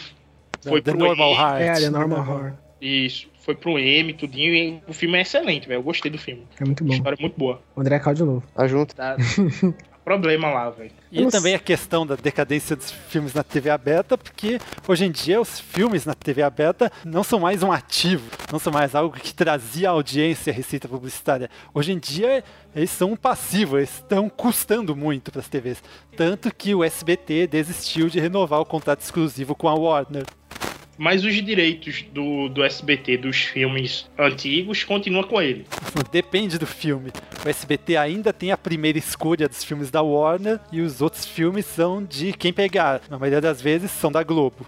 [0.64, 1.34] foi The pro Normal.
[1.34, 1.62] Heart.
[1.62, 2.54] É, The Normal Horror.
[2.82, 5.78] Isso, foi pro M, tudinho, e o filme é excelente, velho.
[5.80, 6.46] Eu gostei do filme.
[6.60, 6.94] É muito A bom.
[6.94, 7.62] história é muito boa.
[7.78, 8.44] O André Cal de novo.
[8.54, 8.94] Tá junto.
[8.94, 9.16] Tá.
[10.04, 10.92] Problema lá, velho.
[11.12, 15.40] E também a questão da decadência dos filmes na TV aberta, porque hoje em dia
[15.40, 19.34] os filmes na TV aberta não são mais um ativo, não são mais algo que
[19.34, 21.50] trazia audiência receita publicitária.
[21.74, 22.44] Hoje em dia
[22.76, 25.82] eles são um passivo, eles estão custando muito para as TVs.
[26.16, 30.24] Tanto que o SBT desistiu de renovar o contrato exclusivo com a Warner.
[30.98, 35.66] Mas os direitos do, do SBT dos filmes antigos continuam com ele.
[36.12, 37.12] Depende do filme.
[37.46, 41.66] O SBT ainda tem a primeira escolha dos filmes da Warner e os outros filmes
[41.66, 43.02] são de quem pegar.
[43.10, 44.66] Na maioria das vezes são da Globo.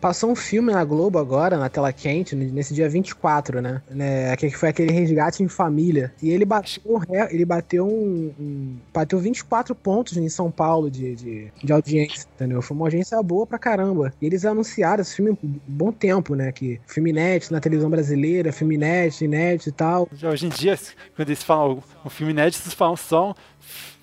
[0.00, 3.82] Passou um filme na Globo agora, na tela quente, nesse dia 24, né?
[3.90, 6.12] né que foi aquele resgate em família.
[6.22, 6.82] E ele bateu,
[7.30, 12.60] ele bateu um, um- Bateu 24 pontos em São Paulo de, de, de audiência, entendeu?
[12.62, 14.12] Foi uma audiência boa pra caramba.
[14.20, 16.50] E eles anunciaram esse filme um bom tempo, né?
[16.52, 20.08] Que filme inédito na televisão brasileira, filme inédito, inédito e tal.
[20.22, 20.78] Hoje em dia,
[21.14, 23.34] quando eles falam um filme inédito, eles falam só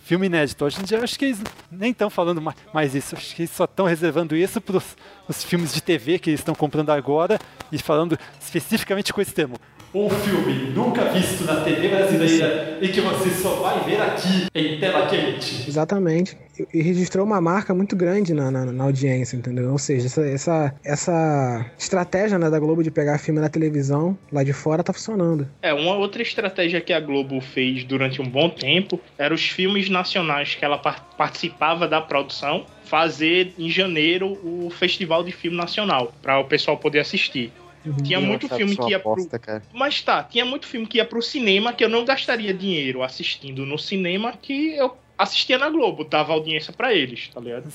[0.06, 0.64] filme inédito.
[0.64, 1.41] Hoje em dia, acho que eles
[1.72, 3.15] nem estão falando ma- mais isso.
[3.15, 4.77] Acho que eles só estão reservando isso para
[5.27, 7.40] os filmes de TV que eles estão comprando agora
[7.72, 9.56] e falando especificamente com esse termo.
[9.97, 14.77] Um filme nunca visto na TV brasileira e que você só vai ver aqui em
[14.77, 15.63] tela quente.
[15.69, 16.35] Exatamente.
[16.73, 19.72] E- registrou uma marca muito grande na, na, na audiência, entendeu?
[19.72, 24.43] Ou seja, essa, essa, essa estratégia né, da Globo de pegar filme na televisão lá
[24.43, 25.47] de fora tá funcionando.
[25.61, 29.89] É, uma outra estratégia que a Globo fez durante um bom tempo era os filmes
[29.89, 36.13] nacionais que ela par- participava da produção fazer em janeiro o Festival de Filme Nacional,
[36.22, 37.51] para o pessoal poder assistir.
[38.03, 39.16] Tinha Eu muito achava filme que ia pro...
[39.16, 39.64] bosta, cara.
[39.74, 43.66] Mas tá, tinha muito filme que ia pro cinema que eu não gastaria dinheiro assistindo
[43.66, 47.68] no cinema que eu assistia na Globo, dava audiência pra eles, tá ligado?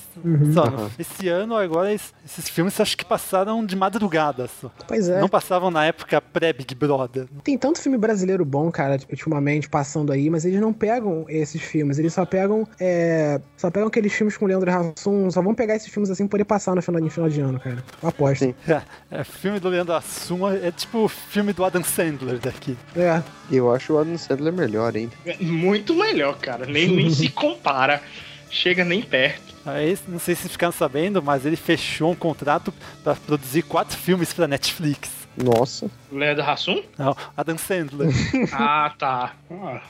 [0.53, 0.89] Só, Uhum.
[0.99, 4.71] esse ano agora es- esses filmes acho que passaram de madrugada só.
[4.87, 5.19] Pois é.
[5.19, 7.27] Não passavam na época pré-Big Brother.
[7.43, 11.97] Tem tanto filme brasileiro bom, cara, ultimamente passando aí, mas eles não pegam esses filmes,
[11.99, 15.75] eles só pegam é, só pegam aqueles filmes com o Leandro Hassum, só vão pegar
[15.75, 17.83] esses filmes assim pra poder passar no final, no final de ano, cara.
[18.01, 18.43] Eu aposto.
[18.67, 22.77] É, é, filme do Leandro Hassum é tipo o filme do Adam Sandler daqui.
[22.95, 23.21] É.
[23.51, 25.11] Eu acho o Adam Sandler melhor ainda.
[25.41, 26.65] Muito melhor, cara.
[26.65, 28.01] Nem, nem se compara.
[28.49, 29.51] Chega nem perto.
[29.65, 34.33] Aí, não sei se ficaram sabendo, mas ele fechou um contrato para produzir quatro filmes
[34.33, 35.20] para Netflix.
[35.37, 35.89] Nossa.
[36.11, 36.81] Leandro Hassum?
[36.97, 38.09] Não, Adam Sandler.
[38.53, 39.33] Ah, tá.
[39.49, 39.81] Ah,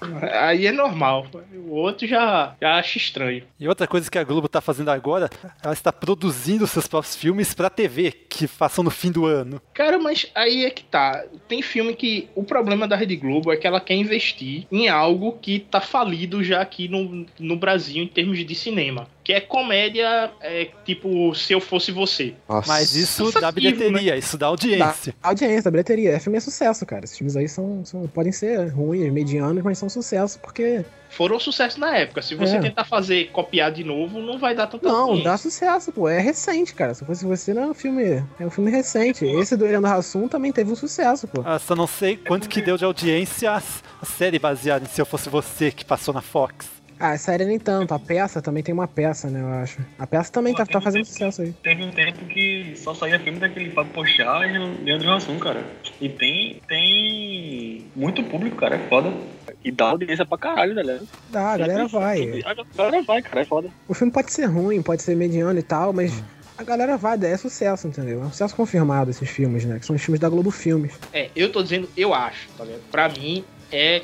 [0.48, 1.26] Aí é normal.
[1.54, 3.44] O outro já, já acha estranho.
[3.60, 5.30] E outra coisa que a Globo tá fazendo agora,
[5.64, 9.62] ela está produzindo seus próprios filmes pra TV, que façam no fim do ano.
[9.74, 11.24] Cara, mas aí é que tá.
[11.48, 15.38] Tem filme que o problema da Rede Globo é que ela quer investir em algo
[15.42, 19.08] que tá falido já aqui no, no Brasil em termos de cinema.
[19.32, 22.34] Que é comédia, é, tipo Se Eu Fosse Você.
[22.68, 25.16] Mas isso dá Cansativo, bilheteria, isso dá audiência.
[25.22, 26.12] Dá audiência, dá bilheteria.
[26.12, 27.06] É filme é sucesso, cara.
[27.06, 30.84] Esses filmes aí são, são- podem ser ruins, medianos, mas são sucesso, porque.
[31.10, 32.22] Foram sucesso na época.
[32.22, 32.60] Se você É.
[32.60, 35.24] tentar fazer, copiar de novo, não vai dar tanta Não, audiência.
[35.32, 36.10] dá sucesso, pô.
[36.10, 36.94] É recente, cara.
[36.94, 38.22] Se fosse você, não é um filme.
[38.40, 39.24] É um filme recente.
[39.26, 41.42] Esse do Leandro Hassum também teve um sucesso, pô.
[41.46, 45.06] Ah, só não sei quanto que deu de audiência a série baseada em Se Eu
[45.06, 46.66] Fosse Você, que passou na Fox.
[47.02, 47.96] Ah, a série nem tanto.
[47.96, 49.80] A peça também tem uma peça, né, eu acho.
[49.98, 51.52] A peça também tá, tá fazendo sucesso aí.
[51.64, 55.66] Teve um tempo que só saía filme daquele Fábio Pochá e Leandro Hassum, cara.
[56.00, 59.12] E tem, tem muito público, cara, é foda.
[59.66, 61.02] E dá audiência pra caralho, Léo?
[61.32, 62.44] Dá, a galera vai.
[62.46, 63.70] A galera vai, cara, é foda.
[63.88, 66.24] O filme pode ser ruim, pode ser mediano e tal, mas
[66.56, 68.22] a galera vai, é sucesso, entendeu?
[68.22, 69.80] É um sucesso confirmado esses filmes, né?
[69.80, 70.94] Que são os filmes da Globo Filmes.
[71.12, 72.84] É, eu tô dizendo, eu acho, tá ligado?
[72.92, 74.04] Pra mim, é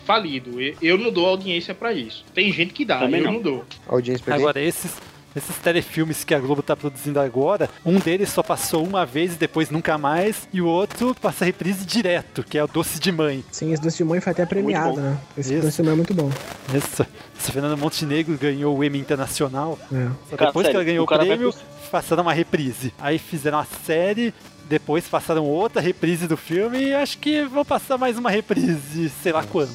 [0.00, 0.56] falido.
[0.80, 2.24] Eu, não dou audiência pra isso.
[2.34, 3.32] Tem gente que dá, Também eu não.
[3.34, 3.64] não, dou.
[3.86, 4.92] Audiência pra Agora, esses,
[5.34, 9.36] esses telefilmes que a Globo tá produzindo agora, um deles só passou uma vez e
[9.36, 13.44] depois nunca mais, e o outro passa reprise direto, que é o Doce de Mãe.
[13.50, 15.18] Sim, esse Doce de Mãe foi até premiado, né?
[15.36, 15.66] Esse Isso.
[15.66, 16.30] Doce de Mãe é muito bom.
[16.74, 17.06] Essa,
[17.38, 19.78] essa Fernanda Montenegro ganhou o Emmy Internacional.
[19.92, 20.08] É.
[20.30, 21.54] Só Cara, depois que ela ganhou o o cara vai prêmio,
[21.90, 22.92] passaram uma reprise.
[22.98, 24.34] Aí fizeram a série,
[24.70, 29.32] depois passaram outra reprise do filme e acho que vão passar mais uma reprise, sei
[29.32, 29.74] lá quando.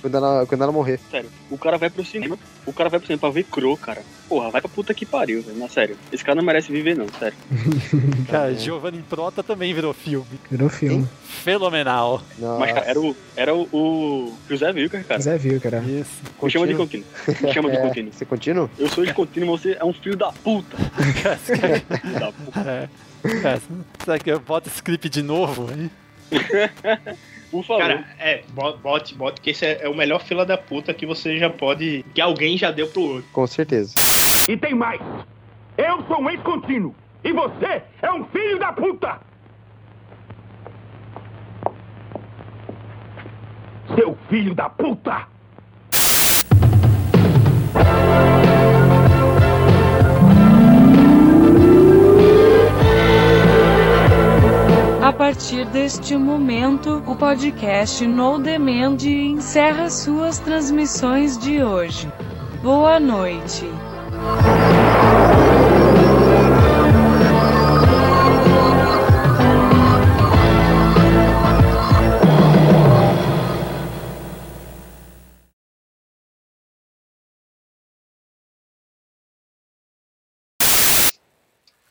[0.00, 0.98] Quando ela, quando ela morrer.
[1.08, 2.36] Sério, o cara vai pro cinema,
[2.66, 4.02] o cara vai pro cinema pra ver Crow, cara.
[4.28, 5.56] Porra, vai pra puta que pariu, velho.
[5.56, 5.96] Na sério.
[6.10, 7.36] Esse cara não merece viver, não, sério.
[8.28, 10.40] Cara, Giovanni Prota também virou filme.
[10.50, 11.06] Virou filme.
[11.22, 12.20] Fenomenal.
[12.58, 15.20] Mas, cara, era o, era o, o José Wilker, cara.
[15.20, 15.78] Zé viu, cara.
[15.80, 16.22] Isso.
[16.42, 17.06] Me chama de contínuo.
[17.40, 18.12] Me chama de É, contínuo.
[18.12, 18.70] Você contínuo?
[18.78, 20.76] Eu sou de contínuo, mas você é um filho da puta.
[21.44, 22.60] filho da puta.
[22.60, 22.88] É.
[23.24, 23.60] É,
[24.04, 25.68] será que eu boto esse clipe de novo?
[25.72, 25.90] Hein?
[27.50, 27.82] Por favor.
[27.82, 31.06] Cara, é, bo- bote, bote, que esse é, é o melhor fila da puta que
[31.06, 32.04] você já pode.
[32.12, 33.24] que alguém já deu pro outro.
[33.32, 33.94] Com certeza.
[34.48, 35.00] E tem mais.
[35.78, 36.94] Eu sou um ex-contínuo.
[37.22, 39.20] E você é um filho da puta.
[43.94, 45.28] Seu filho da puta.
[55.04, 62.10] A partir deste momento, o podcast No Demand encerra suas transmissões de hoje.
[62.62, 63.66] Boa noite.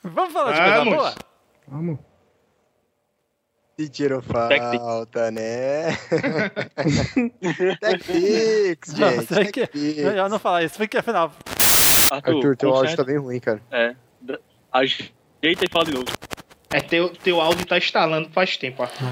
[0.02, 0.96] Vamos falar de coisa Vamos.
[0.96, 1.16] boa?
[1.68, 2.13] Vamos.
[3.78, 5.88] Se tirou falta, né?
[8.98, 9.52] Não, gente.
[9.52, 10.04] que, TechPix.
[10.04, 11.34] melhor não falar isso, porque afinal.
[12.12, 13.60] Arthur, teu áudio tá bem ruim, cara.
[13.72, 13.96] É.
[14.72, 16.06] Ajeita e fala de novo.
[16.70, 19.08] É, teu, teu áudio tá instalando faz tempo, Arthur.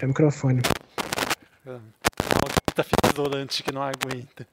[0.00, 0.62] É o microfone.
[2.66, 4.46] Puta fita isolante que não aguenta.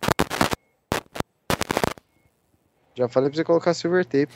[2.96, 4.34] Já falei pra você colocar silver tape.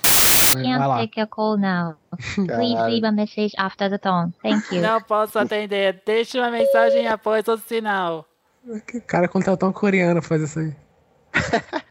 [0.52, 1.96] Can't take a call now.
[2.36, 2.92] Please Caralho.
[2.92, 4.34] leave a message after the tone.
[4.44, 4.82] Thank you.
[4.82, 6.02] Não posso atender.
[6.06, 8.26] Deixe uma mensagem após o sinal.
[8.68, 10.76] O cara contratou um coreano pra fazer isso aí.